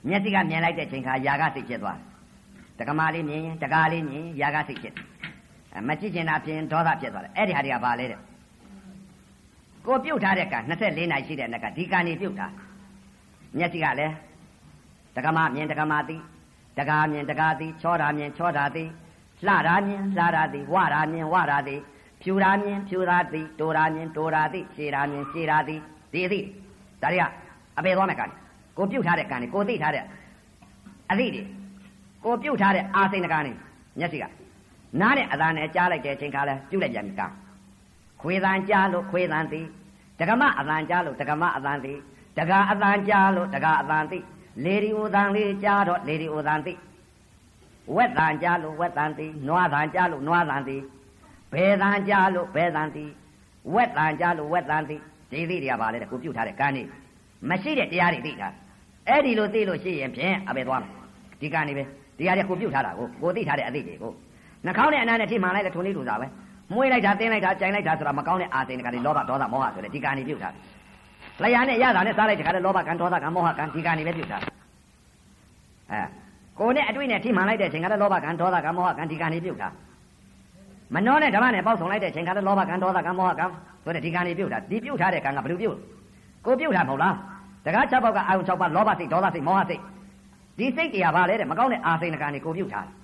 [0.08, 1.98] မျက်စိကမြင်လိုက်တဲ့ချိန်ခါຢာကစိတ်ဖြစ်သွား
[2.80, 4.94] တကမာလေးမြင်ရင်တကားလေးမြင်ຢာကစိတ်ဖြစ်
[5.88, 8.20] မကြည့်ချင်တာဖြင့်ဒေါသဖြစ်သွားတယ်အဲ့ဒီဟာတွေကဘာလဲတဲ့
[9.86, 12.54] ကိုပြုတ်ထားတဲ့ကံ24နိုင်ရှိတဲ့낵ကဒီကံนี่ပြုတ်ထား
[13.58, 14.14] မျက်စိကလည်း
[15.19, 16.17] တကမာမြင်တကမာသိ
[16.79, 18.85] တကားမြင်တကားသိချောတာမြင်ချောတာသိ
[19.47, 21.77] လှတာမြင်လှတာသိဝတာမြင်ဝတာသိ
[22.23, 25.77] ဖြူတာမြင်ဖြူတာသိတိုတာမြင်တိုတာသိရှည်တာမြင်ရှည်တာသိ
[26.13, 26.41] ဒီအသိ
[27.03, 27.25] ဒါတွေက
[27.79, 28.27] အပေသွားမယ်ကံ
[28.77, 30.05] ကိုပြုတ်ထားတဲ့ကံကိုသိထားတဲ့
[31.11, 31.43] အသိတွေ
[32.25, 33.53] ကိုပြုတ်ထားတဲ့အာစိန်ကံနေ
[33.99, 34.25] မျက်စိက
[35.01, 37.27] နားနဲ့အသာနဲ့ကြားလိုက်တဲ့အချိန်ခါလဲပြုတ်လိုက်ပြန်ပြီကံ
[38.23, 39.61] ခွေသံကြားလို့ခွေသံသိ
[40.19, 41.93] ဒကမအသံကြားလို့ဒကမအသံသိ
[42.39, 44.19] ဒကာအသံကြားလို့ဒကာအသံသိ
[44.65, 46.73] လေဒီဥသံလေးကြားတော့လေဒီဥသံသိ
[47.97, 50.77] ဝက်တန်ကြားလို့ဝက်တန်သိနွားတန်ကြားလို့နွားတန်သိ
[51.53, 53.05] ဘယ်တန်ကြားလို့ဘယ်တန်သိ
[53.75, 54.97] ဝက်တန်ကြားလို့ဝက်တန်သိ
[55.31, 56.83] ဒီသိတွေကပါလေကိုပြုတ်ထားတဲ့ကံနေ
[57.49, 58.49] မရှိတဲ့တရားတွေသိတာ
[59.09, 60.93] အဲ့ဒီလိုသိလို့ရှိရင်ဖြင့်အပဲသွားမယ်
[61.41, 61.85] ဒီကံနေပဲ
[62.19, 64.13] ဒီဟာတွေကိုပြုတ်ထားတာကိုကိုသိထားတဲ့အသိတွေကို
[64.65, 66.27] နှာခေါင်းနဲ့အနားနဲ့ထိမှန်လိုက်တဲ့ထုံလေးလူစားပဲ
[66.73, 70.63] မွေးလိုက်တာတင်းလိုက်တာကြိုင်လိုက်တာဆိုတာမကောင်းတဲ့အာသိန်ကတွေလောဘဒေါသမောဟဆိုတဲ့ဒီကံနေပြုတ်ထားတယ်
[71.43, 74.43] လျာနဲ့ရတာနဲ့စားလိုက်တဲ့ခါတဲ့လောဘကံဒေါသကံမောဟကံဒီကံနေပဲပြုတ်ထား
[75.93, 76.01] အဲ
[76.59, 79.73] ကိုနဲ့အတွေ့နဲ့ထိမှန်လိုက်တဲ့အချိန်ကလည်းလောဘကံဒေါသကံမောဟကံဒီကံနေပြုတ်ထား
[80.95, 83.45] မနှောနဲ့ဓမ္မနဲ့ပေါက်ဆောင်လိုက်တဲ့အချိန်ကလည်းလောဘကံဒေါသကံမောဟကံ
[83.85, 85.77] ဆိုတဲ့ဒီကံနေပြုတ်ထားဒီပြုတ်ထားတဲ့ကံကဘယ်လိုပြုတ်
[86.47, 87.15] ကိုပြုတ်တာမဟုတ်လား
[87.65, 89.83] တကား၆ပေါက်ကအာယုံ၆ပါးလောဘစိတ်ဒေါသစိတ်မောဟစိတ်
[90.59, 92.99] ဒီစိတ်တွေကဘာလဲတဲ့မကောင်းတဲ့အာစိန်ကနေကိုပြုတ်ထားတယ်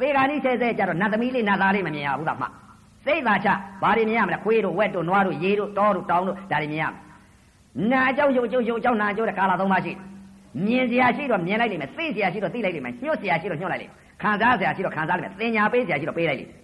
[0.00, 2.46] သေဂာနိဆဲဆဲကြတော့နတ်သမီးလေးနတ်သားလေးမမြင်ရဘူးလားမှ
[3.06, 3.48] စိတ်သာချ
[3.82, 7.05] ဘာတွေမြင်ရမလဲခွေးတို့ဝက်တို့နွားတို့ရေတို့တောတို့တောင်တို့ဒါတွေမြင်ရမယ်
[7.92, 9.92] နာအကြောင်းရုပ်ကျုပ်ရုပ်အကြောင်းနာအကျိုးတဲ့ကာလသုံးပါးရှိ
[10.66, 16.58] မြင်စရာရှိတော့မြင်လိုက်လိမ့်မယ်သိစရာရှိတော့သိလိုက်လိမ့်မယ်ညှို့စရာရှိတော့ညှို့လိုက်လိမ့်မယ်ခံစားစရာရှိတော့ခံစားလိုက်မယ်သင်ညာပေးစရာရှိတော့ပေးလိုက်လိမ့်မယ်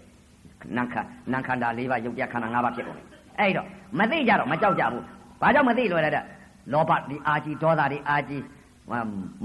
[0.76, 0.94] နာခ
[1.32, 3.06] နာခန္ဓာ၄ပါးရုပ်တရားခန္ဓာ၅ပါးဖြစ်ကုန်တယ်
[3.38, 3.66] အဲ့တော့
[3.98, 5.04] မသိကြတော့မကြောက်ကြဘူး
[5.40, 6.24] ဘာကြောင့်မသိလွယ်တဲ့
[6.72, 8.42] လောဘဒီအာကြီးဒေါသဒီအာကြီး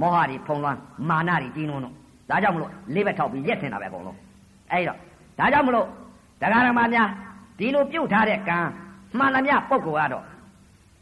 [0.01, 1.93] မောဟဒီဖုံလွှမ်းမာနဒီကြီးနုံတော့
[2.29, 4.17] ဒါကြောင့်မလို့လေးဘက်ထောက်ပြီးရက်ထင်တာပဲအကုန်လုံး
[4.71, 4.97] အဲ့တော့
[5.39, 5.85] ဒါကြောင့်မလို့
[6.41, 7.09] ဒကာရမများ
[7.59, 8.57] ဒီလိုပြုတ်ထားတဲ့ကံ
[9.17, 10.23] မှန်သမျှပုံကောကတော့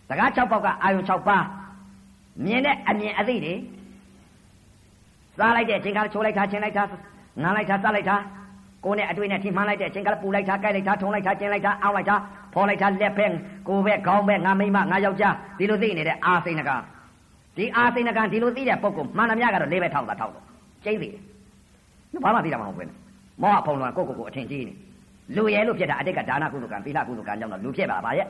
[0.10, 1.46] စကား6ပေါက်ကအာယုံ6ပါး
[2.46, 3.54] မြင်တဲ့အမြင်အသိတွေ
[5.38, 6.84] စားလိုက်တဲ့အချိန်ကချိုးလိုက်တာချင်းလိုက်တာ
[7.44, 8.16] ငားလိုက်တာစားလိုက်တာ
[8.86, 12.16] ကိုယ်နဲ့အတွေ့နဲ့ထိမှန်းလိုက်တဲ့အချိန်ကပူလိုက်တာကြိုက်လိုက်တာထုံလိုက်တာကျင်းလိုက်တာအောင်းလိုက်တာ
[12.54, 13.32] ဖော်လိုက်တာလက်ဖက်
[13.68, 16.72] ကိုယ်ပဲခေါင်းပဲငါမိမငါယောက်ျားဒီလိုသိနေတဲ့အာစိန်နက
[17.58, 20.44] ဒီအာစိန်နကဒီလိုသိတဲ့ပုဂ္ဂိုလ်မှန်သမျှကတော့လေးပဲထောက်တာထောက်တော့
[20.86, 22.92] ကျိတ်သေးတယ်ဘာမှသိတာမဟုတ်ဘူး
[23.42, 24.74] မောဟဖုံလွန်ကိုကိုကိုအထင်ကြီးနေ
[25.36, 28.28] လူရဲလို့ဖြစ်တာအတိတ်ကဒါနကုသကံသီလကုသကံကြောင့်တော့လူဖြစ်ပါပါရဲ့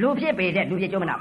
[0.00, 1.16] လူဖြစ်ပေတဲ့လူဖြစ်ကျိုးမနာ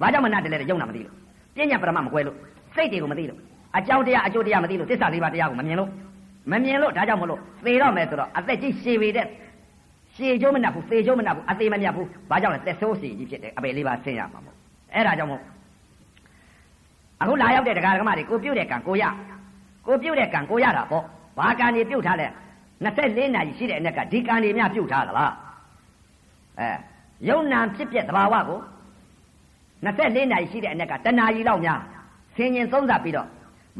[0.00, 1.14] ဘာကြောင့်မနာတယ်လဲရုံနာမသိလို့
[1.56, 2.36] ပညာပရမမကွဲလို့
[2.74, 3.38] စိတ်တွေကိုမသိလို့
[3.76, 5.90] အကြောင်းတရားအကျိုးတရားမသိလို့သစ္စာလေးပါးတရားကိုမမြင်လို့
[6.52, 9.26] မမြင်လို့ဒါကြောင့်မလို့သေတော့မယ်ဆိုတော့အသက်ကြီးရှည်ပေတဲ့
[10.14, 14.56] ရှည်ကျိုးမနှက်ဘူးသေကျိုးမနှက်ဘူးအသေးမမြတ်ဘူးဘာကြောင့်လဲသက်ဆိုးစီကြီးဖြစ်တယ်အပေလေးပါဆင်းရမှာမို့
[14.94, 15.42] အဲ့ဒါကြောင့်မို့
[17.22, 19.04] အခုလာရောက်တဲ့တရားဓမ္မတွေကိုပြုတ်တဲ့ကံကိုရ
[19.86, 21.04] ကိုပြုတ်တဲ့ကံကိုရတာပေါ့
[21.38, 22.26] ဘာကံကြီးပြုတ်ထားလဲ
[22.84, 25.32] 24နာရီရှိတဲ့အနက်ကဒီကံတွေများပြုတ်ထားသလား
[26.60, 26.68] အဲ
[27.28, 28.60] ယုံနာဖြစ်ပြက်သဘာဝကို
[29.84, 31.80] 24နာရီရှိတဲ့အနက်ကတဏှာကြီးလောက်များ
[32.36, 33.28] ဆင်ញင်သုံးသပ်ပြီးတော့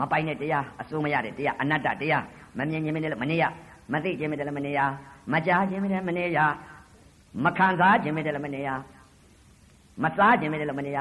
[0.00, 2.24] မပိုင်တဲ့တရားအစိုးမရတဲ့တရားအနတ္တတရား
[2.58, 3.44] မမြင်ခြင်းမနဲ့လည်းမနေရ
[3.92, 4.80] မသိခြင်းမနဲ့လည်းမနေရ
[5.32, 6.38] မကြားခြင်းမနဲ့လည်းမနေရ
[7.44, 8.70] မခံစားခြင်းမနဲ့လည်းမနေရ
[10.02, 10.98] မစားခြင်းမနဲ့လည်းမနေရ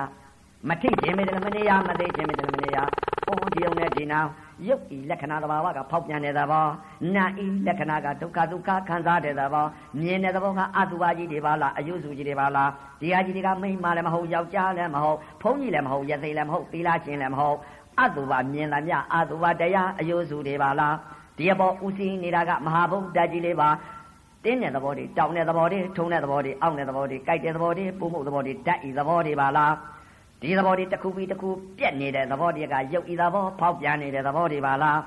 [0.70, 2.78] မထိခြင်းမနဲ့လည်းမနေရမသိခြင်းမနဲ့လည်းမနေရ
[3.26, 4.20] ဘုံဒီုံနဲ့ဒီနာ
[4.68, 6.68] ရုပ်ဤလက္ခဏာသဘာဝကဖောက်ပြန်တဲ့သဘော
[7.16, 9.66] နာဤလက္ခဏာကဒုက္ခဒုက္ခခံစားတဲ့သဘော
[10.01, 12.70] မြင်တဲ့သဘောကအတုပါကြီးတွေပါလားအယုစုကြီးတွေပါလား
[13.01, 17.58] တရားကြီးတွေကမိမလည်းမဟုတ်ယောက်ျားလည်းမဟုတ်ဘုန်းကြီးလည်းမဟုတ်ရသိလည်းမဟုတ်သီလရှင်လည်းမဟုတ်
[17.99, 20.95] အတုပါမြင်လာမြအတုပါတရားအယုစုတွေပါလား
[21.38, 23.70] ဒီအပေါ်ဥစည်းနေတာကမဟာဘုဒ္ဓကြီးလေးပါ
[24.43, 29.74] တင်းတဲ့သဘောတွေတောင်းတဲ့သဘောတွေထုံတဲ့သဘောတွေအောင့်တဲ့သဘောတွေကြိုက်တဲ့သဘောတွေပုံမှုသဘောတွေဓာတ်ဤသဘောတွေပါလား
[30.44, 35.00] ဒီသဘောတွေတစ်ခုပြီးတစ်ခုပြက်နေတဲ့သဘောတွေကရုပ်ဤသဘောဖောက်ပြန်နေတဲ့သဘောတွေပါလား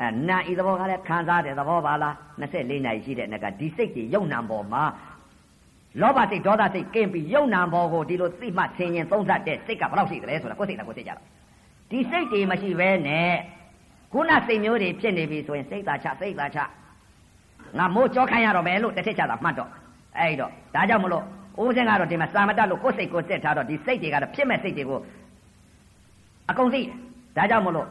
[0.00, 4.82] အဲနာဤသဘောကလည်းခံစားတဲ့သဘောပါလား24နိုင်ရှိတဲ့နကဒီစိတ်ကြီးယုံနံပေါ်မှာ
[6.00, 11.26] လောဘစိတ်ဒေါသစိတ်ကင်းပြီးယုံနံပေါ်ကိုဒီလိုသိမှဆင်ရင်သုံးသတ်တဲ့စိတ်ကဘယ်လောက်ရှိသလဲဆိုတာကိုယ်စိတ်ကကိုယ်စိတ်ကြတော့
[11.90, 13.32] ဒီစိတ်တွေမရှိဘဲနဲ့
[14.12, 16.58] ခုနစိတ်မျိုးတွေဖြစ်နေပြီဆိုရင်စိတ်သာချစိတ်သာချ
[17.78, 19.70] ငါမိုးကြောခိုင်းရတော့မယ်လို့တစ်ထစ်ချတာမှတ်တော့
[20.18, 21.24] အဲ့တော့ဒါကြောင့်မလို့
[21.62, 24.98] ဦးစင်းကတော့ဒီမှာစာမတတ်လို့ကိုယ်စိတ်ကိုစစ်ထားတော့ဒီစိတ်တွေကတော့ဖြစ်မဲ့စိတ်တွေကို
[26.50, 26.80] အကုန်သိ
[27.36, 27.86] ဒါကြောင့်မလို့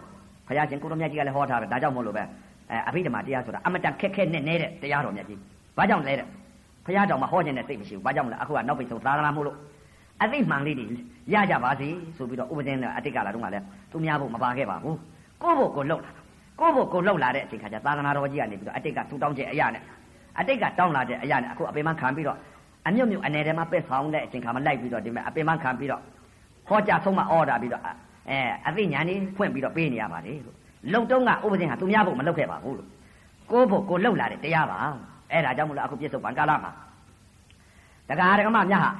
[0.47, 2.23] ဘုရားရှင်ကိုတော်မြတ်ကြီးကလည်းဟောထားတယ်ဒါကြောင့်မလို့ပဲ
[2.69, 5.39] အဲအဘိဓမ္မာတရားဆိုတာအမတန်ခက်ခဲနဲ့နေတဲ့တရားတော်မြတ်ကြီး
[5.77, 6.27] ဘာကြောင့်လဲတဲ့
[6.85, 9.57] ဘုရားတော်မှာဟောခြင်းနဲ့စိတ်မရှိဘူးဘာကြောင့်လဲအခုကနောက်ပိတ်ဆုံးသာသနာမို့လို့
[10.23, 10.85] အသိမှန်လေးတွေ
[11.33, 11.87] ရကြပါစေ
[12.17, 14.97] ဆိုပြီးတော့ဥပဇင်းနဲ့အတိတ်ကလာတော့ကလည်းသူများဖို့မပါခဲ့ပါဘူး
[15.41, 16.11] ကိုယ့်ဘုကိုလှုပ်လာ
[16.59, 19.83] ကိုယ့်ဘုကိုလှုပ်လာတဲ့အချိန်ခါကျသာသနာတော်ကြီးကနေပြီးတော့အတိတ်ကသူတောင်းချက်အရာနဲ့
[20.39, 22.37] အတိတ်ကတောင်းလာတဲ့အရာနဲ့အခုအပေမခံပြီးတော့
[22.87, 26.01] အမြုပ်မြုပ်အနေထဲမှာပက်ဆောင်တဲ့အချိန်ခါမှာလိုက်ပြီးတော့ဒီမဲ့အပေမခံပြီးတော့
[26.67, 30.55] ဟောကြားဆုံးမအော်ဒါပြီးတော့အဲအသိဉာဏ်လေးဖွင့်ပြီးတော့ပေးနေရပါတယ်လို့
[30.93, 32.89] လုံတုံးကဥပဒေဟာသူများဖို့မလုပ်ခဲ့ပါဘူးလို့
[33.51, 34.77] ကိုယ့်ဖို့ကိုလှုပ်လာတဲ့တရားပါ
[35.31, 36.71] အဲ့ဒါကြောင့်မလို့အခုပြစ္ဆုတ်ပံကာလမှာ
[38.09, 38.91] တရားဓမ္မများဟာ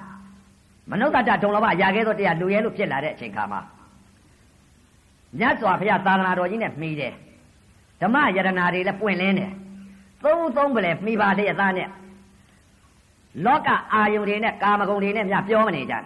[0.92, 3.62] မနုဿတဒုံလဘရာခဲ့သောတရားလူရဲလို့ဖြစ်လာတဲ့အချိန်ခါမှာ
[5.40, 7.14] မြတ်စွာဘုရားသာသနာတော်ကြီးနဲ့မှီတယ်
[8.02, 9.52] ဓမ္မယရနာတွေလည်းပွင့်လင်းတယ်
[10.24, 11.88] သုံးသုံးပလဲမှီပါလေအသားနဲ့
[13.46, 16.04] လောကအာယုန်တွေနဲ့ကာမဂုဏ်တွေနဲ့မြပြောမနေကြတယ်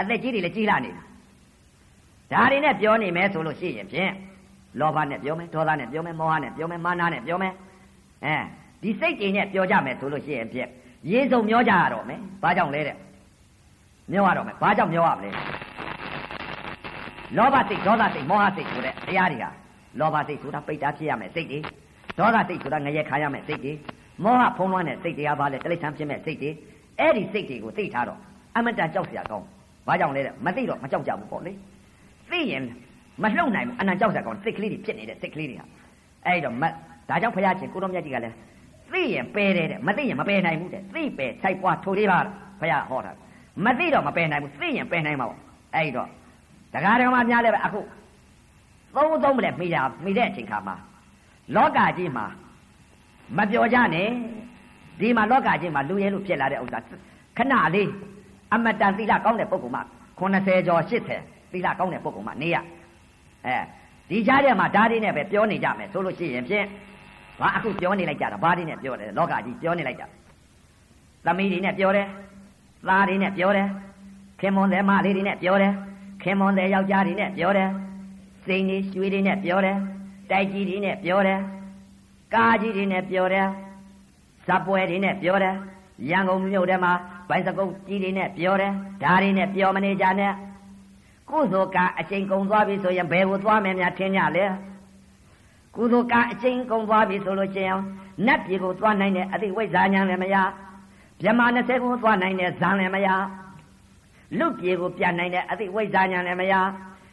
[0.00, 1.02] အသက်ကြီးတွေလည်းကြီးလာနေတာ
[2.32, 4.12] ဒါတွေနဲ့ပြောနေမယ်ဆိုလို့ရှိရင်ဖြင့်
[4.80, 7.54] လောဘနဲ့ပြောမယ်ဒေါသနဲ့ပြောမယ်မောဟနဲ့ပြောမယ်မာနနဲ့ပြောမယ်
[8.24, 8.34] အဲ
[8.82, 10.68] ဒီစိတ်တွေနဲ့ပြောကြမယ်ဆိုလို့ရှိရင်ဖြင့်
[11.10, 12.96] ရေစုံမျောကြရတော့မယ်ဘာကြောင့်လဲတဲ့
[14.12, 15.30] မျောရတော့မယ်ဘာကြောင့်မျောရမလဲ
[17.36, 19.44] လောဘစိတ်ဒေါသစိတ်မောဟစိတ်ဆိုတဲ့တရားတွေက
[19.98, 21.58] လောဘစိတ်ဆိုတာပိတ်တာဖြစ်ရမယ်စိတ်တွေ
[22.18, 23.72] ဒေါသစိတ်ဆိုတာငရဲခါရမယ်စိတ်တွေ
[24.24, 26.50] မောဟဖုံးလွှမ်းတဲ့စိတ်တရားပါလေတိရစ္ဆာန်ဖြစ်မဲ့စိတ်တွေ
[26.98, 28.18] အဲ့ဒီစိတ်တွေကိုသိထားတော့
[28.56, 29.46] အမတန်ကြောက်စရာကောင်း
[29.86, 31.52] ဘာကြောင့်လဲတဲ့မသိတော့မကြောက်ကြဘူးပေါ့လေ
[32.30, 32.62] သိရင်
[33.22, 35.66] မလှုပ်နိုင်ဘူးအနံကြောက်စရာကောင်းစိတ်ကလေးတွေဖြစ်နေတဲ့စိတ်ကလေးတွေဟာ
[36.26, 36.64] အဲ့တော့မ
[37.08, 38.36] ဒါကြောင့်ဖရာရှင်ကိုတော်မြတ်ကြီးကလည်း
[38.92, 42.18] သိရင်ပယ်တယ်တဲ့မသိရင်မပယ်နိုင်ဘူးတဲ့သိပယ်ဆိုင်ပွားထိုလေးပါ
[42.60, 43.12] ဖရာဟောတာ
[43.64, 45.40] မသိတော့မပယ်နိုင်ဘူးသိရင်ပယ်နိုင်မှာပေါ့
[45.74, 46.08] အဲ့တော့
[46.74, 47.80] ဒကာဒကမများလည်းပဲအခု
[48.96, 50.76] သုံးသုံးမလဲမိတာမိတဲ့အချိန်ခါမှာ
[51.54, 52.26] လောကကြီးမှာ
[53.36, 54.08] မပြောကြနဲ့
[55.00, 56.78] ဒီမှာလောကကြီးမှာလူရဲလို့ဖြစ်လာတဲ့ဥစ္စာ
[57.36, 57.88] ခဏလေး
[58.54, 59.80] အမတန်သီလကောင်းတဲ့ပုဂ္ဂိုလ်မှ
[60.20, 62.56] 80ကျော်80သီလကောင်းတဲ့ပုဂ္ဂိုလ်မှနေရ
[63.46, 63.56] အဲ
[64.10, 66.66] ဒီကြားထဲမှာဓာတ်တွေနဲ့ပဲပြောနေကြမယ်ဆိုလို့ရှိရင်ဖြင့်
[67.40, 70.04] ဘာအခုပြောနေလိုက်ကြတာဘာတွေနဲ့ပြောတယ်လောကကြီးပြောနေလိုက်ကြ
[71.24, 72.06] သမီးတွေနဲ့ပြောတယ်
[72.88, 73.68] သားတွေနဲ့ပြောတယ်
[74.40, 75.72] ခင်မွန်တဲ့မလေးတွေနဲ့ပြောတယ်
[76.22, 77.68] ခင်မွန်တဲ့ယောက်ျားတွေနဲ့ပြောတယ်
[78.44, 79.76] စိန်တွေရွှေတွေနဲ့ပြောတယ်
[80.30, 81.40] တိုက်ကြီးတွေနဲ့ပြောတယ်
[82.34, 83.48] ကားကြီးတွေနဲ့ပြောတယ်
[84.46, 85.56] ဇပွဲတွေနဲ့ပြောတယ်
[86.10, 86.92] ရန်ကုန်မြို့ထဲမှာ
[87.28, 88.72] ဘိုင်စကုတ်ကြီးတွေနဲ့ပြောတယ်
[89.02, 90.32] ဓာတွေနဲ့ပြောမနေကြနဲ့
[91.30, 94.44] ကုသိုလ်ကအချိန်ကုန်သွားပြီဆိုရင်ဘယ်ကိုသွားမယ်များထင်ကြလဲ
[95.76, 97.80] ကုသိုလ်ကအချိန်ကုန်သွားပြီဆိုလို့ရှိရင်
[98.26, 100.36] နတ်ပြည်ကိုသွားနိုင်တဲ့အသိဝိဇ္ဇာဉာဏ်လည်းမရ
[101.22, 103.08] မြမ20ကိုသွားနိုင်တဲ့ဇံလည်းမရ
[104.38, 106.54] လူပြေကိုပြန်နိုင်တဲ့အသိဝိဇ္ဇာဉာဏ်လည်းမရ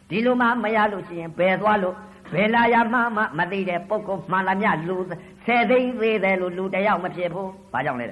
[0.09, 1.95] ဒီလိုမှမရလို့ရှိရင်ဘယ်သွားလို့
[2.33, 4.97] ဘယ်လာရမှမမသိတဲ့ပုဂ္ဂိုလ်မှန်လားမြလူ
[5.45, 8.05] ဆယ်သိန်းသေးတယ်လို့လူတယောက်မဖြစ်ဘူးဘာကြောင့်လဲ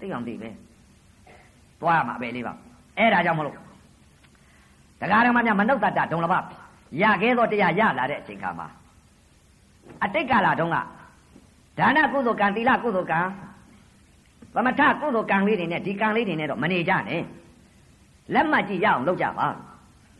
[0.00, 0.48] သိအောင်သိပဲ
[1.80, 2.52] သွားမှာပဲလေးပါ
[2.98, 3.54] အဲ့ဒါကြောင့်မလို့
[5.00, 6.34] တရားဓမ္မများမနုဿတဒုံလဘ
[7.02, 8.66] ရခဲ့သောတရားရလာတဲ့အချိန်ခါမှာ
[10.04, 10.76] အတိတ်ကာလတုန်းက
[11.78, 13.20] ဒါနကုသိုလ်ကံသီလကုသိုလ်ကံ
[14.54, 17.22] သမထကုသိုလ်ကံလေးတွေနဲ့ဒီကံလေးတွေနဲ့တော့မနေကြနဲ့
[18.34, 19.46] လက်မှတ်ကြည့်ရအောင်လုပ်ကြပါ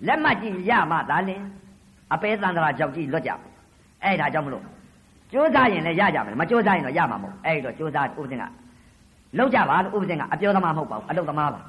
[0.06, 1.42] လက်မှတ်ကြည့်ရမှသာလင်
[2.12, 3.30] အပေသန္တရာကြောက်ကြည့်လွတ်ကြ
[4.02, 4.64] အဲ့ဒါကြောင့်မလို့
[5.32, 8.42] ကြိုးစားရင်လည်းရကြမယ်မကြိုးစားရင်တော့ရမှာမဟုတ်အဲ့တော့ကြိုးစားဥပဒေက
[9.38, 11.60] လောက်ကြပါလို့ဥပဒေကအပြောသမားမဟုတ်ပါဘူးအလုသမားပါ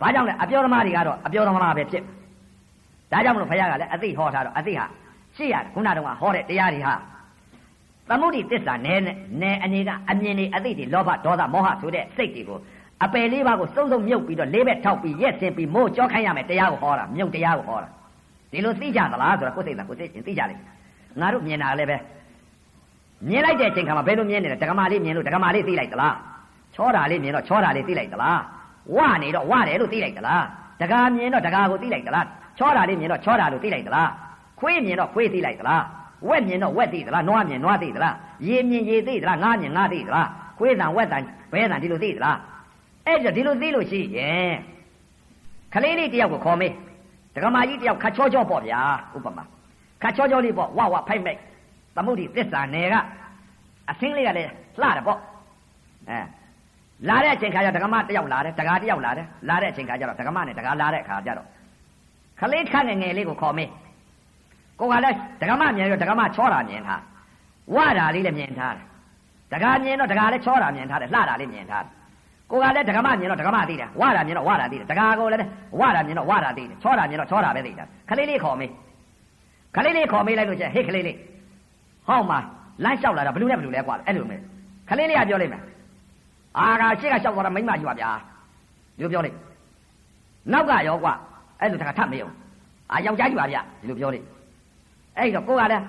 [0.00, 2.02] ဘာကြောင့်လဲအပြောသမားတွေကတော့အပြောသမားပဲဖြစ်
[3.12, 4.86] ဒါကြောင့်မလို့ဘုရားကလည်းအသိဟောထားတော့အသိဟာ
[5.36, 6.94] ရှိရခုနတုန်းကဟောတဲ့တရားတွေဟာ
[8.08, 8.94] သမုဒိတစ္ဆာနဲ
[9.42, 12.58] နဲအနေကအမြင်တွေအသိတွေလောဘဒေါသမောဟဆိုတဲ့စိတ်တွေကို
[13.04, 17.88] အပယ်လေးပါးကိုစုံစုံမြုပ်ပြီးတော့လေးဘက်ထောက်ပြီးရက်စင်ပြီးမိုးကြောခိုင်းရမယ်တရားကိုဟောတာမြုပ်တရားကိုဟောတာ
[18.52, 20.62] ဒီလိုသိကြသလားဆိုတော့ကိုယ်စိတ်ကကိုယ်စိတ်ချင်းသိကြလိမ့်
[21.20, 21.96] ငါတို့မြင်တာလည်းပဲ
[23.28, 26.16] မြင်လိုက်တဲ့အချိန်ခါမှာဘယ်လိုမြင်နေလဲဒကမာလေးမြင်လို့ဒကမာလေးသိလိုက်သလား
[26.74, 28.40] ချောတာလေးမြင်တော့ချောတာလေးသိလိုက်သလား
[28.96, 30.44] ဝနေတော့ဝတယ်လို့သိလိုက်သလား
[30.80, 32.26] ဒကာမြင်တော့ဒကာကိုသိလိုက်သလား
[32.58, 34.10] ချောတာလေးမြင်တော့ချောတာလို့သိလိုက်သလား
[34.60, 35.82] ခွေးမြင်တော့ခွေးသိလိုက်သလား
[36.28, 38.14] ဝက်မြင်တော့ဝက်သိသလားနွားမြင်နွားသိသလား
[38.46, 40.28] ရေမြင်ရေသိသလားငါးမြင်ငါးသိသလား
[40.58, 41.22] ခွေးတန်ဝက်တန်
[41.52, 42.38] ဘဲတန်ဒီလိုသိသလား
[43.06, 44.54] အဲ့ဒါဒီလိုသိလို့ရှိရင်
[45.72, 46.72] ခလေးလေးတယောက်ကိုခေါ်မေး
[47.34, 48.80] ဒကမာကြီးတယောက်ခတ်ချောချောပေါ့ဗျာ
[49.16, 49.44] ဥပမာ
[50.02, 51.38] ခတ်ချောချောလေးပေါ့ဝဝဖိုက်မိတ်
[51.96, 52.94] သမုဒိသစ္စာနယ်က
[53.90, 55.18] အသင်းလေးကလည်းလှတယ်ပေါ့
[56.10, 56.18] အဲ
[57.08, 61.46] လာတဲ့အချိန်ခါကျဒကမတယောက်လာတယ်ဒကာတယောက်လာတယ်လာတဲ့အချိန်ခါကျတော့ဒကမနဲ့ဒကာလာတဲ့အခါကျတော့
[62.40, 63.70] ခလေးခန့်ငယ်ငယ်လေးကိုခေါ်မေး
[64.80, 67.02] ကိုကလည်းဒကမမြင်ရောဒကမချောတာမြင်ထား
[67.74, 68.86] ဝတာလေးလည်းမြင်ထားတယ်
[69.52, 72.01] ဒကာမြင်တော့ဒကာလည်းချောတာမြင်ထားတယ်လှတာလေးမြင်ထားတယ်
[72.52, 75.48] ကိုကလည်းဒကမမြင်တော့ဒကမသိတယ်ဝတာမြင်တော့ဝတာသိတယ်ဒကာကိုလည်း
[75.80, 78.70] ဝတာမြင်တော့ဝတာသိတယ်ချောတာမြင်တော့ချောတာပဲသိတယ်ခလေးလေးခေါ်မေး
[79.76, 81.16] ခလေးလေးခေါ်မေးလိုက်လို့ကျဟေ့ခလေးလေး
[82.06, 82.38] ဟောက်မှာ
[82.84, 84.40] လမ်းလျှောက်လာတာဘလူနဲ့ဘလူလဲကွာအဲ့လိုမေး
[84.88, 85.62] ခလေးလေးကပြောလိုက်မယ်
[86.58, 88.10] အာကရှေ့ကလျှောက်သွားတာမိမကြီးပါဗျာ
[88.96, 89.36] ဒီလိုပြောလိုက်
[90.52, 91.12] နောက်ကရောကွာ
[91.60, 92.28] အဲ့လိုတခါထပ်မယုံ
[92.92, 94.26] အာယောက်ျားကြီးပါဗျာဒီလိုပြောလိုက်
[95.18, 95.84] အဲ့တော့ကိုကလည်း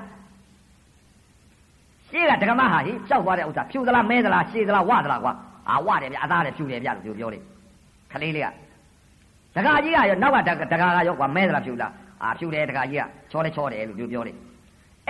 [2.10, 5.34] ရှေ့ကဒကမဟာဟိလျှောက်သွားတဲ့ဥစ္စာဖြူသလားမဲသလားရှည်သလားဝသလားကွာ
[5.70, 7.46] အာဝတယ်ဗျအသားတယ်ဖြူတယ်ဗျလို့ပြောလိုက်
[8.12, 8.48] ခလေးလေးက
[9.56, 10.38] ဒကာကြီးကရောနောက်က
[10.72, 11.92] ဒကာကရောကွာမဲသလားဖြူလား
[12.24, 14.40] အာဖြူတယ်ဒကာကြီးကချောလဲချောတယ်လို့ပြောပြောလိုက်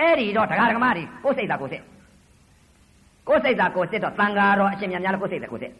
[0.00, 1.84] အဲ့ဒီတော့ဒကာဒကမတွေကိုစိတ်သာကိုစိတ်
[3.28, 5.72] ကိုယ်စိတ်သာကိုယ်စစ်တော့တန်ဃာတော်အရှင်မြတ်များလည်းကိုယ်စိတ်သာကိုယ်စစ်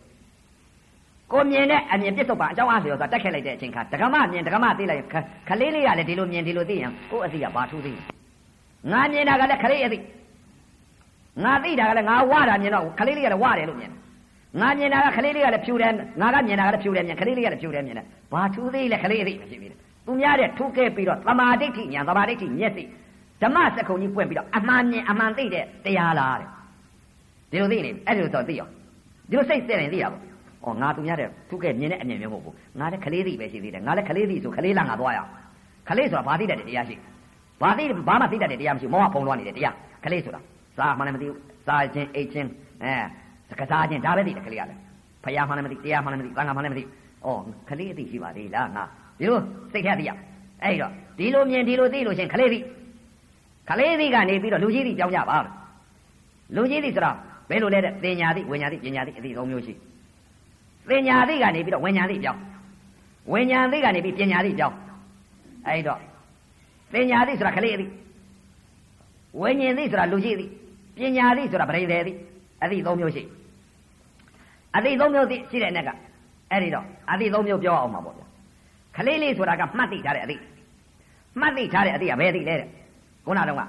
[1.33, 5.03] ကိုမြင်တဲ့အမြင်ပြစ္ဆုတ်ပါအကြောင်းအားလျော်စွာတက်ခဲ့လိုက်တဲ့အချိန်ခါဒကမမြင်ဒကမသိလိုက်
[5.49, 7.93] ခလေးလေးကလည်းဒီလိုမြင်ဒီလိုသိရင်ကိုယ်အသိကဘာထူးသိ
[8.93, 9.99] ငါမြင်တာကလည်းခလေးအသိ
[11.45, 13.93] ငါသိတာကလည်းငါဝတာမြင်တော့ခလေးလေးကလည်းဝတယ်လို့မြင်
[14.61, 19.69] ငါမြင်တာကခလေးလေးကလည်းဖြူတယ်ငါကမြင်တာကလည်းဖြူတယ်မြင်ခလေးလေးကလည်းဖြူတယ်မြင်တယ်ဘာထူးသေးလဲခလေးအသိမရှိပြီ
[20.07, 22.85] သူများတဲ့ထူးခဲ့ပြီးတော့သမာဓိဋ္ဌိညာသမာဓိဋ္ဌိမျက်စိ
[23.43, 26.49] ဓမ္မစကုံကြီးပွင့်ပြီးတော့အမှန်မြင်အမှန်သိတဲ့တရားလားတဲ့
[27.51, 28.71] ဒီလိုသိနေအဲ့လိုဆိုသိအောင်
[29.31, 30.19] ဒီလိုစိတ်စဲနေသိရပါ
[30.65, 35.31] ဩငါသူများတဲ့သူကမြင်တဲ့အမြင်မျိုးမဟုတ်ဘူးငါလည်းခလေးသိပဲရှိသေးတယ်ငါလည်းခလေးသိဆိုခလေးလာငါသွားရအောင်
[35.89, 36.97] ခလေးဆိုတာဘာသိတတ်တဲ့တရားရှိ
[37.63, 39.75] ဘာသိဘာမှသိတတ်တဲ့တရားမရှိမောဟဖုံးလွှမ်းနေတဲ့တရား
[40.05, 40.41] ခလေးဆိုတာ
[40.77, 42.49] စားမှလည်းမသိဘူးစားခြင်းအိတ်ခြင်း
[42.83, 43.24] အဲစ
[43.61, 44.81] ကစားခြင်းဒါပဲသိတယ်ခလေးကလည်း
[45.25, 46.87] ဖယားမှလည်းမသိတရားမှလည်းမသိသံဃာမှလည်းမသိဩ
[47.69, 48.85] ခလေးအသိရှိပါသေးလားငါ
[49.19, 49.39] ဒီလို
[49.73, 50.11] စိတ်ထဲသိရ
[50.63, 52.59] အဲ့တော့ဒီလိုမြင်ဒီလိုသိလို့ရှင်ခလေးသိ
[53.69, 55.39] ခလေးသိကနေပြီးတော့လူကြီးသိကြောင်းကြပါ
[56.57, 57.17] လူကြီးသိဆိုတော့
[57.51, 59.75] ဘယ်လိုလဲတဲ့သင်ညာသိဝိညာသိပညာသိအသိသုံးမျိုးရှိ
[60.89, 62.41] သင်ညာသိကနေပြီးတော့ဝိညာသိပြောင်း
[63.33, 64.77] ဝိညာသိကနေပြီးပညာသိပြောင်း
[65.67, 66.01] အဲ့တော့
[66.93, 67.87] သင်ညာသိဆိုတာခလေးအသိ
[69.41, 70.47] ဝိညာဉ်သိဆိုတာလူကြီးသိ
[70.97, 72.13] ပညာသိဆိုတာပရိသေသိ
[72.63, 73.23] အသိသုံးမျိုးရှိ
[74.77, 75.91] အသိသုံးမျိုးသိရှိတဲ့နဲ့က
[76.51, 78.27] အဲ့ဒီတော့အသိသုံးမျိုးပြောအောင်ပါပေါ့ဗျာ
[78.97, 80.37] ခလေးလေးဆိုတာကမှတ်သိထားတဲ့အသိ
[81.41, 82.69] မှတ်သိထားတဲ့အသိကဘယ်သိလဲတဲ့
[83.27, 83.63] ခုနကတော့က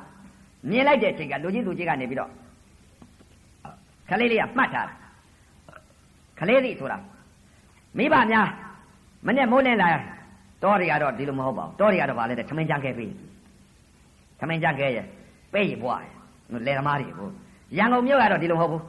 [0.69, 2.29] မြင်လိုက်တဲ့အချိန်ကလူကြီးသူကြီးကနေပြီးတော့
[4.09, 4.93] ခလေးလေးကမှတ်ထားတာ
[6.39, 6.97] ခလေးသည်ဆိုတာ
[7.97, 8.47] မိဘများ
[9.25, 9.89] မနဲ့မိုးလင်းလာ
[10.63, 13.07] တော်တွေကတော့ဒီလိုမဟုတ်ပါဘူးတော်တွေကတော့ဗာလဲတဲ့ထမင်းကြံခဲ့ပြီ
[14.39, 15.05] ထမင်းကြံခဲ့ရဲ့
[15.53, 16.01] ပေးရဘွား
[16.67, 17.29] လေသမားတွေကို
[17.77, 18.83] ရန်ကုန်မြို့ကတော့ဒီလိုမဟုတ်ဘူး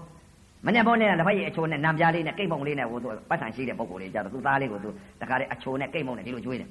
[0.67, 4.89] မနေ့ပေါ်နဲ့တစ်ဖက်ရဲ့အချိုနဲ့နံပြားလေးနဲ့ကိတ်ပုံလေးနဲ့ဟိုသူပတ်ဆံရှိတဲ့ပုံကိုယ်လေးကြတော့သူ့သားလေးကိုသူ
[5.21, 6.69] တခါတည်းအချိုနဲ့ကိတ်ပုံနဲ့ဒီလိုကျွေးတယ်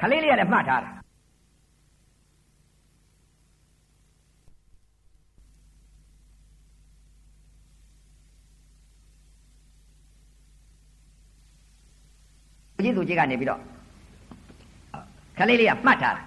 [0.00, 0.90] ခလေးလေးကလည်းမှတ်ထားတာ
[12.84, 13.60] ကြီးသူကြီးကနေပြီးတော့
[15.38, 16.22] ခလေးလေးကမှတ်ထားတာ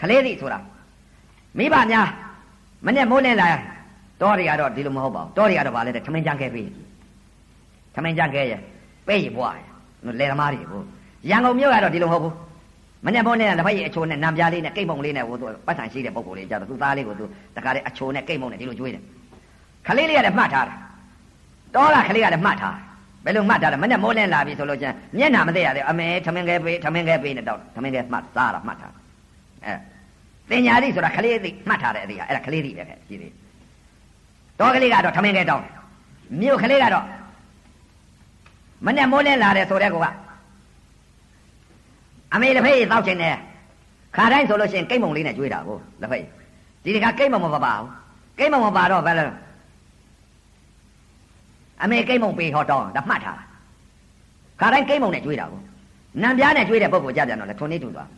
[0.00, 0.58] ခလေးသည်ဆိုတာ
[1.58, 2.08] မိဘများ
[2.86, 3.75] မနဲ့မိုးလင်းလာ
[4.20, 6.64] တော်တွေကတော့ဒီလိုမဟုတ်ပါဘူးတော်တွေကတော့ဗာလဲတဲ့ထမင်းကြံခဲ့ပြီ
[7.94, 8.60] ထမင်းကြံခဲ့ရဲ့
[9.08, 9.54] ပေးရဘွား
[10.20, 10.82] လေသမားတွေကို
[11.30, 12.34] ရန်ကုန်မြို့ကတော့ဒီလိုမဟုတ်ဘူး
[13.04, 17.24] မနဲ့မိုးလင်းလာတစ်ဖက်ရဲ့အချိုနဲ့နံပြားလေးနဲ့ကိတ်ပုံလေးနဲ့ဟိုသူပတ်ဆံရှိတဲ့ပုံကိုယ်လေးကြတော့သူ့သားလေးကိုသူ
[17.56, 19.02] တခါတည်းအချိုနဲ့ကိတ်ပုံနဲ့ဒီလိုကျွေးတယ်
[19.86, 20.74] ခလေးလေးကလည်းမှတ်ထားတာ
[21.74, 22.82] တော်လားခလေးကလည်းမှတ်ထားတယ်
[23.24, 28.92] ဘယ်လိုမှတ်ထားလဲမနဲ့မိုးလင်းလာပြီဆိုလို့ချင်းမျက်နှာမသိရသေးအမေထမင်းခဲပေးထမင်းခဲပေးနေတော့ထမင်းခဲမှတ်စားတာမှတ်ထား
[29.64, 29.74] အဲ
[30.50, 33.45] တင်ညာတိဆိုတာခလေးသိမှတ်ထားတဲ့အသေးကအဲ့ဒါခလေးသိပဲခဲ့ရှိသေးတော်
[34.74, 35.64] ကလေးကတော့ထမင်းခဲတောင်း
[36.40, 37.04] မြို့ကလေးကတော့
[38.86, 40.06] မနဲ့မိုးလင်းလာတယ်ဆိုတဲ့ကောက
[42.34, 43.36] အမေတစ်ဖက်တောက်ချင်တယ်
[44.16, 46.22] ခါတိုင်းဆိုလို့ရှိရင်ကိတ်မုံလေးနဲ့ကျွေးတာကိုတစ်ဖက်
[46.84, 47.90] ဒီတခါကိတ်မုံမပါပါဘူး
[48.38, 49.24] ကိတ်မုံမပါတော့ဘယ်လဲ
[51.82, 53.40] အမေကိတ်မုံပေးဟောတောင်းဒါမှတ်ထား
[54.60, 55.60] ခါတိုင်းကိတ်မုံနဲ့ကျွေးတာကို
[56.22, 58.08] နံပြားနဲ့ကျွေးတဲ့ပုဂ္ဂိုလ်ကြပြန်တော့လေထွန်နေတူသွား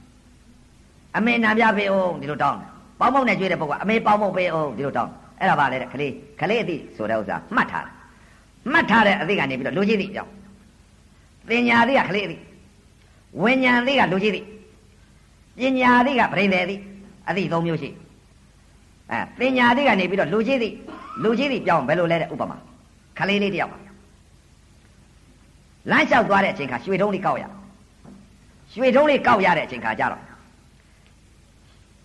[1.17, 2.59] အမေနံပြားပေးအောင်ဒီလိုတောင်း
[3.01, 7.95] ပေါင်းပေါင်းနဲ့ကျွေးတဲ့ပုဂ္ဂိုလ်အမေပေါင်းပေါင်းပေးအောင်ဒီလိုတောင်း အဲ့ဒါပါလေတဲ့ခလေးခလေးအသိဆိုတဲ့ဥစ္စာမှတ်ထားတယ်
[8.73, 10.33] မှတ်ထားတဲ့အသိကနေပြီးတော့လူကြီးသိအကြောင်း
[11.49, 12.37] ပညာသိကခလေးအသိ
[13.43, 14.41] ဝိညာဉ်သိကလူကြီးသိ
[15.59, 16.77] ပညာသိကပြိတယ်သိ
[17.29, 17.91] အသိသုံးမျိုးရှိ
[19.11, 20.69] အဲပညာသိကနေပြီးတော့လူကြီးသိ
[21.23, 22.57] လူကြီးသိပြောင်းဘယ်လိုလဲတဲ့ဥပမာ
[23.19, 23.79] ခလေးလေးတယောက်ပါ
[25.91, 27.45] လမ်းလျှောက်သွားတဲ့အချိန်ခါရွှေထုံးလေးကောက်ရ
[28.73, 30.23] ရွှေထုံးလေးကောက်ရတဲ့အချိန်ခါကြတော့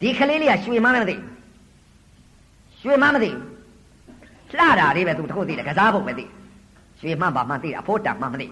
[0.01, 1.15] ဒီခလေးလေးကရွှေမန်းမသိ
[2.83, 3.29] ရွှေမန်းမသိ
[4.51, 6.25] လှတာလေးပဲသူတခုသိတယ်ကစားဖို့ပဲသိ
[6.99, 8.47] ရွှေမန်းပါမှသိတယ်အဖို့တံမှမသိ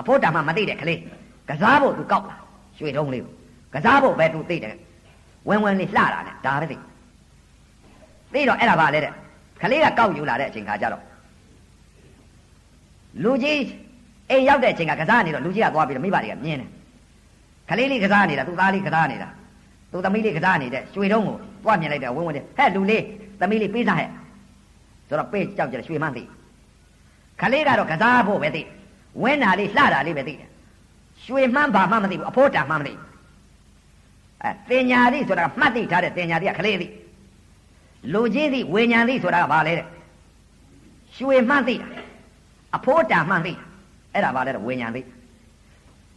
[0.00, 1.00] အဖို့တံမှမသိတဲ့ခလေး
[1.48, 2.36] ကစားဖို့သူကောက်လာ
[2.78, 3.32] ရွှေထုံးလေးကို
[3.74, 4.74] ကစားဖို့ပဲသူသိတယ်
[5.48, 6.76] ဝင်းဝင်းလေးလှတာနဲ့ဒါပဲသိ
[8.34, 9.12] သိတော့အဲ့ဒါပါလေတဲ့
[9.60, 11.02] ခလေးကကောက်ယူလာတဲ့အချိန်ခါကြတော့
[13.22, 13.60] လူကြီး
[14.30, 16.70] အိမ်ရောက်တဲ့အချိန်ကကစားနေတော့လူကြီးကသွားပြီးတော့မိဘတွေကမြင်တယ်
[17.68, 19.28] ခလေးလေးကစားနေတာသူ့သားလေးကစားနေတာ
[19.92, 23.02] သူ့သမီးလေးကစားနေတဲ့ရွှေတုံးကိုသွားမြင်လိုက်တယ်ဝင်းဝင်းတဲ့ဟဲ့လူလေး
[23.40, 24.08] သမီးလေးပေးစားဟဲ့
[25.08, 26.22] ဆိုတော့ပေးကြောက်ကြရွှေမန်းသိ
[27.40, 28.62] ခလေးကတော့ကစားဖို့ပဲသိ
[29.22, 30.48] ဝင်းနာလေးလှတာလေးပဲသိတယ်
[31.24, 33.04] ရွှေမှန်းဘာမှမသိဘူးအဖို့တာမှမသိဘူး
[34.42, 36.92] အဲတင်ညာသည်ဆိုတာမှတ်သိထားတဲ့တင်ညာသည်ကခလေးသည်
[38.12, 39.86] လူကြီးသည်ဝိညာဉ်သည်ဆိုတာကဘာလဲတဲ့
[41.16, 41.86] ရွှေမှန်းသိတာ
[42.76, 43.52] အဖိုးတာမှန်သိ
[44.12, 45.02] အဲ့ဒါဘာလဲတော့ဝိညာဉ်သိ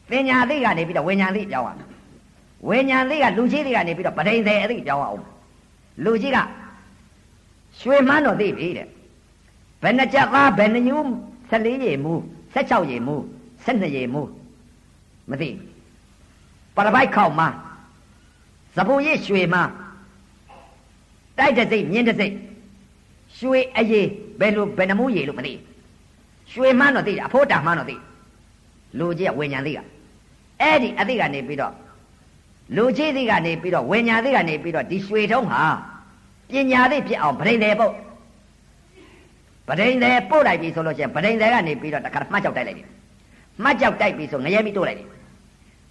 [0.10, 1.88] ပညာသိကနေပြီးတော့ဝိညာဉ်သိပြောင်းရမယ်
[2.68, 5.31] ဝိညာဉ်သိကလူကြီးသိကနေပြီးတော့ပဋိသေအသိပြောင်းရအောင်
[6.04, 6.38] လူကြီးက
[7.80, 8.88] ရွှေမန်းတော့သိပြီတဲ့
[9.82, 11.06] ဘယ်နှကြက်သားဘယ်နှညူး
[11.50, 12.14] 14ရေမူ
[12.56, 13.16] 16ရေမူ
[13.66, 14.22] 12ရေမူ
[15.30, 15.50] မသိ
[16.76, 17.42] ပရပိုက်ခေါက်မ
[18.76, 19.56] သပူရရွှေမ
[21.38, 22.34] တိုက်တဲ့စိတ်မြင်းတဲ့စိတ်
[23.38, 24.08] ရွှေအေး
[24.40, 25.72] ဘယ်လိုဘယ်နှမူးရေလို့မသိဘူး
[26.52, 27.96] ရွှေမှန်းတော့သိတယ်အဖို့တာမှန်းတော့သိ
[28.98, 29.80] လူကြီးကဝိညာဉ်သိက
[30.62, 31.74] အဲ့ဒီအသိကနေပြီးတော့
[32.76, 35.64] လူကြီးသိကနေပြီးတော့ဝိညာဉ်သိကနေပြီးတော့ဒီရွှေထုံးဟာ
[36.50, 37.94] ပညာသိဖြစ်အောင်ဗရိန်တယ်ပုတ်
[39.68, 42.88] ဗရိန်တယ်ပို့လိုက်ပြီဆိုလို့ရှိရင်ဗရိန်တယ်ကနေပြီးတော့တခါမှတ်ကြောက်တိုက်လိုက်တယ်
[43.64, 45.08] မှတ်ကြောက်တိုက်ပြီဆိုငရဲမိတိုးလိုက်တယ်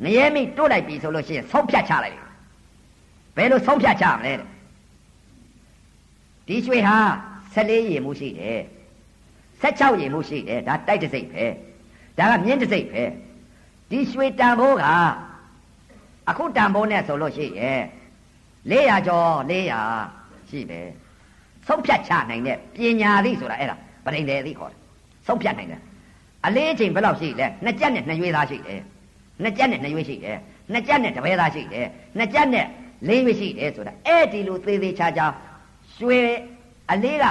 [0.05, 2.25] ငရဲမိတိုးလိုက်ပြီဆိုလို့ရှိရင်ဆုံးဖြတ်ချလိုက်တယ်
[3.37, 4.49] ဘယ်လိုဆုံးဖြတ်ချမလဲတဲ့
[6.47, 6.97] ဒီရွှေဟာ
[7.55, 8.61] 14ရေမှုရှိတယ်
[9.63, 11.45] 16ရေမှုရှိတယ်ဒါတိုက်တစိတ်ပဲ
[12.19, 13.03] ဒါကမြင်းတစိတ်ပဲ
[13.91, 14.87] ဒီရွှေတန်ဖိုးက
[16.31, 17.81] အခုတန်ဖိုးနဲ့ဆိုလို့ရှိရဲ့
[18.71, 20.89] 400ကျော်400ရှိတယ်
[21.67, 24.79] ဆုံးဖြတ်ချနိုင်တဲ့ပညာသည်ဆိုတာအဲ့ဒါပရိသေသည်ခေါ်တယ်
[25.27, 25.81] ဆုံးဖြတ်နိုင်တယ်
[26.47, 28.81] အလေးချိန်ဘယ်လောက်ရှိလဲနှစ်ကြက်နဲ့နှစ်ရွေးသားရှိတယ်
[29.43, 30.39] နှစ်ကြက်နဲ့နှစ်ရွေးရှိတယ်
[30.73, 31.87] နှစ်ကြက်နဲ့တပဲသားရှိတယ်
[32.19, 32.67] နှစ်ကြက်နဲ့
[33.09, 35.27] လေးရွေးရှိတယ်ဆိုတာအဲ့ဒီလိုသေးသေးချာချာ
[35.99, 36.21] ရွှေ
[36.91, 37.25] အလေးက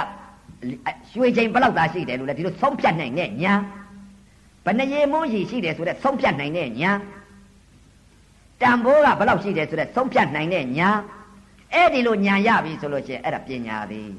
[1.12, 3.54] ရွှေချိန်ဘယ်လောက်သာရှိတယ်လို့လဲဒီလိုဆုံးဖြတ်နိုင်တဲ့ညာ
[4.64, 6.92] ဘယ်နှရေမိုးရည်ရှိတယ်ဆိုတဲ့ဆုံးဖြတ်နိုင်တဲ့ညာ
[8.62, 10.90] တန်ဖိုးကဘယ်လောက်ရှိတယ်ဆိုတဲ့ဆုံးဖြတ်နိုင်တဲ့ညာ
[11.74, 14.10] အဲ့ဒီလိုညာရပြီဆိုလို့ရှိရင်အဲ့ဒါပညာသည်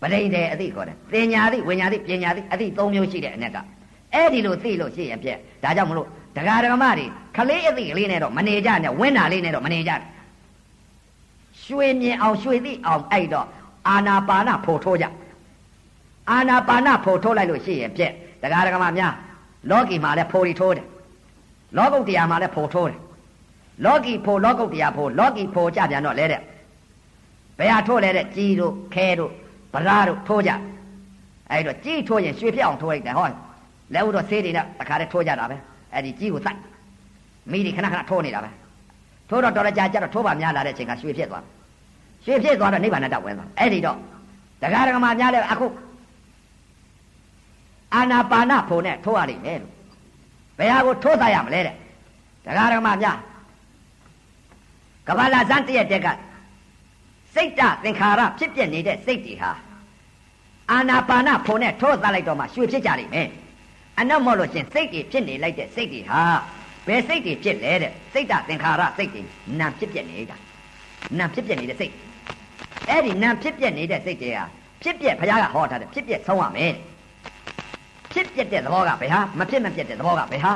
[0.00, 3.56] ပရိဒေအသိခေါ်တယ်ပညာသည်ဝိညာသည်ပညာသည်အသိသုံးမျိုးရှိတဲ့အ ਨੇ က
[4.14, 10.08] အဲ့ဒီလိုသိလို့ရှိရင်ပြက်ဒါကြောင့်မလို့ဒကာဒကမတွေခလေးအသိကလေးနဲ့တော့မနေကြနဲ့ဝင်းနာလေးနဲ့တော့မနေကြနဲ့
[11.64, 13.46] ရွှေမြင်အောင်ရွှေသိအောင်အဲ့တော့
[13.88, 15.06] အာနာပါနဖို့ထိုးကြ
[16.30, 18.12] အာနာပါနဖို့ထိုးလိုက်လို့ရှိရင်ပြက်
[18.42, 19.12] တရားဒဂမများ
[19.70, 20.86] လောကီမှာလည်းဖိုရီထိုးတယ်
[21.76, 22.98] လောကုတ်တရားမှာလည်းဖို့ထိုးတယ်
[23.84, 26.40] လောကီဖို့လောကုတ်တရားဖို့လောကီဖို့ကြပြန်တော့လဲတဲ့
[27.58, 29.30] ဘယ်ဟာထိုးလဲတဲ့ကြီးတို့ခဲတို့
[29.74, 30.50] ဗရာတို့ထိုးကြ
[31.50, 33.28] အဲ့တော့ကြီးထိုးရင်ရွှေဖြစ်အောင်ထိုးလိုက်တယ်ဟော
[33.94, 35.56] လဲဥတော့ဆေးတွေနဲ့တခါတည်းထိုးကြတာပဲ
[35.92, 36.58] အဲ့ဒီကြီးကိုစိုက်
[37.52, 38.50] မိဒီခဏခဏထိုးနေတာပဲ
[39.28, 41.44] ထိုးတော့တော်ရကြကြတော့ထိုးပါများလာတဲ့အချိန်ကရွှေဖြစ်သွား
[42.24, 43.98] ရွှေဖြစ်သွားတော့နိဗ္ဗာန်တဝင်သွားအဲ့ဒီတော့
[44.60, 45.66] တရားဓမ္မများလဲအခု
[47.94, 49.72] အာနာပါနဖို့နဲ့ထိုးရလိမ့်မယ်လို့
[50.58, 51.74] ဘယ်ဟာကိုထိုးသားရမလဲတဲ့
[52.44, 53.16] တရားဓမ္မများ
[55.08, 56.08] ကဘာလာဇန်တည့်တဲ့က
[57.34, 59.50] စိတ်တသင်္ခါရဖြစ်ပြနေတဲ့စိတ်တွေဟာ
[60.70, 63.28] အာနာပါနဖို့နဲ့ထိုးသားလိုက်တော့မှရွှေဖြစ်ကြလိမ့်မယ်
[63.98, 66.22] အနောက်မို့လို့ရှင်စိတ်တွေဖြစ်နေလိုက်တဲ့စိတ်တွေဟာ
[66.86, 69.22] ဘယ်စိတ်တွေဖြစ်လဲတဲ့စိတ်တသင်္ခါရစိတ်တွေ
[69.60, 70.36] နာဖြစ်ပြနေတာ
[71.18, 71.92] နာဖြစ်ပြနေတဲ့စိတ်
[72.88, 74.44] အဲ့ဒီနာဖြစ်ပြနေတဲ့စိတ်တွေဟာ
[74.82, 76.72] ဖြစ်ပြဘုရားကဟောထားတယ်ဖြစ်ပြဆုံးရမယ်
[78.12, 80.52] ဖြစ်ပြတဲ့သဘောကဘယ်ဟာမဖြစ်မပြတဲ့သဘောကဘယ်ဟာ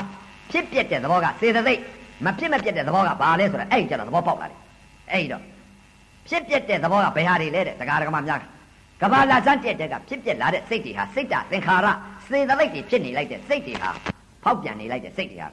[0.50, 1.80] ဖြစ်ပြတဲ့သဘောကစေတသိက်
[2.24, 4.58] မဖြစ်မပြတဲ့သဘောကဘာလဲဆိုတော့အဲ့ဒီကျတော့သဘောပေါက်လာတယ်
[5.12, 5.42] အဲ့ဒီတော့
[6.28, 8.40] ဖြစ်ပြတဲ့သဘောကဘယ်ဟာတွေလဲတဲ့တရားဓမ္မများ
[9.02, 11.86] ကဘာလာစမ်းတဲ့တဲ့ကဖြစ်ပြလာတဲ့စိတ်တွေဟာစိတ်တသင်္ခါရ
[12.28, 13.90] စေတသိက်တွေဖြစ်နေလိုက်တဲ့စိတ်တွေဟာ
[14.44, 15.48] ဖောက်ပြန်နေလိုက်တဲ့စိတ်တွေဟာ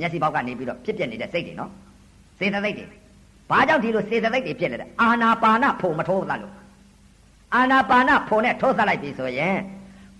[0.00, 1.70] မျက်စိပေါက်ကနေပြီးတော့ဖြစ်ပြနေတဲ့စိတ်တွေနော်
[2.38, 2.86] စေတသိက်တွေ
[3.50, 6.52] ဘာကြောင့်ဒီလိုစေတသိက်တွေဖြစ်လဲတဲ့အာနာပါနဖို့မထိုးသလို့
[7.54, 9.56] အာနာပါနဖို့နဲ့ထိုးသလိုက်ပြီဆိုရင်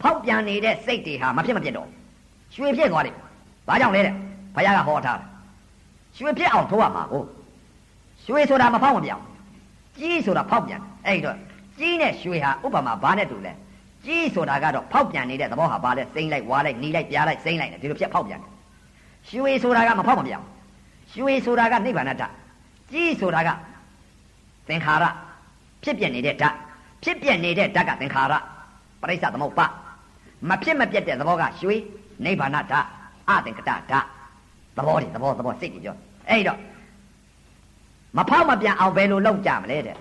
[0.02, 1.88] ဖောက်ပြန်နေတဲ့စိတ်တွေဟာမဖြစ်မဖြစ်တော့
[2.54, 3.14] ရွှေဖြစ်သွားတယ်
[3.68, 4.14] ဘာကြောင့်လဲတဲ့
[4.54, 5.33] ဘုရားကဟောထားတယ်
[6.18, 7.22] ရွှေဖြစ်အောင်ထိုးရမှာကို
[8.26, 9.24] ရွှေဆိုတာမဖောက်မပြောင်း
[9.98, 11.36] ကြီးဆိုတာဖောက်ပြန်အဲ့တော့
[11.78, 13.52] ကြီးနဲ့ရွှေဟာဥပမာဘာနဲ့တူလဲ
[14.04, 18.50] ကြီးဆိုတာကတော့ဖောက်ပြန်နေတဲ့သဘောဟာဘာလဲစိမ့်လိုက်ဝါလိုက်နီးလိုက်ပြားလိုက်စိမ့်လိုက်တယ်ဒီလိုဖြစ်ဖောက်ပြန်တယ်
[19.30, 20.46] ရွှေဆိုတာကမဖောက်မပြောင်း
[21.14, 22.24] ရွှေဆိုတာကနိဗ္ဗာန်တ
[22.92, 23.50] ကြီးဆိုတာက
[24.68, 25.04] သင်္ခါရ
[25.84, 26.54] ဖြစ်ပြနေတဲ့ဓာတ်
[27.04, 28.34] ဖြစ်ပြနေတဲ့ဓာတ်ကသင်္ခါရ
[29.00, 29.66] ပရိစ္ဆသမုပ္ပါ
[30.48, 31.76] မဖြစ်မပြတ်တဲ့သဘောကရွှေ
[32.24, 32.86] နိဗ္ဗာန်ဓာတ်
[33.28, 34.06] အသင်္ကတဓာတ်
[34.76, 35.96] သဘောတွေသဘောသဘောစိတ်တွေပြော
[36.30, 36.58] အဲ့တော့
[38.16, 39.96] မဖောက်မပြန်အောင်ဘယ်လိုလုပ်ကြမလဲတဲ့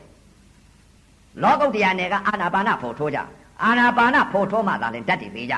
[1.44, 3.20] လောကုတ္တရာနယ်ကအာနာပါနဖို့ထိုးကြ
[3.64, 5.56] အာနာပါနဖို့ထိုးမှသာလဲဓာတ်တွေသေးကြ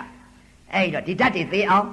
[0.73, 1.85] အဲ့တော့ဒီဓာတ်တွေသေးအောင်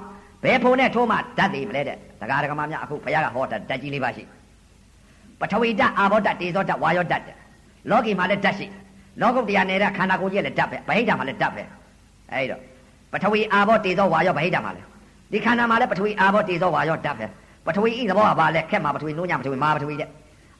[0.43, 4.23] ဘယ်ဖို့နဲ့ထိုးမှဓာတ်တွေမလဲတဲ့ဒကာဒကမများအခုဘုရားကဟောတာဓာတ်ကြီးလေးပါရှိ
[5.39, 7.23] ပထဝီဓာတ်အာဘောဓာတ်တေဇောဓာတ်ဝါယောဓာတ်
[7.89, 8.67] လောကီမှာလည်းဓာတ်ရှိ
[9.21, 11.63] လောကုတ္တရာနယ်ကခန္ဓာကိုယ်ကြီးလည်းဓာတ်ပဲဗဟိတမှာလည်းဓာတ်ပဲ
[12.31, 12.61] အဲ့တော့
[13.11, 14.87] ပထဝီအာဘောတေဇောဝါယောဗဟိတမှာလည်း
[15.33, 17.25] ဒီခန္ဓာမှာလည်းပထဝီအာဘောတေဇောဝါယောဓာတ်ပဲ
[17.65, 20.09] ပထဝီဤသဘောကဘာလဲခက်မှာပထဝီနိုးညပထဝီမာပထဝီတဲ့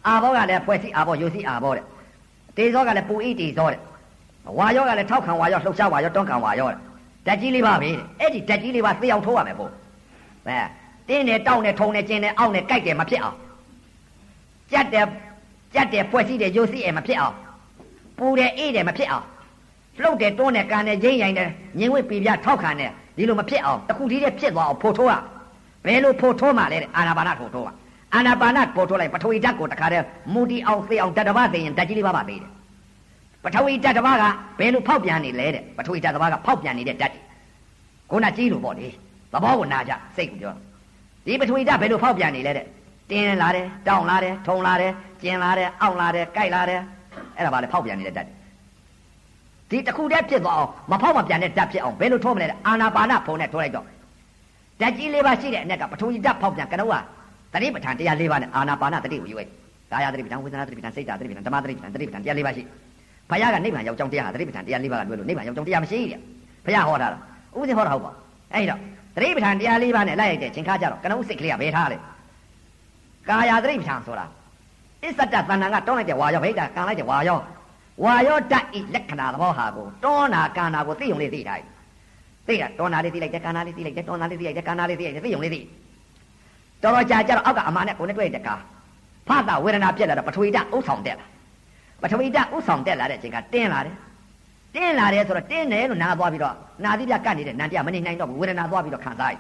[0.08, 1.84] အာဘောကလည်းဖွဲ့စည်းအာဘောယုစီအာဘောတဲ့
[2.58, 3.80] တေဇောကလည်းပူဤတေဇောတဲ့
[4.58, 6.78] ဝါယောကလည်းထောက်ခံဝါယောလှုပ်ရှားဝါယောတွန်းခံဝါယောတဲ့
[7.28, 9.72] ဓာတ်ကြီးလေးပါပဲတဲ့အဲ့ဒီဓာတ်ကြီးလေးပါသိအောင်ထိုးရမယ်ပို့
[10.48, 10.60] အဲ
[11.08, 13.38] တင်းတယ်တောင်းတယ်ထုံတယ်ကျင်းတယ်အောင့်တယ်ကြိုက်တယ်မဖြစ်အောင်
[14.72, 15.06] ကြက်တယ်
[15.74, 17.36] ကြက်တယ်ဖွဲ့စည်းတယ်ယုစီအဲမဖြစ်အောင်
[18.18, 19.26] ပူတယ်အေးတယ်မဖြစ်အောင်
[20.02, 21.50] လှုပ်တယ်တွန်းတယ်ကန်တယ်ရင်းရိုင်တယ်
[21.80, 25.14] ညင်ဝိပြပြထောက်ခံတယ် ဒီလိုမဖြစ်အောင်တခုတည်းတည်းဖြစ်သွားအောင်ဖို့ထိုးရ
[25.86, 27.70] ဘယ်လိုဖို့ထိုးမှလဲတဲ့အာနာပါနဖို့ထိုးရ
[28.14, 32.52] အာနာပါနဖို့ထိုးလိုက်ပထဝီဓာတ်ကိုတခါတည်းမူတီအောင်သိအောင်ဓာတ်တစ်ပါးသိရင်ဓာတ်ကြီးလေးပါပါသေးတယ်
[33.44, 34.24] ပထဝီဓာတ်တစ်ပါးက
[34.60, 37.14] ဘယ်လိုဖောက်ပြန်နေလဲတဲ့ပထဝီဓာတ်တစ်ပါးကဖောက်ပြန်နေတဲ့ဓာတ်
[38.12, 38.88] ကိုနာကြီးလို့ပေါ့လေ
[39.34, 40.54] သဘောကိုနာကြစိတ်ကိုပြော
[41.26, 42.66] ဒီပထဝီဓာတ်ဘယ်လိုဖောက်ပြန်နေလဲတဲ့
[43.10, 44.92] တင်းလာတယ်တောင်းလာတယ်ထုံလာတယ်
[45.22, 46.82] ကျင်လာတယ်အောင့်လာတယ်ကြိုက်လာတယ်
[47.38, 48.30] အဲ့ဒါပါလေဖောက်ပြန်နေတဲ့ဓာတ်
[49.74, 53.86] ဒီတခုတည်းဖြစ်သွားအောင်မဖောက်မပြန်တဲ့ဓာတ်ဖြစ်အောင်ဘယ်လိုထိုးမလဲအာနာပါနဖုံနဲ့ထိုးလိုက်တော့
[54.82, 56.94] ဓာတ်ကြီးလေးပါရှိတဲ့အ ਨੇ ကပထဝီဓာတ်ဖောက်ပြန်ကနုက
[57.54, 59.50] တတိပဋ္ဌာန်တရားလေးပါနဲ့အာနာပါနတတိကိုယူလိုက်
[59.92, 62.64] ကာယတတိပဋ္ဌာန်ဝေဒနာတတိပဋ္ဌာန်စိတ်တတိပဋ္ဌာန်ဓမ္မတတိပဋ္ဌာန်တတိပဋ္ဌာန်တရားလေးပါရှိ
[63.30, 66.20] ဘုရားကနိဗ္ဗာန်ရောက်ကြောင်းတရားဟာတတိပဋ္ဌာန်တရားလေးပါကတွေ့လို့နိဗ္ဗာန်ရောက်ကြောင်းတရားမရှိတဲ့
[66.66, 67.22] ဘုရားဟောတာလား
[67.58, 68.12] ဥပဒေဟောတာဟုတ်ပါ
[68.54, 68.80] အဲ့တော့
[69.16, 71.98] တတိပဋ္ဌာန်တရားလေးပါနဲ့လိုက်ရိုက်တဲ့ချိန်ခါကြတော့ကနုစိတ်ကလေးကဘယ်ထားလဲ
[73.30, 74.26] ကာယတတိပဋ္ဌာန်ဆိုတာ
[75.04, 77.40] အစ္ဆတတဏ္ဍာကတောင်းလိုက်တဲ့ဝါရောဗိဒ္ဓကံလိုက်တဲ့ဝါရော
[78.02, 81.68] ဝါရောတတ်ဤလက္ခဏာသဘောဟာကိုတောနာကန္နာကိုသိုံလေးသိထားတယ်
[82.48, 85.60] သိတာတောနာလေးသိလိုက်တယ်ကန္နာလေးသိလိုက်တယ်တောနာလေးသိလိုက်တယ်ကန္နာလေးသိလိုက်တယ်သိုံလေးသိ
[86.84, 88.56] တော်တော်ကြာကြာတော့အောက်ကအမာနဲ့ကိုနဲ့တွေ့တဲ့ကာ
[89.28, 91.26] ဖသဝေဒနာပြက်လာတော့ပထဝီဓာတ်ဥဆောင်တက်လာ
[92.02, 93.96] ပထဝီဓာတ်ဥဆောင်တက်လာတဲ့အချိန်ကတင်းလာတယ်
[94.76, 99.36] တင်းလာတယ်ဆိုတော့တင်းတယ်လို့နားသွားပြီးတော့နာသီးပြကတ်နေတဲ့နန္တရားမနေနိုင်တော့ဘူးဝေဒနာသွားပြီးတော့ခံစားရ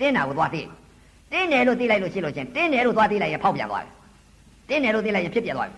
[0.00, 0.62] တင်းတာကိုသွားသိ
[1.32, 3.90] တင်းတယ်လို့သိလိုက်လို့ရှိလို့ချင်းတင်းတယ်လို့သွားသိလိုက်ရင်ဖောက်ပြန်သွားတယ်
[4.68, 5.76] တင်းတယ်လို့သိလိုက်ရင်ဖြစ်ပြသွားပြီ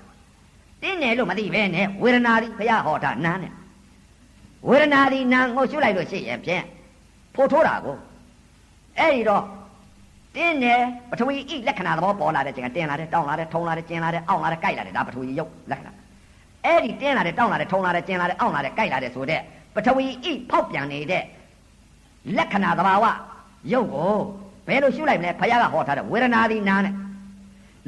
[0.82, 3.52] တင်းတယ်လို့မသိပဲနဲ့ဝေဒနာသည်ဘုရားဟောတာနားနဲ့
[4.68, 6.64] ဝေဒနာသည်နာငိုရှုလိုက်လို့ရှိရင်ဖြင့်
[7.34, 7.96] ဖို့ထိုးတာကို
[8.98, 9.44] အဲ့ဒီတော့
[10.36, 10.80] တင်းတယ်
[11.10, 15.92] ပထဝီဤလက္ခဏာသဘောပေါ်လာတဲ့ချိန်ကတင်းလာတယ်တောင်းလာတယ်ထုံလာတယ်ကျင်လာတယ်အောင့်လာတယ်ကြိုက်လာတယ်ဒါပထဝီရုပ်လက္ခဏာ
[16.64, 19.40] အဲ့ဒီတင်းလာတယ်တောင်းလာတယ်ထုံလာတယ်ကျင်လာတယ်အောင့်လာတယ်ကြိုက်လာတယ်ဆိုတဲ့
[19.74, 21.22] ပထဝီဤဖောက်ပြန်နေတဲ့
[22.36, 23.05] လက္ခဏာသဘာဝ
[23.72, 24.16] ရုပ်ကို
[24.68, 26.94] ဘယ်လိုရှုလိုက်မလဲဘုရားကဟောထားတဲ့ဝေဒနာသည်နာနဲ့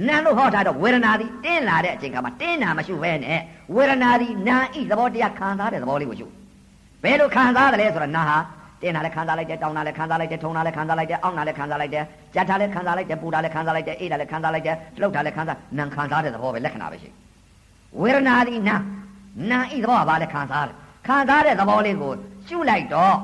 [0.09, 3.41] နာလို့ဟောထားတော့ဝေဒနာသည်တင်းလာတဲ့အချိန်ကမှတင်းနာမရှုဘဲနဲ့
[3.75, 6.27] ဝေဒနာသည်နာဤသဘောတရားခံစားတဲ့သဘောလေးကိုရှု
[7.03, 8.39] ဘယ်လိုခံစားတယ်လဲဆိုတော့နာဟာ
[8.83, 12.05] တင်းတာလည်းခံစားလိုက်တယ်တောင်းတာလည်းခံစားလိုက်တယ်ထုံတာလည်းခံစားလိုက်တယ်အောင့်တာလည်းခံစားလိုက်တယ်
[12.35, 17.11] ကြက်တာလည်းခံစားလိုက်တယ်ပူတာလည်းခံစားလိုက်တယ်အေးတာလည်းခံစားလိုက်တယ်လှုပ်တာလည်းခံစားနံခံစားတဲ့သဘောပဲလက္ခဏာပဲရှိ
[18.01, 18.77] ဝေဒနာဒီနာ
[19.51, 20.75] နာဤသဘောကဘာလဲခံစားတယ်
[21.07, 22.13] ခံစားတဲ့သဘောလေးကို
[22.47, 23.17] ရှုလိုက်တော့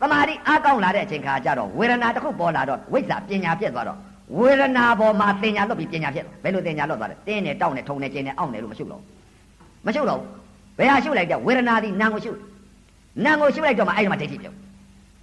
[0.00, 3.98] သမာဓိအားကောင်းလာတဲ့အချိန်ခါကျတော့ဝေဒနာတစ်ခုပေါ်လာတော့ဝိဇ္ဇာပညာပြည့်သွားတော့
[4.38, 9.02] ဝေဒနာပေါ်မှာတင်ညာလွတ်ပြီးပညာပြည့်ဘယ်လိုတင်ညာလွတ်သွားလဲတင်းနဲ့တောက်နဲ့ထုံနဲ့ကျင်းနဲ့အောင့်နဲ့လို့မရှုတော့
[9.86, 10.20] မရှုတော့
[10.78, 12.32] ဘယ်ဟာရှုလိုက်တဲ့ဝေဒနာဒီနာကိုရှု
[13.24, 14.56] နာကိုရှုလိုက်တော့မှအဲ့ဒီမှာဒိဋ္ဌိပြုတ်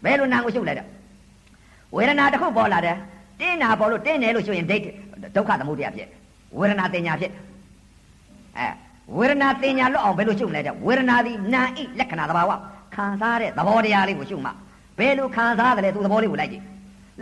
[0.03, 0.88] ဘယ်လိုနာကိုရှုလိုက်တဲ့
[1.95, 2.98] ဝေဒနာတစ်ခုပေါ်လာတယ်
[3.40, 4.90] တင်းနာပေါ်လို့တင်းတယ်လို့ရှုရင်ဒိဋ္ဌိ
[5.36, 6.07] ဒုက္ခသမုဒယဖြစ်
[6.57, 7.32] ဝေဒနာတင်ညာဖြစ်
[8.57, 8.68] အဲ
[9.18, 12.52] ဝေဒနာတင်ညာလွတ်အောင်ဘယ်လိုရှုမလဲတဲ့ဝေဒနာဒီနာဣလက္ခဏာသဘာဝ
[12.95, 14.52] ခံစားတဲ့သဘောတရားလေးကိုရှုမှ
[14.98, 16.64] ဘယ်လိုခံစားတယ်လဲသူသဘောလေးကိုလိုက်ကြည့်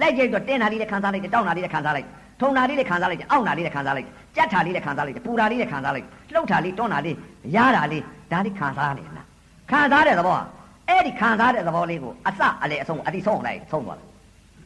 [0.01, 2.07] လိုက်ကြည့်တော့တင်းနာလေးလည်းခံစားလိုက်တယ်တောင်းနာလေးလည်းခံစားလိုက်
[2.41, 7.15] ထုံနာလေးလည်းခံစားလိုက်တယ်အောင့်နာလေးလည်းခံစားလိုက်တယ်ကြက်ထာလေးလည်းခံစားလိုက်တယ်ပူတာလေးလည်းခံစားလိုက်တယ်လှုပ်တာလေးတွန်းတာလေး
[7.55, 9.27] ရတာလေးဒါလေးခံစားနေလား
[9.71, 10.39] ခံစားတဲ့သဘောက
[10.89, 14.07] အဲ့ဒီခံစားတဲ့သဘောလေးကိုအစအလေအဆုံးအတိဆုံးလိုက်ဆုံးသွားတယ်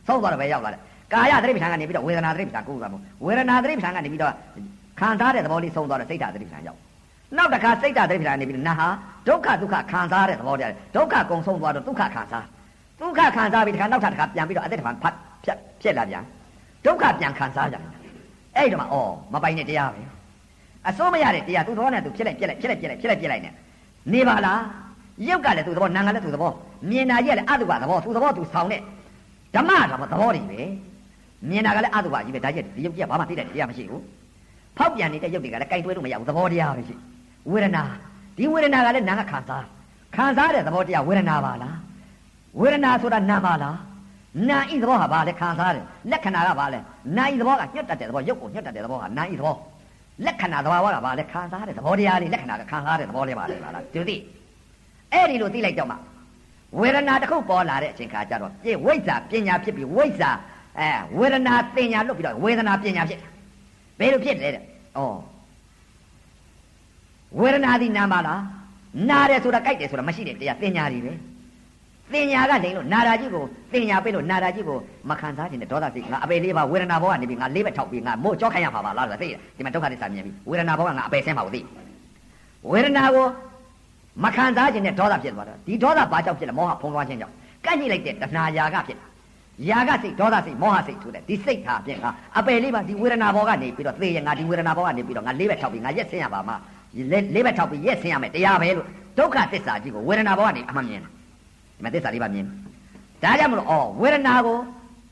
[0.07, 0.81] ဆုံးသွားတော့ပဲရောက်လာတယ်
[1.13, 4.33] ကာယသတိပဋ္ဌာန်ကနေပြီးတော့ဝေဒနာသတိပဋ္ဌာန်ကိုယ်ကမို့ဝေဒနာသတိပဋ္ဌာန်ကနေပြီးတော့
[4.99, 6.79] ခံစားတဲ့သဘောလေးဆုံးသွားတော့စိတ်ဓာတ်သတိပဋ္ဌာန်ရောက်
[7.37, 8.87] နောက်တစ်ခါစိတ်ဓာတ်သတိပဋ္ဌာန်နေပြီးနာဟာ
[9.27, 12.45] ဒုက္ခဒုက္ခခံစားတဲ့သဘောတရားဒုက္ခကုံဆုံးသွားတော့ဒုက္ခခံစား
[13.03, 16.23] ဒုက္ခခံစားပြီးတခါနောက်ထပ်တစ်ခါပြန်ပြီးတော့အသက်တစ်ခါဖတ်ဖြတ်ဖြစ်လာပြန်
[16.85, 17.83] ဒုက္ခပြန်ခံစားကြတယ်
[18.57, 18.95] အဲ့ဒီမှာဩ
[19.33, 20.01] မပိုင်တဲ့တရားပဲ
[20.87, 23.53] အစိုးမရတဲ့တရားသူ့သဘောနဲ့သူဖြစ်လိုက်ပြက်လိုက်ဖြစ်လိုက်ပြက်လိုက်ဖြစ်လိုက်ပြက်လိုက်နဲ့
[24.13, 24.61] နေပါလား
[25.27, 26.51] ရုပ်ကလည်းသူ့သဘောနာမ်ကလည်းသူ့သဘော
[26.89, 28.81] မြင်တာကြီးကလည်းအတုပသဘောသူ့သဘောသူဆောင်တဲ့
[29.55, 30.61] ဓမ္မဓမ္မသဘောတွေပဲ
[31.49, 34.01] မြင်တာကလည်းအတုပကြီးပဲဒါကြီးဒီရုပ်ကြီးကဘာမှသိတဲ့တရားမရှိဘူး
[34.77, 36.95] ဖောက်ပြန်နေတဲ့ရုပ်တွေကလည်းကြိုက်တွဲလို့မရဘူးသဘောတရားပဲရှိ
[37.51, 37.83] ဝေဒနာ
[38.37, 39.65] ဒီဝေဒနာကလည်းနာမ်ကခံစား
[40.15, 41.75] ခံစားတဲ့သဘောတရားဝေဒနာပါလား
[42.59, 43.77] ဝေဒနာဆိုတာနာမ်ပါလား
[44.49, 46.79] နာဤသဘောဟာဘာလဲခံစားတယ်လက္ခဏာကဘာလဲ
[47.17, 49.55] နာဤသဘောကညှက်တတ်တဲ့သဘောရုပ်ကိုညှက်တတ်တဲ့သဘောကနာဤသဘော
[50.25, 54.17] လက္ခဏာသဘာဝကဘာလဲခံစားတဲ့သဘောတရားလေးလက္ခဏာကခံစားတဲ့သဘောလေးပါလေပါလားဒီသိ
[55.13, 55.95] အဲ့ဒီလိုသိလိုက်တော့မှ
[56.79, 60.31] ဝေဒနာတစ်ခုပေါ်လာတဲ့အချိန်ခါကျတော့ပြည့်ဝိဇ္ဇာပညာဖြစ်ပြီးဝိဇ္ဇာ
[60.79, 63.19] အဲဝေဒနာပညာလွတ်ပြီးတော့ဝေဒနာပညာဖြစ်
[63.99, 64.63] ဘယ်လိုဖြစ်လဲတဲ့ဩ
[67.39, 68.41] ဝေဒနာဒီနာမလား
[69.09, 71.13] နာတယ်ဆိုတာကြိုက်တယ်ဆိုတာမရှိတဲ့တရားပညာတွေပဲ
[72.11, 73.43] တင်ညာကနေလို့နာရာကြီးကို
[73.73, 74.77] တင်ညာပေးလို့နာရာကြီးကို
[75.09, 81.61] မခံစားခြင်းနဲ့ဒေါသစိတ်ငါအပေလေးပါဝေဒနာဘောကနေပြီးငါလေးဘက်ထောက်ပြီးငါမို့ကြောခိုင်းရမှာပါလားဆိုတာသိရဒီမှာဒုက္ခသစ္စာမြင်ပြီဝေဒနာဘောကငါအပေဆင်းပါဘူးသိ
[82.71, 83.25] ဝေဒနာကို
[84.23, 87.33] မခံစားခြင်းနဲ့ဒေါသဖြစ်သွားတာဒီဒေါသဘာကြောင့်ဖြစ်လဲမောဟဖုံးသွားခြင်းကြောင့်
[87.65, 88.97] ကန့်ကြည့်လိုက်တဲ့တဏှာယာကဖြစ်
[89.69, 96.55] ယာကစိတ်ဒေါသစိတ်မောဟစိတ်ထူတယ်ဒီစိတ်ဟာဖြင့်ငါအပယ်လေးပါဒီဝေဒနာဘောကနေပြီးတော့သေရငါဒီဝေဒနာဘောကနေပြီးတော့ငါလေးဘက်ထောက်ပြီးငါရက်ဆင်းရပါမှာ
[97.33, 101.22] လေးဘက်ထောက်ပြီးရက်ဆင်းရမယ်တရားပဲလို့ဒုက္ခသစ္စာကြီးကိုဝေဒနာဘောကနေအမှန်မြင်တယ်ဒီ
[101.83, 102.45] မှာသစ္စာလေးပါမြင်
[103.23, 104.57] ဒါကြောင့်မလို့ဩဝေဒနာကို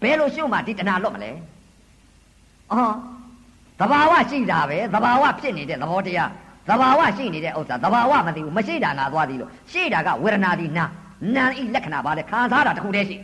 [0.02, 1.32] ဘယ်လိုရှုမှဒီတဏှာလွတ်မလဲ
[2.72, 2.94] အော်
[3.80, 6.30] သဘာဝရှိတာပဲသဘာဝဖြစ်နေတဲ့သဘောတရား
[6.70, 10.86] သဘာဝရှိနေတဲ့ဥစ္စာသဘာဝမသိဘူးမရှိတာငါသွားသည်လို့ရှိတာကဝေဒနာဒီနာ
[11.36, 13.18] နာဤလက္ခဏာပါလေခံစားတာတစ်ခုတည်းရှိ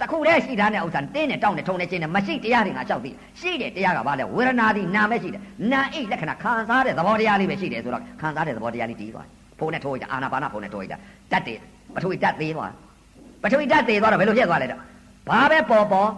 [0.00, 3.10] တစ်ခုတည်းရှိတာနဲ့ဥစ္စာတင်းနဲ့တောင်းနဲ့ထုံနဲ့ချင်းနဲ့မရှိတရားတွေငါလျှောက်သိ
[3.40, 5.42] ရှိတဲ့တရားကဘာလဲဝေဒနာဒီနာပဲရှိတယ်
[5.72, 9.26] နာဤလက္ခဏာခံစားတဲ့သဘောတရားလေးပဲရှိတယ်ဆိုတော့ခံစားတဲ့သဘောတရားလေးတည်သွား
[9.58, 10.94] ဖုန်းနဲ့ထိုးကြအာနာပါနာဖုန်းနဲ့ထိုးကြ
[11.32, 11.60] တတ်တယ်
[11.94, 12.72] ပထဝီဓာတ်သေးသွား
[13.42, 14.80] ပထဝီဓာတ်သေးသွားတော့ဘယ်လိုဖြစ်သွားလဲတော့
[15.28, 16.10] ဘာပဲပေါ်ပေါ်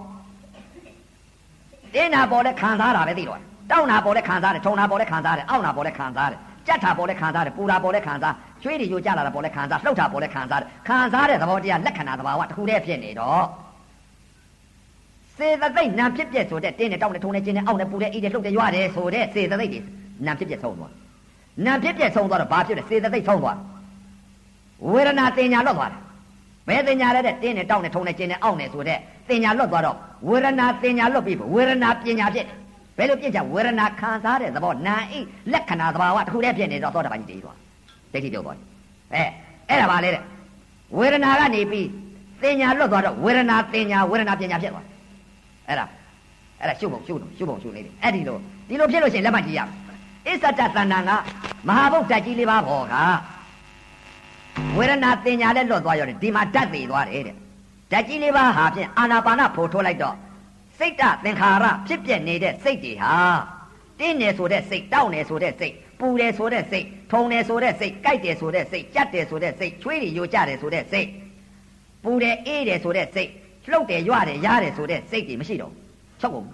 [1.95, 3.41] တင်းနာပေါ်လဲခံစားတာပဲသိတော့
[3.71, 13.45] တောက်နာပေါ်လဲခံစားတယ်ထုံနာပေါ်လဲခံစားတယ်အောက်နာပေါ်လဲခံစားတယ်ကြက်တာပေါ်လဲခံစားတယ်ပူတာပေါ်လဲခံစားချွေးတွေယိုကျလာတာပေါ်လဲခံစားလှုပ်တာပေါ်လဲခံစားတယ်ခံစားတဲ့သဘောတရားလက္ခဏာသဘာဝတစ်ခုတည်းဖြစ်နေတော့
[15.37, 19.81] စေတသိက်နံဖြစ်ပြက်ဆိုတဲ့တင်းနဲ့တောက်နဲ့ထုံနဲ့ကျင်းနဲ့အောက်နဲ့ပူတဲ့အိတ်နဲ့လှုပ်တဲ့ရွရတယ်ဆိုတဲ့စေတသိက်တွေ
[20.27, 20.93] နံဖြစ်ပြက်ဆုံးသွား
[21.65, 23.57] နံဖြစ်ပြက်ဆုံးသွားတော့ဘာဖြစ်လဲစေတသိက်ဆုံးသွား
[24.93, 26.01] ဝေဒနာတင်ညာလွတ်သွားတယ်
[26.69, 28.99] ဘယ်တင်ညာလဲတဲ့တင်းနဲ့တောက်နဲ့ထုံနဲ့ကျင်းနဲ့အောက်နဲ့ဆိုတဲ့
[29.29, 29.97] တင်ညာလွတ်သွားတော့
[30.29, 32.47] ဝေဒနာတင်ညာလွတ်ပြီးဝေဒနာပညာဖြစ်
[32.99, 35.19] ဘယ်လိုပြစ်ချဝေဒနာခံစားတဲ့သဘောနာအိ
[35.53, 37.57] လက္ခဏာသဘာဝတစ်ခုတည်းဖြစ်နေတော့သောတာပန်ကြီးတည်သွား
[38.13, 38.59] ဒိဋ္ဌိပြုတ်သွား
[39.15, 39.23] အဲ
[39.69, 40.23] အဲ့ဒါပါလေတဲ့
[40.99, 41.89] ဝေဒနာကနေပြီး
[42.43, 44.87] တင်ညာလွတ်သွားတော့ဝေဒနာတင်ညာဝေဒနာပညာဖြစ်သွား
[45.69, 45.85] အဲ့ဒါ
[46.61, 48.37] အဲ့ဒါရှုပ်ပုံရှုပ်ရှုပ်ပုံရှုပ်နေတယ်အဲ့ဒီလို
[48.69, 49.61] ဒီလိုဖြစ်လို့ရှိရင်လက်မှတ်ကြည့်ရ
[50.27, 51.11] အစ္ဆတတဏ္ဏက
[51.69, 52.95] မဟာဗုဒ္ဓကြီးလေးပါဘောက
[54.77, 57.37] ဝေဒနာတင်ညာလည်းလွတ်သွားရောဒီမှာဓာတ်သေးသွားတယ်တဲ့
[57.93, 60.17] ဓာတ်ကြီးလေးပါဟာဖြင့်အာနာပါနဖို့ထိုးလိုက်တော့
[60.79, 63.15] စိတ်တသင်္ခါရဖြစ်ပြနေတဲ့စိတ်တွေဟာ
[63.99, 71.09] တင်းနေဆိုတဲ့စိတ်တောက်နေဆိုတဲ့စိတ်ပူတယ်ဆိုတဲ့စိတ်ထုံတယ်ဆိုတဲ့စိတ်ကြိုက်တယ်ဆိုတဲ့စိတ်ကြက်တယ်ဆိုတဲ့စိတ်ချွေးတယ်ယိုကျတယ်ဆိုတဲ့စိတ်
[72.05, 73.31] ပူတယ်အေးတယ်ဆိုတဲ့စိတ်
[73.71, 75.73] လှုပ်တယ်ရွတယ်ရားတယ်ဆိုတဲ့စိတ်တွေမရှိတော့
[76.21, 76.47] ချုပ်ကုန်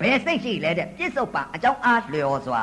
[0.00, 2.62] ဘယ်စိတ်ရှိလဲတဲ့ပြစ္ဆုတ်ပါအကြောင်းအားလျော်စွာ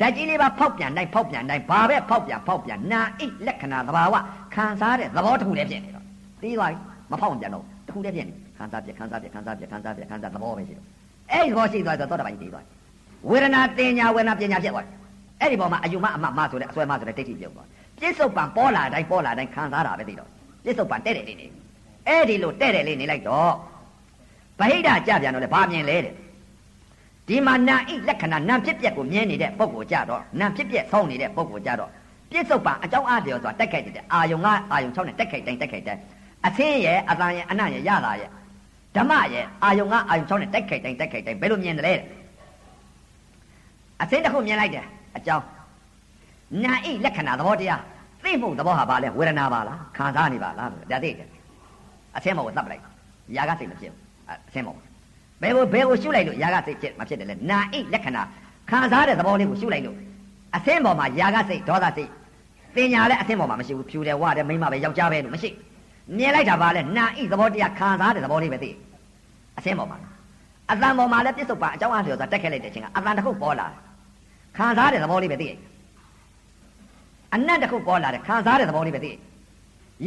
[0.00, 4.14] ဓာတ်ကြီးလေးပါဖောက်ပြန်နိုင်ဖောက်ပြန်နိုင်ဘာပဲဖောက်ပြန်ဖောက်ပြန်နာအိလက္ခဏာသဘာဝ
[4.54, 6.04] ခံစားတဲ့သဘောတစ်ခုလည်းဖြစ်နေတော့
[6.42, 6.78] သိသွားပြီ
[7.10, 10.86] မဖောက်ပြန်တော့တစ်ခုလည်းဖြစ်နေခံစားပြခံစားပြခံစားပြခံစားပြခံစားသဘောပဲရှိတော့
[11.32, 12.64] အဲ့ဒီသဘောရှိသွားတော့သောတာပန်ကြီးတည်သွား
[13.30, 14.92] ဝေဒနာတင်ညာဝေဒနာပညာဖြစ်သွားတယ်
[15.40, 17.66] အဲ့ဒီပေါ်မှာအယူမအမမဆိုတဲ့အစွဲမဆိုတဲ့ဒိဋ္ဌိပြုတ်သွား
[17.98, 20.28] ပြစ္ဆုတ်ပံပေါ်လာတိုင်းပေါ်လာတိုင်းခံစားတာပဲသိတော့
[20.64, 21.46] ပြစ္ဆုတ်ပံတဲ့တယ်လေးနေ
[22.08, 23.52] အဲ့ဒီလိုတဲ့တယ်လေးနေလိုက်တော့
[24.60, 26.14] ဗဟိတကြပြန်တော့လေဘာမြင်လဲတဲ့
[27.28, 31.90] ဒီမှာနာဣလက္ခဏာနာဖြစ်ပျက်ကိုမြင်နေတဲ့ပုံကိုကြတော့နာဖြစ်ပျက်ဆုံးနေတဲ့ပုံကိုကြတော့
[32.30, 36.00] ပြစ္ဆုတ်ပံအကြောင်းအားလျော်စွာတက်ခိုက်တဲ့အာယုံကအာယုံ6နဲ့တက်ခိုက်တိုင်းတက်ခိုက်တိုင်း
[36.46, 38.30] အသင်းရဲ့အတန်ရဲ့အနံ့ရဲ့ရတာရဲ့
[38.96, 41.94] ဓမ္မရဲ့အာယုံကအာယုံ6နဲ့တက်ခိုက်တိုင်းတက်ခိုက်တိုင်းဘယ်လိုမြင်တယ်လဲ
[44.02, 44.86] အသင်းတစ်ခုမြင်လိုက်တယ်
[45.16, 45.44] အကြောင်း
[46.64, 47.82] နာဣလက္ခဏာသဘောတရား
[48.24, 51.28] သိမှုသဘောဟာဘာလဲဝေဒနာပါလားခံစားနေပါလားဒါသိတယ်
[52.16, 52.82] အသင်းမောကိုသတ်ပလိုက်
[53.36, 54.87] ຢာကစိတ်မဖြစ်ဘူးအသင်းမော
[55.42, 58.22] ဘယ်ကိုဘယ်ကိုရှုလိုက်လို့ຢာကစိတ်ဖြစ်မဖြစ်တယ်လဲနာဣလက္ခဏာ
[58.70, 59.96] ခံစားတဲ့သဘောလေးကိုရှုလိုက်လို့
[60.56, 62.10] အသင်းပေါ်မှာຢာကစိတ်ဒေါသစိတ်
[62.76, 65.50] တင်ညာလည်းအသင်းပေါ်မှာမရှိဘူးဖြူတယ်ဝတယ်မိမပဲယောက်ျားပဲလို့မရှိ
[66.16, 68.70] မြင်လိုက်တာပါလဲနာဣသဘောတရားခံစားတဲ့သဘောလေးပဲသိ
[69.58, 69.98] အသင်းပေါ်မှာ
[70.70, 73.66] အတန်ပေါ်မှာလည်းပြစ္ဆုတ်ပါအကြောင်းအားလျော်စွာတက်ခဲ့လိုက်တဲ့အချိန်ကအတန်တစ်ခုပေါ်လာ
[74.56, 75.48] ခံစားတဲ့သဘောလေးပဲသိ
[77.34, 79.10] အနတ်တစ်ခုပေါ်လာတယ်ခံစားတဲ့သဘောလေးပဲသိ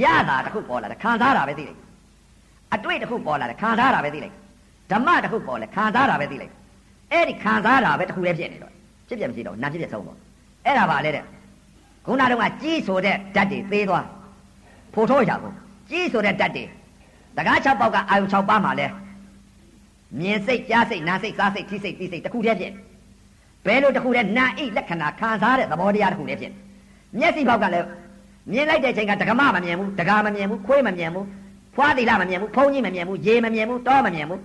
[0.03, 1.79] ရတာတစ်ခုပေါ်လာတယ်ခံစားတာပဲသိလိုက်
[2.75, 4.35] အတွေ့တစ်ခုပေါ်လာတယ်ခံစားတာပဲသိလိုက်
[4.91, 6.53] ဓမ္မတစ်ခုပေါ်လာခံစားတာပဲသိလိုက်
[7.11, 8.73] အဲ့ဒီခံစားတာပဲတစ်ခုလည်းဖြစ်နေတော့
[9.07, 10.17] ဖြစ်ပြမရှိတော့နာဖြစ်ပြဆုံးတော့
[10.65, 11.23] အဲ့ဒါပါလေတဲ့
[12.05, 14.05] ခုနကတော့ကြီးဆိုတဲ့ဓာတ်တွေသေးသွား
[14.93, 15.53] ဖိုးထိုးရဘူး
[15.89, 16.63] ကြီးဆိုတဲ့ဓာတ်တွေ
[17.37, 18.87] တကား6ပေါက်ကအာယုံ6ပါးမှာလဲ
[20.19, 22.73] မြင်စိတ်ကြားစိတ်နားစိတ်စားစိတ်ထိစိတ်သိစိတ်တစ်ခုတည်းဖြစ်
[23.65, 26.53] ဘယ်လိုတစ်ခုတည်းနာဣလက္ခဏာခံစားတဲ့သဘောတရားတစ်ခုတည်းဖြစ်
[27.19, 27.87] မျက်စိပေါက်ကလည်း
[28.51, 31.25] မြင်လိုက်တဲ့အချိန်ကဒကမမမြင်ဘူးဒကာမမြင်ဘူးခွေးမမြင်ဘူး
[31.75, 34.39] ဖွားသီလမမြင်ဘူးဖုံးကြီးမမြင်ဘူးရေမမြင်ဘူးတောမမြင်ဘူး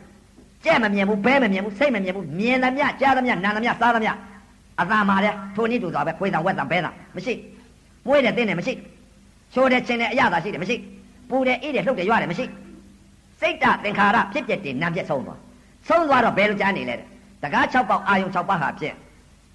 [0.66, 4.12] ကြက်မမြင်ဘူးဘဲမမြင်ဘူးစိတ်မမြင်ဘူးမြင်သမျှကြားသမျှနားသမျှစားသမျှ
[4.80, 7.34] အသာမှာလဲထိုနည်းတူသွားပဲခွေးတံဝက်တံဘဲတံမရှိ
[8.06, 8.74] မွေးတယ်တင်းတယ်မရှိ
[9.54, 10.76] ချိုးတယ်ချင်းတယ်အရသာရှိတယ်မရှိ
[11.30, 12.44] ပူတယ်အေးတယ်လှုပ်တယ်ရွရတယ်မရှိ
[13.40, 15.38] စိတ်တသင်္ခါရဖြစ်ပျက်တယ်နာပြက်ဆုံးသွား
[15.88, 16.94] ဆုံးသွားတော့ဘယ်လိုကြားနေလဲ
[17.42, 18.94] တကား6ပေါက်အာယုံ6ပါးဟာဖြစ်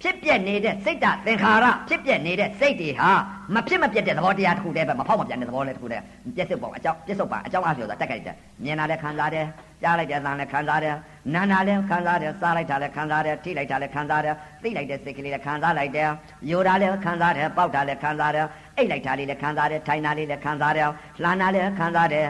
[0.02, 3.10] ဖြစ်ပျက်နေတဲ့စိတ်တသင်္ခါရဖြစ်ပျက်နေတဲ့စိတ်တွေဟာ
[3.54, 6.02] မဖြစ်မပျက်တဲ့သဘောတရားတစ်ခုတည်းပဲမဖောက်မပြန်တဲ့သဘောလေးတစ်ခုတည်း
[6.36, 9.46] ပြည့်စုံပေါ့အကြောင်းပြည့်စုံပါအကြောင်းအားပြောတာတက်ကြိုက်တယ်မြင်တာလည်းခံစားတယ်
[9.82, 10.94] ကြားလိုက်တဲ့အသံလည်းခံစားတယ်
[11.34, 16.08] နားတာလည်းခံစားတယ်စားလိုက်တာလည်းခံစားတယ်ထိလိုက်တာလည်းခံစားတယ်သိလိုက်တဲ့စိတ်ကလေးလည်းခံစားလိုက်တယ်
[16.50, 18.46] ယိုတာလည်းခံစားတယ်ပေါက်တာလည်းခံစားတယ်
[18.76, 20.88] အိတ်လိုက်တာလေးလည်းခံစားတယ်ထိုင်တာလေးလည်းခံစားတယ်
[21.22, 22.26] လှမ်းတာလည်းခံစားတယ်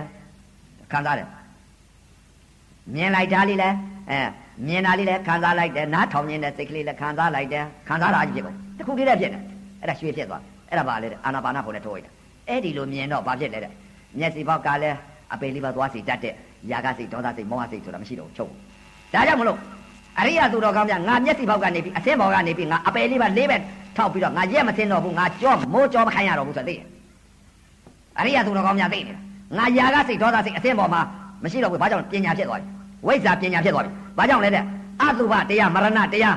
[0.93, 1.28] ခံစားတယ်
[2.94, 3.77] မြင်လိုက်တာလေးလည်း
[4.11, 4.20] အဲ
[4.66, 9.43] မြင်တာလေးလည်းခံစားလိုက်တယ်နားထောင်နေတဲ့စိတ်ကလေးလည်းခံစားလိုက်တယ်ခံစားတာကြီးဖြစ်ပေါ့တခုလေးလည်းဖြစ်တယ်
[9.81, 12.11] အဲ့ဒါရွှေဖြစ်သွားအဲ့ဒါပါလေအာနာပါနာဖို့လည်းထိုးလိုက်တာ
[12.49, 13.73] အဲ့ဒီလိုမြင်တော့ဘာဖြစ်လဲတဲ့
[14.19, 14.97] မျက်စိပေါက်ကလည်း
[15.35, 16.35] အပေလေးပါသွားစီတတ်တဲ့
[16.70, 19.59] ຢာကစိတ်ဒေါသစိတ်မောဟစိတ်ဆိုတာမရှိတော့ချုပ်ဒါကြောင့်မလို့
[20.19, 23.57] အရိယသူတော်ကောင်းများငါမျက်စိပေါက်ကနေပြီးအသင်းဘော်ကနေပြီးငါအပေလေးပါလေးပဲ
[23.97, 26.87] ထောက်ပြီးတော့ငါရက်မသိတော့ဘူးငါကြောမိုးကြောမခိုင်းရတော့ဘူးဆိုသိတယ်
[28.19, 29.16] အရိယသူတော်ကောင်းများသိတယ်
[29.59, 31.01] ငါຢာကစိတ်ဒေါသစိတ်အသင်းဘော်မှာ
[31.45, 34.65] မရှိတော့ဘူးဘာကြောင့်ပညာဖြစ်သွားပြီ ဝိဇ္ဇာပညာဖြစ်သွားပြီဘာကြောင့်လဲတဲ့
[35.03, 36.37] အတုပတရားမရဏတရား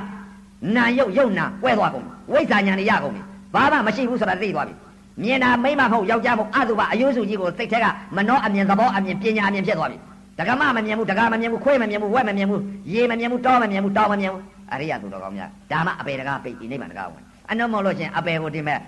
[0.75, 3.21] နာယုတ်ယုတ်နာကွဲသွားကုန်ဝိဇ္ဇာဉာဏ်တွေရကုန်ပြီ
[3.53, 4.75] ဘာမှမရှိဘူးဆိုတာသိသွားပြီ
[5.23, 7.85] မြင်တာမိမမဟုတ်ယောက်ျားမဟုတ်အတုပအယုစုကြီးကိုစိတ်ထဲက
[8.15, 9.97] မနှောအမြင်သဘောအမြင်ပညာအမြင်ဖြစ်သွားပြီ
[10.39, 12.61] ဒကမမမြင်ဘူးဒကာမမြင်ဘူးခွေးမမြင်ဘူးဝက်မမြင်ဘူး
[12.93, 18.79] ရေမမြင်ဘူးတောမမြင်ဘူးတောမမြင်ဘူးအရိယသူတော်ကောင်းများဒါမှအပေတကားပိတ်ဒီနိဗ္ဗာန်တကားဝင်အနှုံမလို့ချင်းအပေကိုတင်မဲ့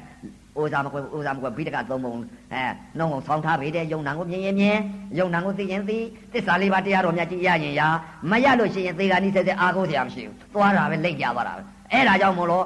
[0.58, 2.14] အိုဇာမကွယ်အိုဇာမကွယ်ဘိတကသုံးပုံ
[2.54, 2.64] အဲ
[2.98, 4.78] နှုံကုန်ဆောင်းထားပေတဲ့ယုံနာကိုမြင်ရင်မြင်
[5.20, 5.98] ယုံနာကိုသိရင်သိ
[6.34, 7.82] သစ္စာလေးပါးတရားတော်များကြည့်ရရင်ရ
[8.30, 11.62] မရလို့ရှိရင်သေကနိဆက်ဆက်အာကိုစရာမရှိဘူးသွားတာပဲလိတ်ကြသွားတာပဲ
[11.92, 12.66] အဲ့ဒါကြောင့်မို့လို့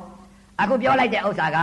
[0.62, 1.58] အခုပြောလိုက်တဲ့ဥစ္စာက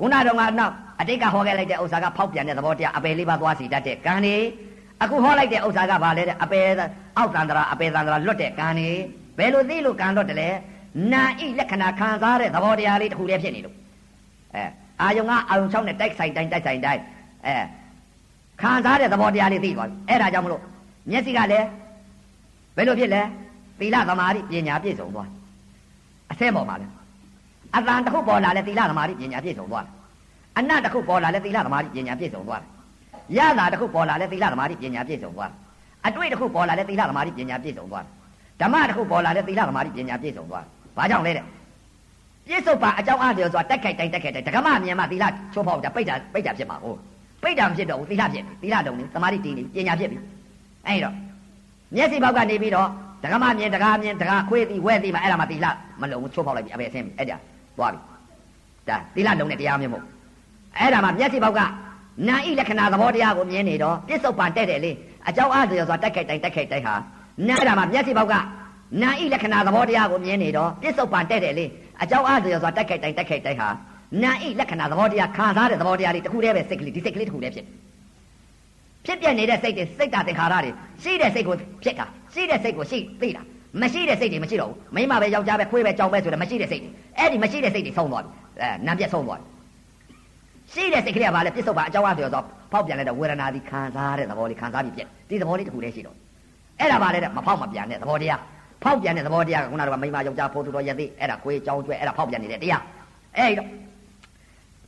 [0.00, 4.36] ခုနတော့ကနောက်အတိတ်ကဟောခဲ့လိုက်တဲ့ဥစ္စာကဖောက်ပြန်တဲ့သဘောတရားအပေလေးပါးသွားစီတတ်တဲ့ကံနေ
[5.02, 6.60] အခုဟောလိုက်တဲ့ဥစ္စာကဘာလဲတဲ့အပေ
[7.16, 8.88] အောက်တန္တရာအပေတန္တရာလွတ်တဲ့ကံနေ
[9.38, 10.50] ဘယ်လိုသိလို့ကံလွတ်တယ်လဲ
[11.12, 13.76] နာဣလက္ခဏာခံစားတဲ့သဘောတရားလေးတစ်ခုတည်းဖြစ်နေလို့
[14.54, 14.64] အဲ
[15.02, 17.02] အာယုံကအာယုံ6နဲ့တိုက်ဆိုင်တိုင်းတိုက်ဆိုင်တိုင်း
[17.46, 17.56] အဲ
[18.60, 20.62] ခံစားတဲ့သဘောတရားလေးသိသွားပြီအဲ့ဒါကြောင့်မလို့
[21.10, 21.66] မျက်စိကလည်း
[22.76, 23.22] ဘယ်လိုဖြစ်လဲ
[23.80, 25.28] သီလသမာဓိပညာပြည့်စုံသွား
[26.30, 26.86] အဆဲပေါ်မှာလဲ
[27.76, 29.86] အတန်တစ်ခုပေါ်လာလဲသီလသမာဓိပညာပြည့်စုံသွား
[30.58, 32.62] အနတ်တစ်ခုပေါ်လာလဲသီလသမာဓိပညာပြည့်စုံသွား
[33.36, 35.50] ရတာတစ်ခုပေါ်လာလဲသီလသမာဓိပညာပြည့်စုံသွား
[36.06, 38.04] အတွေ့တစ်ခုပေါ်လာလဲသီလသမာဓိပညာပြည့်စုံသွား
[38.60, 40.64] ဓမ္မတစ်ခုပေါ်လာလဲသီလသမာဓိပညာပြည့်စုံသွား
[40.96, 41.44] ဘာကြောင့်လဲတဲ့
[42.48, 46.98] ပြစ္ဆုတ်ပါအကြောင်းအားလျော်စွာတက်ခိုက်တိုင်းတက်ခိုက်တိုင်းဒကမမြန်မသီလချိုးဖောက်တာပိတ်တာပိတ်တာဖြစ်မှာဟုတ်
[47.42, 50.18] ပိတ်တာမဖြစ်တော့ဘူးသီလဖြစ်သီလတုံနေသမာဓိတည်နေပညာဖြစ်ပြီ
[50.86, 51.14] အဲ့တော့
[51.94, 52.88] မျက်စိဘောက်ကနေပြီးတော့
[53.22, 55.66] ဒကမမြင်ဒကာမြင်ဒကာခွေးသည်ဝဲသည်မှာအဲ့ဒါမှသီလ
[56.00, 57.36] မလုံးဘူးချိုးဖောက်လိုက်ပြီအပဲအဆင်းပြီအဲ့ဒါ
[57.78, 58.00] သွားပြီ
[58.88, 60.04] ဒါသီလလုံးနဲ့တရားမျိုးမဟုတ်
[60.78, 61.60] အဲ့ဒါမှမျက်စိဘောက်က
[62.28, 64.92] နာဣလက္ခဏာသဘောတရားကိုမြင်နေတော့ပြစ္ဆုတ်ပါတက်တယ်လေ
[65.28, 66.94] အကြောင်းအားလျော်စွာတက်ခိုက်တိုင်းတက်ခိုက်တိုင်းဟာ
[67.48, 68.34] နာအဲ့ဒါမှမျက်စိဘောက်က
[69.02, 71.66] နာဣလက္ခဏာသဘောတရားကိုမြင်နေတော့ပြစ္ဆုတ်ပါတက်တယ်လေ
[72.02, 73.68] အကြောင်းအားလျော်စွာတက်ခိုက်တိုင်းတက်ခိုက်တိုင်းဟာ
[74.22, 77.66] နာဣလက္ခဏာသဘောတရားခံစားတဲ့သဘောတရားလေးတစ်ခုတည်းပဲစိတ်ကလေးဒီစိတ်ကလေးတစ်ခုတည်းဖြစ်
[79.06, 80.70] ဖြစ်ပြနေတဲ့စိတ်တွေစိတ်တာသင်္ခါရတွေ
[81.02, 83.42] ရှိတဲ့စိတ်ကိုဖြစ်တာရှိတဲ့စိတ်ကိုရှိသိတာ
[83.82, 89.46] မရှိတဲ့စိတ်တွေမရှိတော့ဘူးမိမပဲယောက်ျားပဲခွေးပဲကြောင်ပဲဆိုတော့မရှိတဲ့စိတ်တွေအဲ့ဒီမရှိတဲ့စိတ်တွေဆုံးသွားပြီအဲနာပြက်ဆုံးသွားပြီ
[90.72, 96.16] ရှိတဲ့စိတ်ကလေးကဘာလဲပြစ္ဆုတ်ပါအကြောင်းအဆိုတော့ဖောက်ပြန်လိုက်တဲ့ဝေဒနာဒီခံစားတဲ့သဘောလေးခံစားပြီးပြက်ဒီသဘောလေးတစ်ခုလေးရှိတော့
[96.80, 98.40] အဲ့ဒါဘာလဲတဲ့မဖောက်မပြန်တဲ့သဘောတရား
[98.82, 102.82] ဖောက်ပြန်တဲ့သဘောတရားကခုနကမိမယောက်ျားဖို့သူတော်ရသေးအဲ့ဒါကိုယ်ကြောင်းကျွဲအဲ့ဒါဖောက်ပြန်နေတဲ့တရား
[103.36, 103.68] အဲ့တော့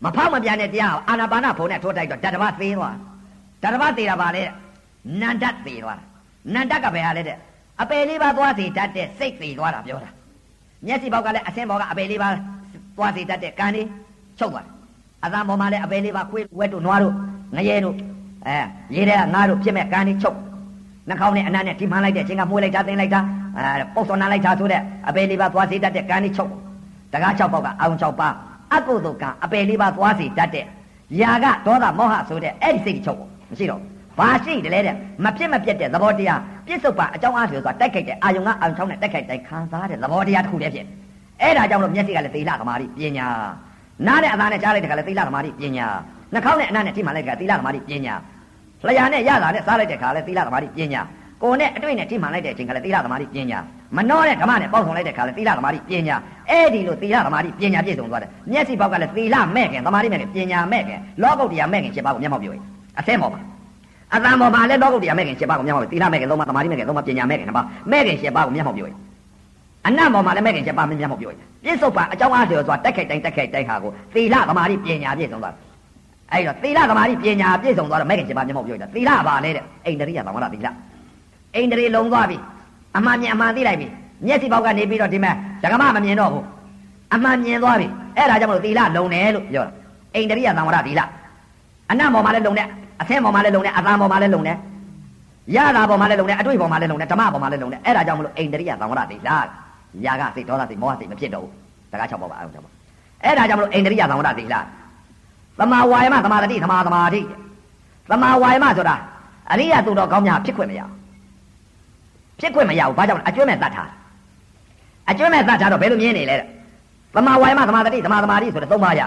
[0.04, 2.94] မဖောက်မပြန်တဲ့တရားအာနာပါနဖုံနဲ့ထိုးတိုက်တော့ဓာတ်တစ်ပါးသေးသွား
[3.62, 4.42] ဓာတ်တစ်ပါးသေးတာဘာလဲ
[5.20, 6.04] နန္ဒတ်သေးသွားတာ
[6.54, 7.36] နန္ဒတ်ကဘယ်ဟာလဲတဲ့
[7.82, 10.10] အပယ်လေးပါးသွားစီတတ်တဲ့စိတ်သေးသွားတာပြောတာ
[10.86, 12.32] မျက်စိပေါက်ကလည်းအဆင်းဘောကအပယ်လေးပါး
[12.96, 13.86] သွားစီတတ်တဲ့ကံလေး
[14.38, 14.72] ချုပ်သွားတယ်
[15.24, 17.14] အသံပေါ်မှာလည်းအပယ်လေးပါခွေးဝက်တို့နွားတို့
[17.56, 17.96] ငရဲတို့
[18.46, 18.58] အဲ
[18.94, 20.36] ရေးတဲ့ငါတို့ဖြစ်မဲ့ကံလေးချုပ်
[21.08, 23.20] နှာခေါင်းနဲ့အနံ့နဲ့ဒီမှန်လိုက်တဲ့အချိန်ကမွေးလိုက်တာတင်းလိုက်တာ
[23.56, 26.50] အဲပုတ်စော်နာလိုက်တာဆိုတဲ့အပယ်လေးပါသွားစီတတ်တဲ့ကံလေးချုပ်
[27.12, 28.34] တကား၆ပေါက်ကအာုံ၆ပါး
[28.74, 30.64] အကုသိုလ်ကံအပယ်လေးပါသွားစီတတ်တဲ့
[31.20, 33.20] ຢာကဒေါသမောဟဆိုတဲ့အဲ့ဒီစိတ်ချုပ်
[33.50, 33.80] မရှိတော့
[34.18, 34.94] ဘာရှိတယ်လဲတဲ့
[35.24, 40.86] မဖြစ်မပြတ်တဲ့သဘောတရားပြစ္ဆုတ်ပါအကြောင်းအားဖြင့်ဆိုတာတိုက်ခိုက်တဲ့အာယုံကအာယုံချောင်းနဲ့တိုက်ခိုက်တိုင်းခံစားတဲ့သဘောတရားတစ်ခုတည်းဖြစ်
[41.42, 43.26] အဲ့ဒါကြောင့်လို့မျက်စိကလည်းသီလသမာဓိပညာ
[44.06, 45.86] နားနဲ့အသားနဲ့ကြားလိုက်တဲ့ခါလည်းသီလသမာဓိပညာ
[46.32, 48.14] နှာခေါင်းနဲ့အနံ့နဲ့ထိမှန်လိုက်တဲ့ခါသီလသမာဓိပညာ
[48.86, 51.02] လျှာနဲ့ရတာနဲ့စားလိုက်တဲ့ခါလည်းသီလသမာဓိပညာ
[51.42, 53.58] ကိုယ်နဲ့အတွေ့နဲ့ထိမှန်လိုက်တဲ့အချိန်ကလည်းသီလသမာဓိပညာ
[53.96, 56.16] မနှောနဲ့ဓမ္မနဲ့ပေါင်းစုံလိုက်တဲ့ခါလည်းသီလသမာဓိပညာ
[56.50, 62.62] အဲ့ဒီလိုသီလသမာဓိပညာပြည့်စုံသွားတယ်မျက်စိပေါက်ကလည်းသီလမဲ့ခင်သမာဓိမဲ့ခင်ပညာမဲ့ခင်လောကုတ္တရာမဲ့ခင်7ပါးကိုမျက်မှောက်ပြုရင်
[62.98, 63.40] အဆဲမောပါ
[64.14, 68.96] အတန်ပေါ်မှာလည်းလောကုတ္တရာမဲ့ခင်7ပါးကိုမျက်မှောက်ပြုသီလမဲ့ခင်သုံးပါးသမာဓိမဲ့ခင်သုံးပါးပညာမဲ့ခင်နှစ်ပါးမဲ့ခင်7ပါးကိုမျက်မှောက်ပြုရင်
[69.86, 75.67] အနတ်ပေါ်မှာလည်းမဲ့ခင်7ပါးမျက်မှောက်ပြုရင်ပြစ္ဆုတ်ပါအကြောင်းအားလျော်စွာတက်ခိုက်တိုင်းတက်ခိုက်တိုင်းဟာကိုသီလသမာဓိပညာပြည့်စုံသွားတယ်
[76.32, 80.68] အဲ့တော့သီလသမာဓိပညာပြည့်စုံသွားတော့မဲ့ခင်7ပါးမျက်မှောက်ပြုရင်သီလပါလေတဲ့အိန္ဒြိယသမာဓိသီလ
[81.54, 82.36] အိန္ဒြေလုံးသွားပြီ
[82.96, 83.86] အမှန်မြင်အမှန်သိလိုက်ပြီ
[84.26, 86.44] မျက်စိပေါက်ကနေပြီးတော့ဒီမဲ့ဓကမမမြင်တော့ဘူး
[87.14, 87.86] အမှန်မြင်သွားပြီ
[88.16, 89.72] အဲ့ဒါကြောင့်မလို့သီလလုံတယ်လို့ပြောတာ
[90.14, 91.00] အိန္ဒြိယသံဝရသီလ
[91.90, 92.66] အနတ်ပေါ်မှာလည်းလုံတယ်
[93.00, 94.56] အဆင်းပေါ်မှာလည်းလုံတယ်အသံပေါ်မှာလည်းလုံတယ်
[95.56, 99.30] ရတာပေါ်မှာလည်းလုံတယ်အတွေ့ပေါ်မှာလည်းလုံတယ်ဓမ္မပေါ်မှာလည်းလုံတယ်အဲ့ဒါကြောင့်မလို့အိန္ဒြိယသံဝရသီလ
[100.04, 101.52] ຢာကစိတ်ဒေါသစိတ်မောဟစိတ်မဖြစ်တော့ဘူး
[101.92, 102.74] တကား၆ပေါက်ပါအောင်၆ပေါက်
[103.24, 104.56] အဲ့ဒါကြောင့်မလို့အိန္ဒြိယသံဝရသီလ
[105.60, 107.20] သမာဝါယမသမာတတိသမာသမာဓိ
[108.10, 108.96] သမာဝါယမဆိုတာ
[109.52, 110.92] အရိယသူတော်ကောင်းများဖြစ်ခွင့်မရဘူး
[112.40, 113.90] ဖြစ်ခွင့်မရဘူးဘာကြောင့်လဲအကျွမ်းမဲ့တတ်ထား
[115.10, 116.46] အကျွမ်းမဲ့တတ်ထားတော့ဘယ်လိုမြင်နေလဲတဲ့
[117.14, 119.02] သမာဝါယမသမာတတိသမာသမာဓိဆိုတဲ့သုံးပါးရ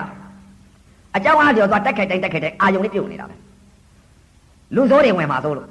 [1.16, 3.36] အကြောင်းအားကျော်သွားတက်ခိုက်တိုင်းတက်ခိုက်တိုင်းအာယုံလေးပြုတ်နေတာပဲ
[4.76, 5.68] လူဆိုးတွေဝင်မှာဆိုလို့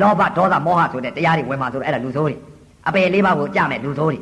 [0.00, 2.34] လောဘဒေါသမောဟဆိုတဲ့တရားတွေဝင်မှာဆိုလို့အဲ့ဒါလူဆိုးတွေ
[2.88, 4.18] အပယ်လေးပါးကိုကြမဲ့လူဆိုးတွေ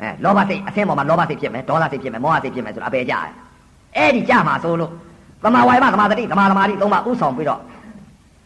[0.00, 3.30] အဲလောဘစိတ်အဆင်းပေါ်မှာလောဘစိတ်ဖြစ်မယ်ဒေါသစိတ်ဖြစ်မယ်မောဟစိတ်ဖြစ်မယ်ဆိုတော့အပယ်ကြတယ်
[3.96, 4.90] အဲ့ဒီကြမှာဆိုလို့
[5.44, 7.60] သမာဝါယမသမာတတိသမာသမာဓိသုံးပါးဥဆောင်ပြီးတော့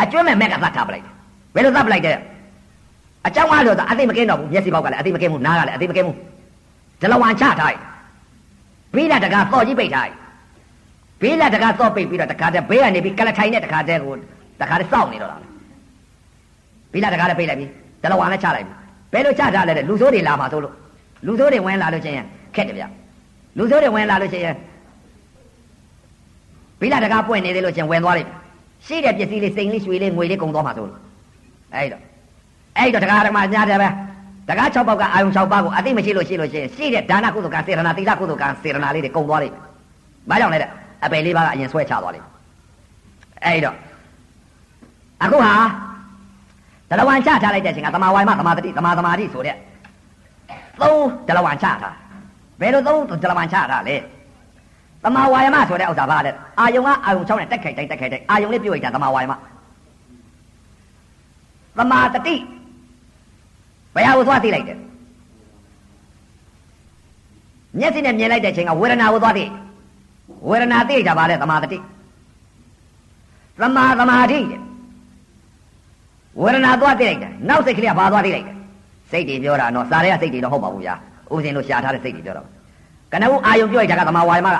[0.02, 1.12] အကျွမ်းမဲ့မဲ့ကသတ်ထားပလိုက်တယ်
[1.54, 2.16] ဘယ်လိုသတ်ပလိုက်တဲ့
[3.26, 6.16] အကြောင်းအားလို့ဆိုအသိမကင်းတော့ဘူးမျက်စိပေါက်ကလည်းအသိမကင်းဘူးနားကလည်းအသိမကင်းဘူး
[7.02, 7.78] ဒလဝံချထားတယ်
[8.94, 10.14] ဘေးလာတကားတော့ကြီးပိတ်ထားတယ်
[11.22, 14.14] ဘေးလာတကားတော့ပိတ်ပြီးတော့တခါတည်းဘေးကနေပြီးကလထိုင်နဲ့တခါတည်းကို
[14.60, 15.36] တခါတည်းစောင့်နေတော့တာ
[16.92, 17.66] ဘေးလာတကားလည်းပိတ်လိုက်ပြီ
[18.02, 18.74] ဒလဝံလည်းချလိုက်ပြီ
[19.12, 20.74] ဘယ်လိုချထားလဲတဲ့လူဆိုးတွေလာမှာဆိုလို့
[21.26, 22.84] လူဆိုးတွေဝင်လာလို့ချင်းရင်ခက်တယ်ဗျ
[23.58, 24.56] လူဆိုးတွေဝင်လာလို့ချင်းရင်
[26.80, 28.30] ဘေးလာတကားပွင့်နေသေးလို့ချင်းဝင်သွားလိမ့်
[28.86, 31.00] ရှိတဲ့ပစ္စည်းလေးစိန်လေးရွှေလေးငွေလေးကုန်သွားမှာဆိုလို့
[31.74, 32.02] အဲ့တော့
[32.76, 33.88] အဲ့တော့တရားဓမ္မညာတယ်ပဲ
[34.48, 39.62] တရား6ပေါက်ကအာယုံ6ပါးကိုအသိမရှိလို့ရှိလို့ရှိရင်ရှိတဲ့ဒါနကုသိုလ်ကံစေရနာသီလကုသိုလ်ကံစေရနာလေးတွေကုန်သွားလိမ့်မယ်။
[40.30, 40.70] ဘာကြောင့်လဲတဲ့
[41.04, 42.32] အပယ်လေးပါးကအရင်ဆွဲချသွားလိမ့်မယ်။
[43.44, 43.76] အဲ့တော့
[45.22, 45.52] အခုဟာ
[46.90, 49.56] ဒလဝံချထားလိုက်တဲ့အချိန်ကသမာဝိုင်မသမာတတိသမာသမာဓိဆိုတဲ့
[50.80, 51.94] သုံးဒလဝံချထား
[52.60, 53.96] ဘယ်လိုသုံးဒလဝံချထားလဲ
[55.04, 59.32] သမာဝါယမဆိုတဲ့ဥစ္စာဘာလဲအာယုံကအာယုံ6နဲ့တက်ခိုက်တိုက်တက်ခိုက်တိုက်အာယုံလေးပြုတ်လိုက်တာသမာဝါယမ
[61.78, 62.34] သမာတတိ
[63.94, 64.78] ဘယ်ဟာကိုသွားသိလိုက်တယ်
[67.78, 69.44] မျက်စိနဲ့မြင်လိုက်တဲ့အချိန်ကဝေဒနာကိုသွားသိ
[70.48, 71.78] ဝေဒနာသိကြပါလေသမာတတိ
[73.60, 74.40] သမာသမာဓိ
[76.42, 78.56] ဝေဒနာသွားသိလိုက်တယ်နောက်စိတ်ကလေးကဘာသွားသိလိုက်တယ်
[79.10, 80.94] စိတ်တွေပြောတာတော့စာရဲကစိတ်တွေတော့ဟုတ်ပါဘူးဗျာ
[81.32, 82.42] ဥစဉ်လို့ရှာထားတဲ့စိတ်တွေပြောတာ
[83.12, 84.56] ကနဦးအာယုံပြောလိုက်တာကသမာဝါယမက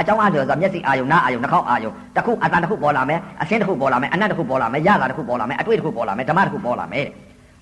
[0.00, 7.12] အကြောင်းအားလျော်ဆိုမျက်စိအာယုံနားအာယုံနှာခေါင်းအာယုံတစ်ခုအတန်တစ်ခုပေါ်လာမယ်အစင်းတစ်ခုပေါ်လာမယ်အနတ်တစ်ခုပေါ်လာမယ်ရတာတစ်ခုပေါ်လာမယ်အတွေ့တစ်ခုပေါ်လာမယ်ဓမ္မတစ်ခုပေါ်လာမယ်တဲ့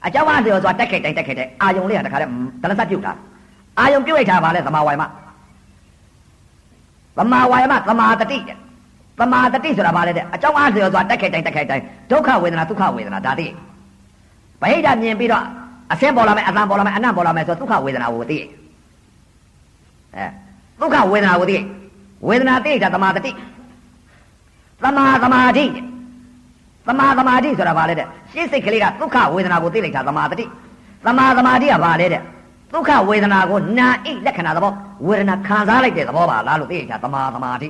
[0.07, 2.31] အကြောင်းအားလျော်ဆိုတာတက်ခိုက်တိုင်းတက်ခိုက်တိုင်းအာယုံလေးကတခါတည်း
[2.63, 3.13] တလဆတ်ပြုတ်တာ
[3.79, 5.05] အာယုံပြုတ်လိုက်တာပါလေသမာဝါယမ
[7.19, 8.39] သမာဝါယမသမာတတိ
[9.21, 13.51] သမာတတိဆိုတာဘာလဲတဲ့အကြောင်းအားလျော်ဆိုတာတက်ခိုက်တိုင်းတက်ခိုက်တိုင်းဒုက္ခဝေဒနာဒုက္ခဝေဒနာဒါသိဗ
[14.61, 15.45] ဟိတမြင်ပြီးတော့
[15.93, 18.39] အစင်းပေါ်လာမယ်အတန်ပေါ်လာမယ်အနတ်ပေါ်လာမယ်ဆိုဒုက္ခဝေဒနာကိုသိ
[20.17, 20.27] အဲ
[20.81, 21.57] ဒုက္ခဝေဒနာကိုသိ
[22.29, 23.33] ဝေဒနာသိတာသမာတတိ
[24.85, 25.65] သမာသမာဓိ
[26.89, 30.45] သမာသမာဓိဆိုတာဘာလဲတဲ့ရှင်းစိတ်ကလေးကဒုက္ခဝေဒနာကိုသိလိုက်တာသမာတတိ
[31.07, 32.21] သမာသမာဓိကဘာလဲတဲ့
[32.73, 34.73] ဒုက္ခဝေဒနာကိုနာဣလက္ခဏာသဘော
[35.07, 37.69] ဝေဒနာခံစားလိုက်တဲ့သဘောပါလားလို့သိလိုက်တာသမာသမာဓိ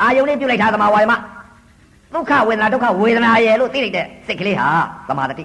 [0.00, 1.14] အာယုန်လေးပြုတ်လိုက်တာသမာဝါယမ
[2.14, 4.68] ဒုက္ခဝေဒနာဒုက္ခဝေဒနာရဲ့လို့သိလိုက်တဲ့စိတ်ကလေးဟာ
[5.08, 5.44] သမာတတိ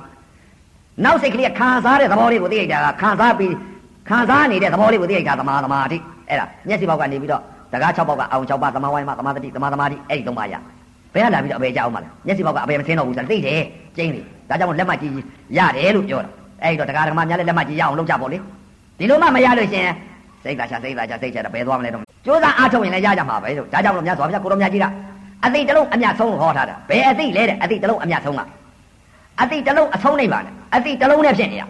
[1.04, 3.54] နောက်စိတ်ကလေးကခံစားတဲ့သဘောလေးကိုသိလိုက်တာကခံစားပြီး
[4.10, 5.98] ခံစားနေတဲ့သဘောလေးကိုသိလိုက်တာသမာသမာဓိ
[6.32, 7.42] အဲ့ဒါမျက်စိဘောက်ကနေပြီးတော့
[7.74, 10.56] တကား6ပေါက်ကအောင်6ပါသမာဝိုင်းမှာသမာတတိသမာသမာတိအဲ့ဒီ3ပါရ
[11.14, 13.62] ဘယ်ကလာပြီးတော့အဘယ်ကြောက်မှလဲမျက်စိပေါက်ကအဘယ်မသိတော့ဘူးဆိုတာသိတယ်
[13.98, 15.12] ကျင်းတယ်ဒါကြောင့်လက်မှတ်ကြီး
[15.58, 16.30] ရတယ်လို့ပြောတာ
[16.64, 18.38] အဲ့တော့တကားဓမ္မများလည်းလက်မှတ်ကြီးရအောင်လုပ်ကြပေါ့လေ
[19.00, 19.88] ဒီလိုမှမရလို့ရှင်
[20.44, 24.86] စိတ်သာချစိတ်သာချစိတ်ချတာဘယ်သွားမလဲတော့ကြိုးစားအားထုတ်ရင်လည်းရကြမှာပဲလို့ဒါကြောင့်လို့မြတ်စွာဘုရားကိုတော်မြတ်ကြီးက
[25.46, 28.42] အသိတလုံးအမြတ်ဆုံးလို့ဟောထားတာဘယ်အသိလဲတဲ့အသိတလုံးအမြတ်ဆုံးက
[29.42, 31.64] အသိတလုံးအဆုံးနေပါနဲ့အသိတလုံးနဲ့ဖြစ်နေရ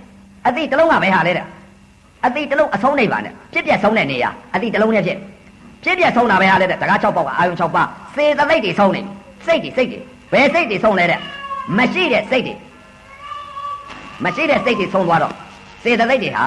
[0.48, 1.46] အသိတလုံးကဘယ်ဟာလဲတဲ့
[2.26, 4.26] အသိတလုံးအဆုံးနေပါနဲ့ပြစ်ပြက်ဆုံးတဲ့နေရ
[4.56, 5.18] အသိတလုံးနဲ့ဖြစ်
[5.84, 7.84] ပြစ်ပြက်ဆုံးတာပဲဟာလဲတဲ့တကား6ပေါက်ကအာယုံ6ပါ
[8.16, 9.02] စေတသိက်တွေဆုံးနေ
[9.46, 10.00] စိတ်တွေစိတ်တွေ
[10.34, 11.20] ဘယ်စိတ်တွေဆုံးလဲတဲ့
[11.78, 12.54] မရှိတဲ့စိတ်တွေ
[14.24, 15.34] မရှိတဲ့စိတ်တွေဆုံးသွားတော့
[15.84, 16.46] စေတသိက်တွေဟာ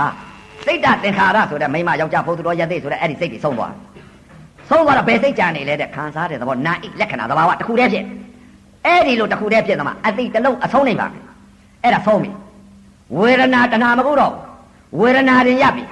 [0.67, 3.73] စိတ်တသင်္ခါရဆိုတဲ့မိမယောက်ျားဘုသူတော်ရသေးဆိုတဲ့အဲ့ဒီစိတ်တွေဆုံးသွား
[4.69, 8.05] ဆုံးသွားတော့ဘယ်စိတ်ကြံနေလဲတဲ့ခံစားတဲ့သဘောနာဣလက္ခဏာသဘာဝတစ်ခုတည်းဖြစ်
[8.87, 11.23] အဲ့ဒီလိုတစ်ခုတည်းဖြစ်သမှာအတိတလုံးအဆုံးနေပါမယ်
[11.85, 12.31] အဲ့ဒါဆုံးပြီ
[13.19, 14.33] ဝေဒနာတဏှာမကုတော့
[15.01, 15.85] ဝေဒနာရင်ရပြီ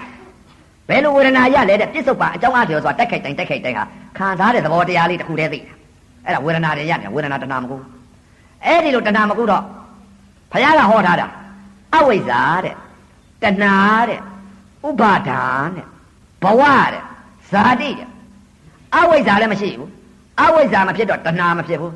[0.88, 3.84] ဘယ်လိုဝေဒနာရလဲတဲ့ပြစ္ဆုတ်ပါအကြောင်းအားဖြင့်ဆိုတာတက်ခိုက်တိုင်းတက်ခိုက်တိုင်းဟာ
[4.18, 5.72] ခံစားတဲ့သဘောတရားလေးတစ်ခုတည်းသိတာ
[6.26, 7.76] အဲ့ဒါဝေဒနာရင်ရတယ်ဝေဒနာတဏှာမကု
[8.64, 9.62] အဲ့ဒီလိုတဏှာမကုတော့
[10.52, 11.26] ဘုရားကဟောထားတာ
[11.94, 12.74] အဝိဇ္ဇာတဲ့
[13.42, 13.76] တဏှာ
[14.08, 14.20] တဲ့
[14.86, 15.42] ဥပါဒာ
[15.76, 15.86] တဲ့
[16.42, 16.62] ဘဝ
[16.92, 17.02] တဲ့
[17.50, 18.08] ဇာတိတဲ့
[18.96, 19.90] အဝိဇ္ဇာလည်းမရှိဘူး
[20.40, 21.92] အဝိဇ္ဇာမဖြစ်တော့တဏှာမဖြစ်ဘူး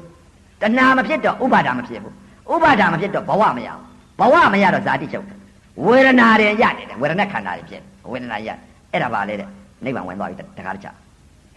[0.62, 2.12] တဏှာမဖြစ်တော့ဥပါဒာမဖြစ်ဘူး
[2.52, 3.82] ဥပါဒာမဖြစ်တော့ဘဝမရဘူး
[4.20, 5.35] ဘဝမရတော့ဇာတိချုပ်တယ်
[5.84, 8.48] ဝေဒနာတွေရတယ်ဝေဒနာခန္ဓာတွေဖြစ်ဝေဒနာရ
[8.92, 9.48] အဲ့ဒါပါလေတဲ့
[9.84, 10.96] နိဗ္ဗာန်ဝင်သွားပြီတခါတခြား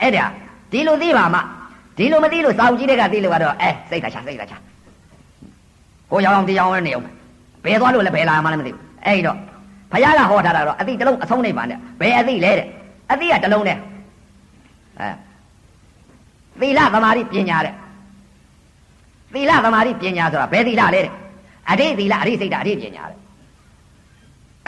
[0.01, 0.25] အဲ့ဒါ
[0.71, 1.39] ဒီလိုသိပါမှ
[1.97, 4.55] ဒီလိုမသိလို့စာအုပ်ကြီးတွေကသိလို့ကတော့အဲစိတ်သာချစိတ်သာချ
[6.11, 7.05] ကိုရောင်အောင်တရားဝင်နေအောင်
[7.65, 9.37] ဘယ်သွားလို့လဲဘယ်လာမှလည်းမသိဘူးအဲ့တော့
[9.91, 12.67] ဘုရားကဟောထားတာတော့အတိတလုံးအဆုံးနေပါနဲ့ဘယ်အတိလဲတဲ့
[13.11, 13.77] အတိကတလုံးနဲ့
[14.99, 15.09] အဲ
[16.61, 17.73] သီလသမာဓိပညာတဲ့
[19.33, 21.13] သီလသမာဓိပညာဆိုတာဘယ်သီလလဲတဲ့
[21.69, 23.17] အရိသီလအရိစိတ်ဓာအရိပညာတဲ့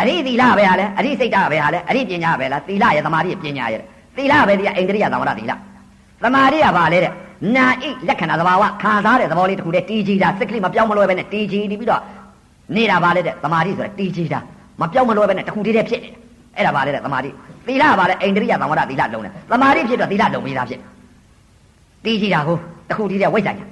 [0.01, 3.81] အရိသီလပဲဟာလဲအရိစိတ်ဓာပဲဟာလဲအရိပညာပဲလားသီလရဲ့သမာဓိရဲ့ပညာရဲ့
[4.17, 5.53] သီလပဲဒီကအိန္ဒြိယသမဏသီလ
[6.23, 7.11] သမာဓိကဘာလဲတဲ့
[7.55, 12.01] နာဣလက္ခဏာသဘာဝခံစားတဲ့သဘောလေးတစ်ခုတည်းတီးကြည်တာစိတ်ကလေးမပြောင်းမလွဲပဲနဲ့တီးကြည်ပြီးတော့
[12.75, 14.39] နေတာပါလေတဲ့သမာဓိဆိုတာတီးကြည်တာ
[14.81, 16.21] မပြောင်းမလွဲပဲနဲ့တစ်ခုတည်းတည်းဖြစ်နေတယ်
[16.57, 17.29] အဲ့ဒါပါလေတဲ့သမာဓိ
[17.67, 20.79] သီလပါလေအိန္ဒြိယသမဏသီလလုံးတယ်သမာဓိဖြစ်တော့သီလလုံးပြီးသားဖြစ်
[22.05, 22.57] တီးကြည်တာကို
[22.89, 23.65] တစ်ခုတည်းတည်းဝိဇ္ဇာညာ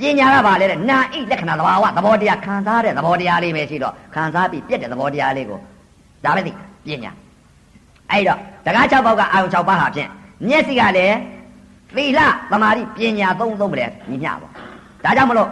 [0.00, 5.58] ပညာကပါလေတဲ့နာဣလက္ခဏာသဘာဝသဘောတရားခံစားတဲ့သဘောတရားလေးပဲရှိတော့ခံစားပြီးပြက်တဲ့သဘောတရားလေးကို
[6.24, 6.52] ဒါပဲသိ
[6.86, 7.12] ပညာ
[8.10, 10.08] အဲ့တော့တကား6ပေါက်ကအာယုံ6ပါးဟာဖြင့်
[10.48, 11.16] မျက်စိကလည်း
[11.96, 12.20] သီလ
[12.50, 14.48] သမာဓိပညာသုံးသုံးပဲညီမျှပါ
[15.04, 15.48] ဒါကြောင့်မလို့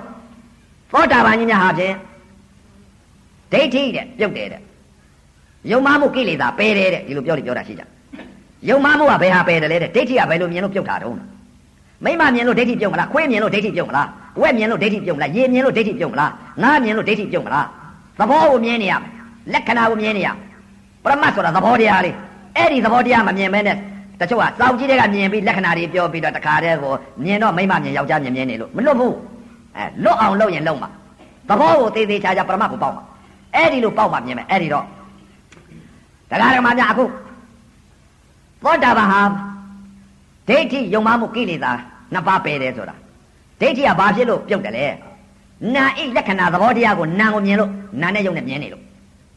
[0.92, 1.94] သောတာပန်ကြီးများဟာဖြင့်
[3.52, 4.62] ဒိဋ္ဌိတဲ့ပြုတ်တယ်တဲ့
[5.70, 7.82] ယုံမမှုကိလေသာပယ်တယ်တဲ့ဒီလိုပြောလို့ပြောတာရှိကြ
[8.68, 11.16] ယုံမမှုကဘယ်ဟာပယ်တယ်လဲတဲ့ဒိဋ္ဌိကဘယ်လိုမြင်လို့ပြုတ်တာတုံး
[12.04, 14.08] မိမမြင်လို့ဒိဋ္ဌိပြုတ်မလားခွေးမြင်လို့ဒိဋ္ဌိပြုတ်မလား
[14.40, 16.32] ဝက်မြင်လို့ဒိဋ္ဌိပြုတ်မလားရေမြင်လို့ဒိဋ္ဌိပြုတ်မလား
[16.62, 17.66] ငါမြင်လို့ဒိဋ္ဌိပြုတ်မလား
[18.18, 19.10] သဘောကိုမြင်နေရမယ်
[19.52, 20.28] လက္ခဏာကိုမြင်နေရ
[21.04, 22.14] ပရမတ်ဆိုတာသဘောတရားလေး
[22.56, 23.76] အဲ့ဒီသဘောတရားမမြင်မဲနဲ့
[24.20, 26.92] တချို့ကစောင့်ကြည့်တဲ့ကမြင်ပြီးလက္ခဏာတွေပြောပြီးတော့တခါတည်းကို
[27.24, 29.14] မြင်တော့မိမမြင်ယောက်ျားမြင်မြင်နေလို့မလွတ်ဘူး
[29.76, 30.90] အဲလွတ်အောင်လုပ်ရင်လုပ်မှာ
[31.48, 33.02] သဘောကိုသေးသေးချာချာပရမတ်ကိုပေါက်မှာ
[33.54, 34.84] အဲ့ဒီလိုပေါက်မှာမြင်မယ်အဲ့ဒီတော့
[36.30, 37.04] တရားဓမ္မများအခု
[38.64, 39.20] သောတာပန်ဟာ
[40.48, 41.72] ဒိဋ္ဌိယုံမှမှုကိလေသာ
[42.12, 42.94] နှစ်ပါးပယ်တယ်ဆိုတာ
[43.60, 44.86] ဒိဋ္ဌိကဘာဖြစ်လို့ပြုတ်တယ်လဲ
[45.74, 47.70] နာဣလက္ခဏာသဘောတရားကိုနာကိုမြင်လို့
[48.00, 48.82] နာနဲ့ယုံနဲ့မြင်နေလို့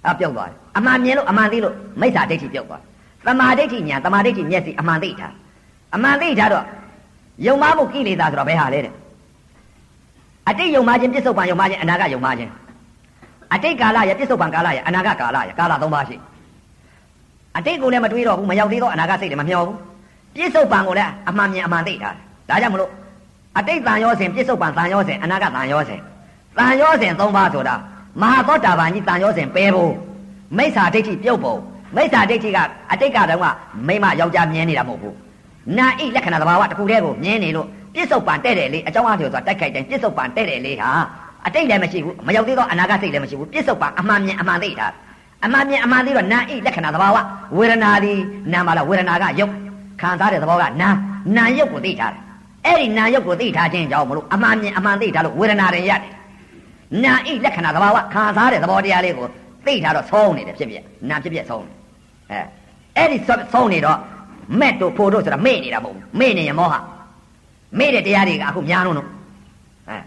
[0.08, 2.82] အပြုတ်သွားတယ်အမှန်မြင်လို့အမှန်သိလို့မိစ္ဆာဒိဋ္ဌိပြုတ်သွား
[3.26, 5.34] သမာဓိဋ္ဌိညာသမာဓိဋ္ဌိမျက်စိအမှန်သိထား
[5.96, 6.66] အမှန်သိထားတော့
[7.46, 8.94] ယုံမှမှုကိလေသာဆိုတော့ဘယ်ဟာလဲတဲ့
[10.50, 12.52] အတိတ်ယုံမှခြင်းပြစ္ဆုတ်ပံယုံမှခြင်းအနာဂတ်ယုံမှခြင်း
[13.54, 16.16] အတိတ်ကာလရပြစ္ဆုတ်ပံကာလရအနာဂတ်ကာလရကာလ၃ပါးရှိ
[17.58, 19.78] အတိတ်ကိုလည်းမတွေးတော့ဘူးမရောက်သေးတော့အနာဂတ်စိတ်လည်းမမျှော်ဘူး
[20.36, 22.16] ပြစ္ဆုတ်ပံကိုလည်းအမှန်မြင်အမှန်သိထား
[22.50, 22.92] ဒါကြောင့်မလို့
[23.58, 26.00] အတိတ်တန်ရောစဉ်ပြစ္ဆုတ်ပံတန်ရောစဉ်အနာဂတ်တန်ရောစဉ်
[26.58, 27.76] တန်ရောစဉ်၃ပါးဆိုတာ
[28.22, 29.94] မဟာသောတာပန်ကြီးတန်ရောစဉ်ပဲဖို့
[30.58, 31.60] မိစ္ဆာဒိဋ္ဌိပြုတ်ဖို့
[31.96, 32.58] မိစ္ဆာဒိဋ္ဌိက
[32.92, 33.46] အတိတ်ကတုန်းက
[33.88, 35.16] မိမယောက်ျားမြင်နေတာမဟုတ်ဘူး
[35.78, 40.90] နာဣလက္ခဏာသဘာဝတစ်ခုတည်းကိုမြင်နေလို့ပြစ္ဆုတ်ပံတဲ့တယ်လေအကြောင်းအားဖြင့်ဆိုတာတိုက်ခိုက်တိုင်းပြစ္ဆုတ်ပံတဲ့တယ်လေဟာ
[41.46, 44.88] အတိတ်လည်းမရှိဘူးမရောက်သေးသောအနာဂတ်စိတ်လည်းမရှိဘူးပြစ္ဆုတ်ပံအမှန်မြင်အမှန်သိတာ
[45.46, 47.18] အမှန်မြင်အမှန်သိတော့နာဣလက္ခဏာသဘာဝ
[47.58, 48.14] ဝေဒနာဒီ
[48.54, 49.52] နာမလားဝေဒနာကယုတ်
[50.02, 50.90] ခံစားတဲ့သဘောကနာ
[51.36, 52.21] နာယုတ်ကိုသိထားတယ်
[52.66, 56.12] အဲ့ဒီနာယုတ်ကိုသိထားခြင်းကြောင့်မလို့အမှန်မြင်အမှန်သိထားလို့ဝေဒနာတွေရတယ်
[57.04, 59.28] နာဣလက္ခဏာသဘာဝခံစားတဲ့သဘောတရားလေးကို
[59.66, 61.66] သိထားတော့ဆုံးနေတယ်ဖြစ်ဖြစ်နာဖြစ်ဖြစ်ဆုံး
[62.32, 62.40] အဲ
[62.98, 63.18] အဲ့ဒီ
[63.54, 63.98] ဆုံးနေတော့
[64.60, 66.76] မက်တို့ဖို့တို့ဆိုတာမေ့နေတာမဟုတ်ဘူးမေ့နေရင်မောဟ
[67.80, 69.08] မေ့တဲ့တရားတွေကအခုများလုံးတော့
[69.90, 69.98] အဲ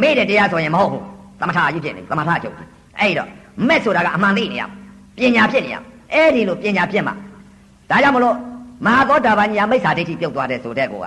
[0.00, 1.04] မေ့တဲ့တရားဆိုရင်မဟုတ်ဘူး
[1.40, 2.54] သမထအကြီးဖြစ်နေသမထချုပ်
[3.00, 3.28] အဲ့တော့
[3.68, 4.62] မက်ဆိုတာကအမှန်သိနေရ
[5.18, 5.76] ပညာဖြစ်နေရ
[6.14, 7.14] အဲ့ဒီလိုပညာဖြစ်မှာ
[7.90, 8.36] ဒါကြောင့်မလို့
[8.86, 11.06] မဟာသောတာပန်ညာမိစ္ဆာဒိဋ္ဌိပြုတ်သွားတဲ့ဆိုတဲ့ကောက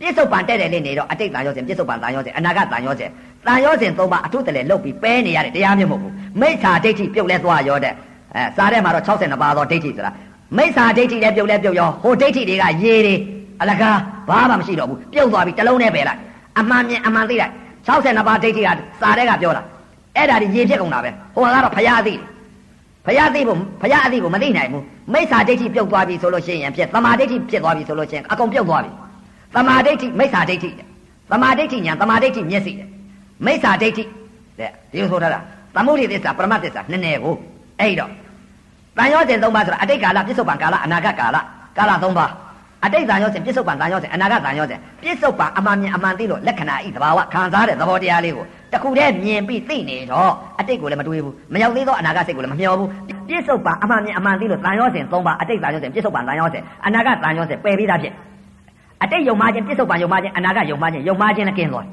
[0.00, 3.10] ပြစ္ဆုတ်ပံတဲ့တယ်လေးနေတော့အတိတ်တန်ရောစဉ်ပြစ္ဆုတ်ပံတန်ရောစဉ်အနာဂတ်တန်ရောစဉ်
[3.46, 7.94] တန်ရောစဉ်သုံးပါအထုတလည်းလုတ်ပြီးပဲနေရတဲ့တရားမျိုးမဟုတ်ဘူးမိစ္ဆာဒိဋ္ဌိပြုတ်လဲသွားရောတဲ့
[8.34, 10.12] အဲစားထဲမှာတော့62ပါးသောဒိဋ္ဌိဆိုတာ
[10.56, 13.14] မိစ္ဆာဒိဋ္ဌိလည်းပြုတ်လဲပြုတ်ရောဟိုဒိဋ္ဌိတွေကရေတွေ
[13.62, 13.98] အလကား
[14.28, 16.18] ဘာမှမရှိတော့ဘူးပြုတ်သွားပြီတလုံးနဲ့ပဲလိုက်
[16.58, 17.52] အမှန်မြင်အမှန်သိလိုက်
[17.86, 18.68] 62ပါးဒိဋ္ဌိက
[19.00, 19.62] စာတဲ့ကပြောတာ
[20.16, 22.20] အဲ့ဒါဒီရေဖြစ်ကုန်တာပဲဟိုကတော့ဖရာသိတယ်
[23.06, 28.90] ဖရာသိဖို့ဖရာအသိကိုမသိနိုင်ဘူးမိစ္ဆာဒိဋ္ဌိပြုတ်သွားပြီဆိုလို့ရှိရင်ဖြစ်သမာဒိဋ္ဌိဖြစ်သွားပြီဆိုလို့ရှိရင်အကုန်ပြုတ်သွားပြီ
[29.54, 30.70] သမာဒိဋ္ဌိမိစ္ဆာဒိဋ္ဌိ
[31.30, 32.88] သမာဒိဋ္ဌိညာသမာဒိဋ္ဌိမျက်စိတဲ့
[33.44, 35.40] မိစ္ဆာဒိဋ္ဌိတဲ့ဒီလိုဆိုထားတာ
[35.74, 37.34] သမုဒိသစ္စာပရမသစ္စာနည်းနည်းကို
[37.80, 38.10] အဲ့တော့
[38.98, 41.36] တန်ရောစဉ်၃ပါးဆိုတာအတိတ်ကာလပြစ္ဆုတ်ပံကာလအနာဂတ်ကာလ
[41.76, 42.32] ကာလ၃ပါး
[42.84, 52.88] အတိတ်တန်ရောစဉ်ပြစ္ဆုတ်ပံတန်ရောစဉ်အနာဂတ်တန်ရောစဉ်ပြစ္ဆုတ်ပံအမှန်မြင်အမှန်သိလို့လက္ခဏာဤသဘာဝခံစားတဲ့သဘောတရားလေးကိုတခုတည်းမြင်ပြီးသိနေတော့အတိတ်ကိုလည်းမတွေးဘူးမရောက်သေးသောအနာဂတ်စိတ်ကိုလည်းမမျှော်ဘူး
[53.28, 58.12] ပြစ္ဆုတ်ပံအမှန်မြင်အမှန်သိလို့တန်ရောစဉ်၃ပါးအတိတ်တန်ရောစဉ်ပြစ္ဆုတ်ပံတန်ရောစဉ်အနာဂတ်တန်ရောစဉ်ပယ်ပြီးသားဖြစ်
[59.02, 61.86] အတိတ်ယုံမှခြင်းပြစ္ဆုတ်ပံယုံမှခြင်းအနာဂတ်ယုံမှခြင်းယုံမှခြင်းလည်းကင်းသွား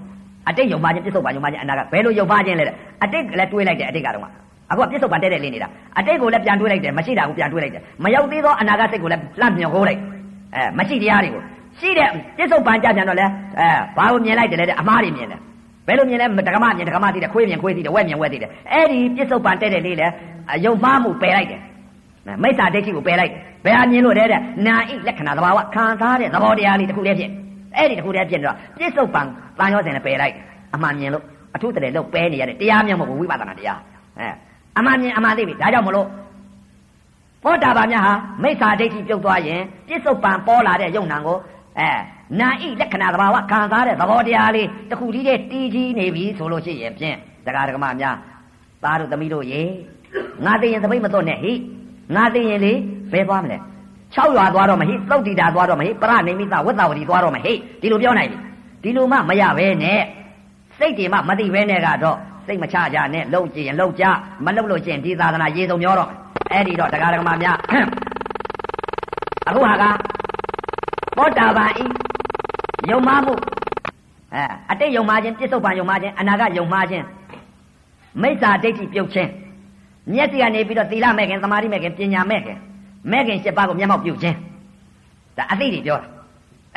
[0.49, 2.65] အတိတ်ယုံမှခြင်းပြစ္ဆုတ်ပံယုံမှခြင်းအနာဂတ်ဘယ်လိုယုံမှခြင်းလဲ
[3.03, 4.31] အတိတ်လည်းတွေးလိုက်တယ်အတိတ်ကတော့
[4.72, 5.69] အခုကပြစ္ဆုတ်ပံတဲ့တဲ့လေးနေတာ
[5.99, 9.99] အတိတ်ကိုလည်းပြန်တွေးလိုက်တယ်မရှိတာကိုပြန်တွေးလိုက်တယ်မရောက်သေးသောအနာဂတ်စိတ်ကိုလည်းလှမ်းမြော်ခိုးလိုက်
[10.56, 11.41] အဲမရှိတရားတွေကို
[11.80, 13.26] ရှိတဲ့ပြစ္ဆုတ်ပံကြပြန်တော့လဲ
[13.60, 13.68] အဲ
[13.98, 15.40] ဘာကိုမြင်လိုက်တယ်လဲတဲ့အမားတွေမြင်တယ်
[15.88, 20.07] ဘယ်လိုမြင်လဲဒကမမြင်ဒကမသိတယ်ခွေးမြင်ခွေးသိတယ်ဝက်မြင်ဝက်သိတယ်အဲ့ဒီပြစ္ဆုတ်ပံတဲ့တဲ့လေးလဲ
[20.65, 21.60] ယုံမှားမှုပယ်လိုက်တယ်
[22.43, 27.31] မိစ္ဆာဒိဋ္ဌိကိုပယ်လိုက်တယ်ဘယ်ဟာမြင်လို့လဲတဲ့နာဣလက္ခဏာသဘာဝခံစားတဲ့သဘောတရားလေးတစ်ခုတည်းဖြစ်
[27.76, 29.22] အဲ့ဒီတစ်ခုတည်းဖြစ်တော့ပြစ္ဆုတ်ပံ
[29.60, 30.35] တန်ရောစင်နဲ့ပယ်လိုက်
[30.76, 31.23] အမှန်မြင်လို့
[31.56, 33.80] အထုတည်းလို့ပယ်နေရတဲ့တရားမြတ်မဟုတ်ဘူးဝိပဿနာတရား
[34.19, 34.27] အဲ
[34.77, 36.07] အမှန်မြင်အမှန်သိပြီဒါကြောင့်မလို့
[37.43, 41.38] ဘောတာပါများဟာမိစ္ဆာဒိဋ္ဌိပြုတ်သွားရင်ပြစ္ဆုတ်ပံပေါ်လာတဲ့ယုံနံကို
[41.80, 41.89] အဲ
[42.39, 48.15] နာဣလက္ခဏာသဘာဝခံစားတဲ့သဘောတရားလေးတခုတည်းတည်းတီးကြီးနေပြီဆိုလို့ရှိရင်ဖြင့်တရားဓမ္မများ
[48.84, 49.61] သားတို့သမီးတို့ရေ
[50.45, 51.53] ငါသိရင်သပိတ်မသွတ်နဲ့ဟိ
[52.15, 52.73] ငါသိရင်လေ
[53.11, 53.57] ဘယ်သွားမလဲ
[54.15, 58.38] 6ရွာသွားတော့မဟိသုတ်တိတာသွားတော့မဟိပရနေမိသဝတ္တဝတိသွားတော့မဟိဒီလိုပြောနိုင်ပြီ
[58.84, 60.02] ဒီလိုမှမရပဲနဲ့
[60.77, 64.03] စိတ်တွေမှမသိပဲနဲ့ကတော့စိတ်မချကြနဲ့လုံကြည့်ရင်လုံကြ
[64.45, 66.10] မလုံလို့ချင်းဒီသာသနာရေစုံမျောတော့
[66.52, 67.57] အဲ့ဒီတော့တရားဓမ္မများ
[69.48, 69.84] အခုဟာက
[71.18, 71.84] သောတာပန်ဤ
[72.90, 73.34] ယုံမှမှု
[74.34, 77.06] အဲအတိတ်ယုံမှခြင်းပြစ္ဆုတ်ပံယုံမှခြင်းအနာဂတ်ယုံမှခြင်း
[78.22, 79.30] မိစ္ဆာဒိဋ္ဌိပြုတ်ခြင်း
[80.14, 82.57] မျက်စိကနေပြီးတော့သီလမဲ့ခင်သမာဓိမဲ့ခင်ပညာမဲ့ခင်
[83.11, 84.38] မဲ့ခင်၈ပါးကိုမျက်မှောက်ပြုခြင်း
[85.38, 86.07] ဒါအသိတွေပြောတာ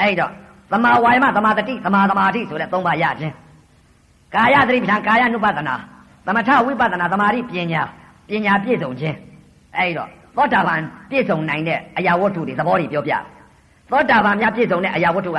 [0.01, 0.31] အဲ့တော့
[0.73, 3.35] သမာဝါယမသမာတတိသမာသမာဓိဆိုတဲ့သုံးပါးရခြင်း
[4.35, 5.75] ကာယသတိပဋ္ဌာန်ကာယ ानु ပဒနာ
[6.27, 7.83] သမထဝိပဿနာသမာဓိပညာ
[8.29, 9.17] ပညာပြည့်စုံခြင်း
[9.77, 10.81] အဲ့တော့သောတာပန်
[11.11, 13.13] ပြည့်စုံနိုင်တဲ့အရာဝတ္ထုတွေသဘောတွေပြောပြ
[13.91, 15.39] သောတာပန်များပြည့်စုံတဲ့အရာဝတ္ထုက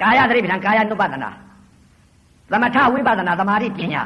[0.00, 1.30] ကာယသတိပဋ္ဌာန်ကာယ ानु ပဒနာ
[2.50, 4.02] သမထဝိပဿနာသမာဓိပညာ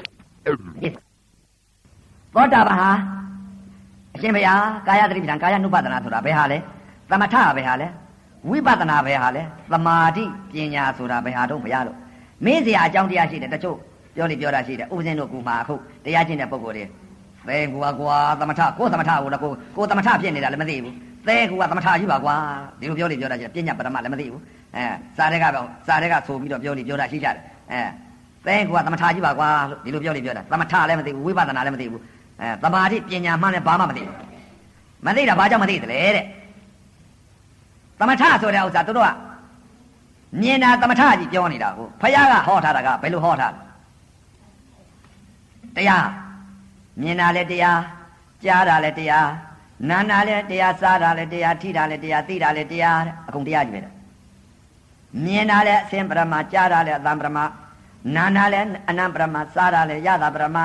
[2.35, 2.91] သောတာပန်ဟာ
[4.15, 6.59] အရှင်ဘုရားကာယသတိပဋ္ဌာန်ကာယ ानु ပဒနာဆိုတာဘယ်ဟာလဲ
[7.11, 7.87] သမထဘယ်ဟာလဲ
[8.49, 9.43] ဝိပဿနာဘယ်ဟာလဲ
[9.73, 11.97] သမာဓိပညာဆိုတာဘယ်ဟာတော့ဘုရားလို့
[12.45, 13.77] မင်းစရာအကြောင်းတရားရှိတယ်တချို့
[14.15, 15.75] ပြောလိပြောတာရှိတယ်ဥပဇင်းတို့ကူမှာအခု
[16.05, 16.85] တရားကျင့်တဲ့ပုဂ္ဂိုလ်တွေ
[17.49, 20.95] သဲကူကွာသမထကိုသမထကိုလည်းကိုကိုသမထဖြစ်နေတာလည်းမသိဘူး
[21.29, 22.35] သဲကူကသမထကြီးပါကွာ
[22.81, 24.43] ဒီလိုပြောလိပြောတာရှိတယ်ပညာပရမလည်းမသိဘူး
[24.77, 24.85] အဲ
[25.17, 27.37] စာတဲ့ကတော့စာတဲ့ကဆိုပြီးတော့ပြောလိပြောတာရှိကြတယ်
[27.73, 27.81] အဲ
[28.47, 32.01] သဲကူကသမထကြီးပါကွာလို့ဒီလိုပြောလိပြောတာသမထလည်းမသိဘူးဝိပဿနာလည်းမသိဘူး
[32.41, 34.17] အဲသမာဓိပညာမှလည်းဘာမှမသိဘူး
[35.07, 36.25] မသိတာဘာကြောင့်မသိသလဲတဲ့
[37.99, 39.11] သမထဆိုတဲ့ဥစ္စာတို့က
[40.41, 43.63] မြင်တာသမထကြီးပြောနေတာကိုဖယားကဟောထားတာကဘယ်လိုဟောထားလဲ
[45.77, 46.07] တရား
[47.01, 47.81] မြင်တာလည်းတရား
[48.45, 49.29] ကြားတာလည်းတရား
[49.89, 52.99] နာတာလည်းတရားစားတာလည်းတရားထိတာလည်းတရားသိတာလည်းတရား
[53.29, 53.91] အကုန်တရားကြီးပဲ
[55.25, 57.39] မြင်တာလည်းအစင်ပရမကြားတာလည်းအတံပရမ
[58.17, 60.59] နာတာလည်းအနံပရမစားတာလည်းရတာပရမ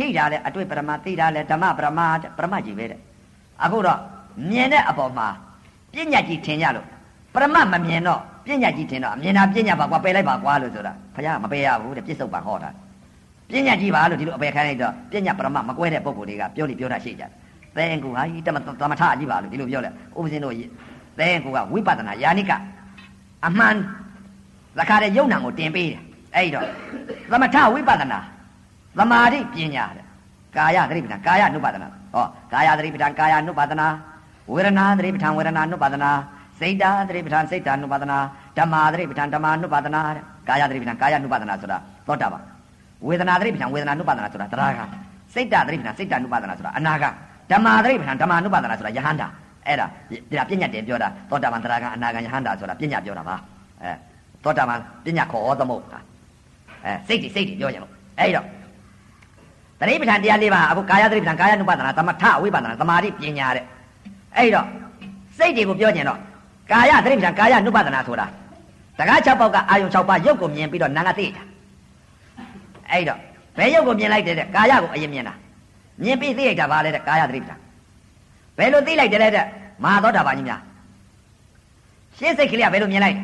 [0.00, 2.00] ထိတာလည်းအတွေ့ပရမသိတာလည်းဓမ္မပရမ
[2.38, 3.00] ပရမကြီးပဲတဲ့
[3.64, 3.98] အခုတော့
[4.50, 5.28] မြင်တဲ့အပေါ်မှာ
[5.92, 6.86] ပညာကြီးထင်ကြလို့
[7.34, 12.70] ပရမမမြင်တော့ပညာကြီးထင်တော့မြင်တာပညာပါကွာပယ်လိုက်ပါကွာလို့ဆိုတာဘုရားမပယ်ရဘူးတဲ့ပြစ္ဆုတ်ပါဟောတာ
[13.50, 17.30] ပညာကြီးပါလို့ဒီလိုအပယ်ခိုင်းလိုက်တော့ပညာပရမမကွဲတဲ့ပုံကိုယ်တွေကပြောလိပြောတာရှိကြတယ်
[17.76, 20.54] သဲကူဟာတမသမထကြီးပါလို့ဒီလိုပြောလဲဥပဇင်းတို့
[21.18, 22.52] သဲကူကဝိပဿနာယာနိက
[23.46, 23.74] အမှန်
[24.78, 26.02] သခါတဲ့ယုံနာကိုတင်ပေးတယ်
[26.36, 26.66] အဲ့တော့
[27.30, 28.20] သမထဝိပဿနာ
[28.98, 30.04] သမာဓိပညာတဲ့
[30.56, 33.86] ကာယသတိပဋ္ဌာန်ကာယနုပါဒနာဟောကာယသတိပဋ္ဌာန်ကာယနုပါဒနာ
[34.52, 36.10] ဝေဒနာသတိပဋ္ဌာန်ဝေဒနာနုပါဒနာ
[36.60, 38.18] စိတ်ဓာသတိပဋ္ဌာန်စိတ်ဓာနုပါဒနာ
[38.58, 42.42] ဓမ္မာသတိပဋ္ဌာန်ဓမ္မာနုပါဒနာတဲ့ကာယသတိပဋ္ဌာန်ကာယနုပါဒနာဆိုတာသောတာပန်
[43.06, 44.92] ဝေဒနာသတိပဋ္ဌာန်ဝေဒနာနုပါဒနာဆိုတာတရာဂ
[45.34, 47.04] စိတ်ဓာသတိပဋ္ဌာန်စိတ်ဓာနုပါဒနာဆိုတာအနာဂ
[47.52, 49.26] ဓမ္မာသတိပဋ္ဌာန်ဓမ္မာနုပါဒနာဆိုတာယဟန္တာ
[49.66, 49.86] အဲ့ဒါ
[50.38, 53.36] ဒါပြညတ်တယ်ပြောတာသောတာပန်တရာဂအနာဂယဟန္တာဆိုတာပြညတ်ပြောတာပါ
[53.82, 53.90] အဲ
[54.44, 55.82] သောတာပန်ပြညတ်ခေါ်ဩသမုတ်
[56.84, 58.46] အဲစိတ်တွေစိတ်တွေပြောကြလို့အဲ့တော့
[59.80, 63.64] သတိပဋ္ဌာန်တရားလေးပါအခုကာယသတိပဋ္ဌာန်ကာယ ानु ပါဒနာသမထဝိပဒနာသမာဓိပညာတဲ့
[64.36, 64.66] အဲ့တော့
[65.38, 66.18] စိတ်တွေကိုပြောကြင်တော့
[66.72, 68.26] ကာယသတိပဋ္ဌာန်ကာယ ानु ပါဒနာဆိုတာ
[68.98, 71.42] တကား6ပေါက်ကအာယုံ6ပါးရုပ်ကိုမြင်ပြီးတော့နာငါသိတာ
[72.90, 73.18] အဲ့တော့
[73.56, 75.34] ဘယ်ရုပ်ကိုမြင်လိုက်တယ်တဲ့ကာယကိုအရင်မြင်တာ
[76.02, 77.60] မြင်ပြီးသိလိုက်တာပါလေတဲ့ကာယသတိပဋ္ဌာန်
[78.58, 79.44] ဘယ်လိုသိလိုက်တယ်လဲတဲ့
[79.84, 80.60] မဟာသောတာပန်ကြီးများ
[82.18, 83.16] ရှင်းစိတ်ကလေးကဘယ်လိုမြင်လိုက်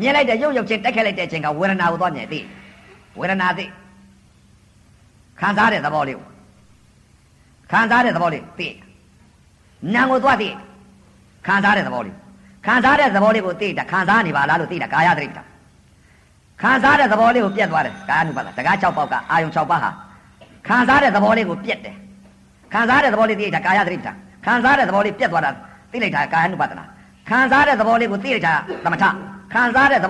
[0.00, 2.40] မြင်လိုက်တဲ့ရုပ်ရုပ်ချင်းတက်ခက်လိုက်တဲ့အချိန်ကဝေဒနာကိုသွားမြင်သိ
[3.18, 3.64] ဝေဒနာသိ
[5.40, 6.26] ခံစားတဲ့သဘောလေးကို
[7.72, 8.68] ခံစားတဲ့သဘောလေးသိ
[9.94, 10.48] နာမ်ကိုသွားသိ
[11.46, 12.14] ခံစားတဲ့သဘောလေး
[12.66, 15.42] ခံစားတဲ့သဘောလေးကိုသိတာခံစားနေပါလားလို့သိတာကာယသတိပ္ပံ
[16.62, 19.90] ခံစားတဲ့သဘောလေးကိုပြက်သွားတယ်ကာယ ानु ပါဒတကား6ပေါက်ကအာယုံ6ပါးဟာ
[20.68, 21.96] ခံစားတဲ့သဘောလေးကိုပြက်တယ်
[22.72, 24.12] ခံစားတဲ့သဘောလေးသိတာကာယသတိပ္ပံ
[24.44, 25.50] ခံစားတဲ့သဘောလေးပြက်သွားတာ
[25.92, 26.84] သိလိုက်တာကာယ ानु ပါဒနာ
[27.28, 28.54] ခံစားတဲ့သဘောလေးကိုသိလိုက်တာ
[28.84, 29.04] သမထ
[29.52, 30.06] ခံစားတဲ့သ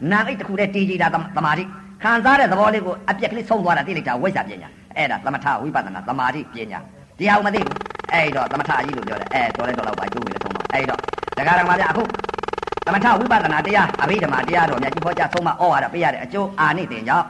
[0.00, 1.64] ဘောလေးအပြက်လေးသိလိုက်တာဝိပဿနာခံစားတဲ့သဘောလေးကိုသိလိုက်တာနာအိတ်တစ်ခုတည်းတည်ကြည်တာသမာဓိ
[2.02, 6.80] ခံစားတဲ့သဘောလေးကိုအပြက်ကလေးဆုံးသွားတာသိလိုက်တာဝိဇ္ဇာပညာအဲ့ဒါသမထဝိပဿနာသမာဓိပညာ
[7.18, 7.76] တရားမသိဘူး
[8.12, 11.00] အဲ့တော့သမထကြီးလို့ပြောတယ်အဲတော်လဲတော်တော့ပါကျိုးနေလဲဆုံးသွားအဲ့တော့
[11.36, 12.02] တရားဓမ္မပြအခု
[12.86, 17.26] သမထဝိပဿနာတရားအဘိဓမ္မာတရားတော်မြတ်ကြီးဖော်ကြဆုံးမဩဝါဒပေးရတဲ့အကျိုးအာနိသင်ကြောင့်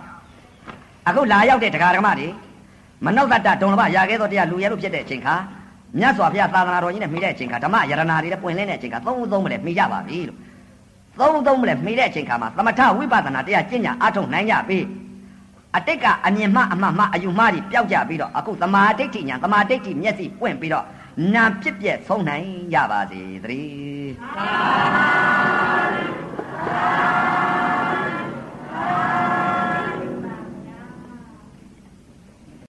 [1.09, 2.29] အခုလာရောက်တဲ့တရားဓမ္မတွေ
[3.05, 5.35] မနှုတ်တတဒုံလဘရာခဲ့သောတရားလူရဲလို့ဖြစ်တဲ့အချိန်ခါ
[5.99, 10.39] မြတ်စွာဘုရားသာသနာတော်ကြီးနဲ့မိတဲ့အချိန်ခါဓမ္မယရနာတွေလည်းပွင့်လင်းတဲ့အချိန်ခါသုံးသုံးမလဲမိကြပါပြီလို့
[11.19, 14.79] သုံးသုံးမလဲမိတဲ့အချိန်ခါမှာသမထဝိပဿနာတရားကျင့်ကြအထုံနိုင်ကြပြီ
[15.77, 20.87] အတိတ်ကအမြင်မှအမှတ်မှအယူမှတွေပျောက်ကြပြီးတော့အခုသမာဓိဋ္ဌိညာသမာဓိဋ္ဌိမျက်စိပွင့်ပြီးတော့
[21.35, 24.11] နာဖြစ်ပြက်ဆုံးနိုင်ကြပါစေသတည်း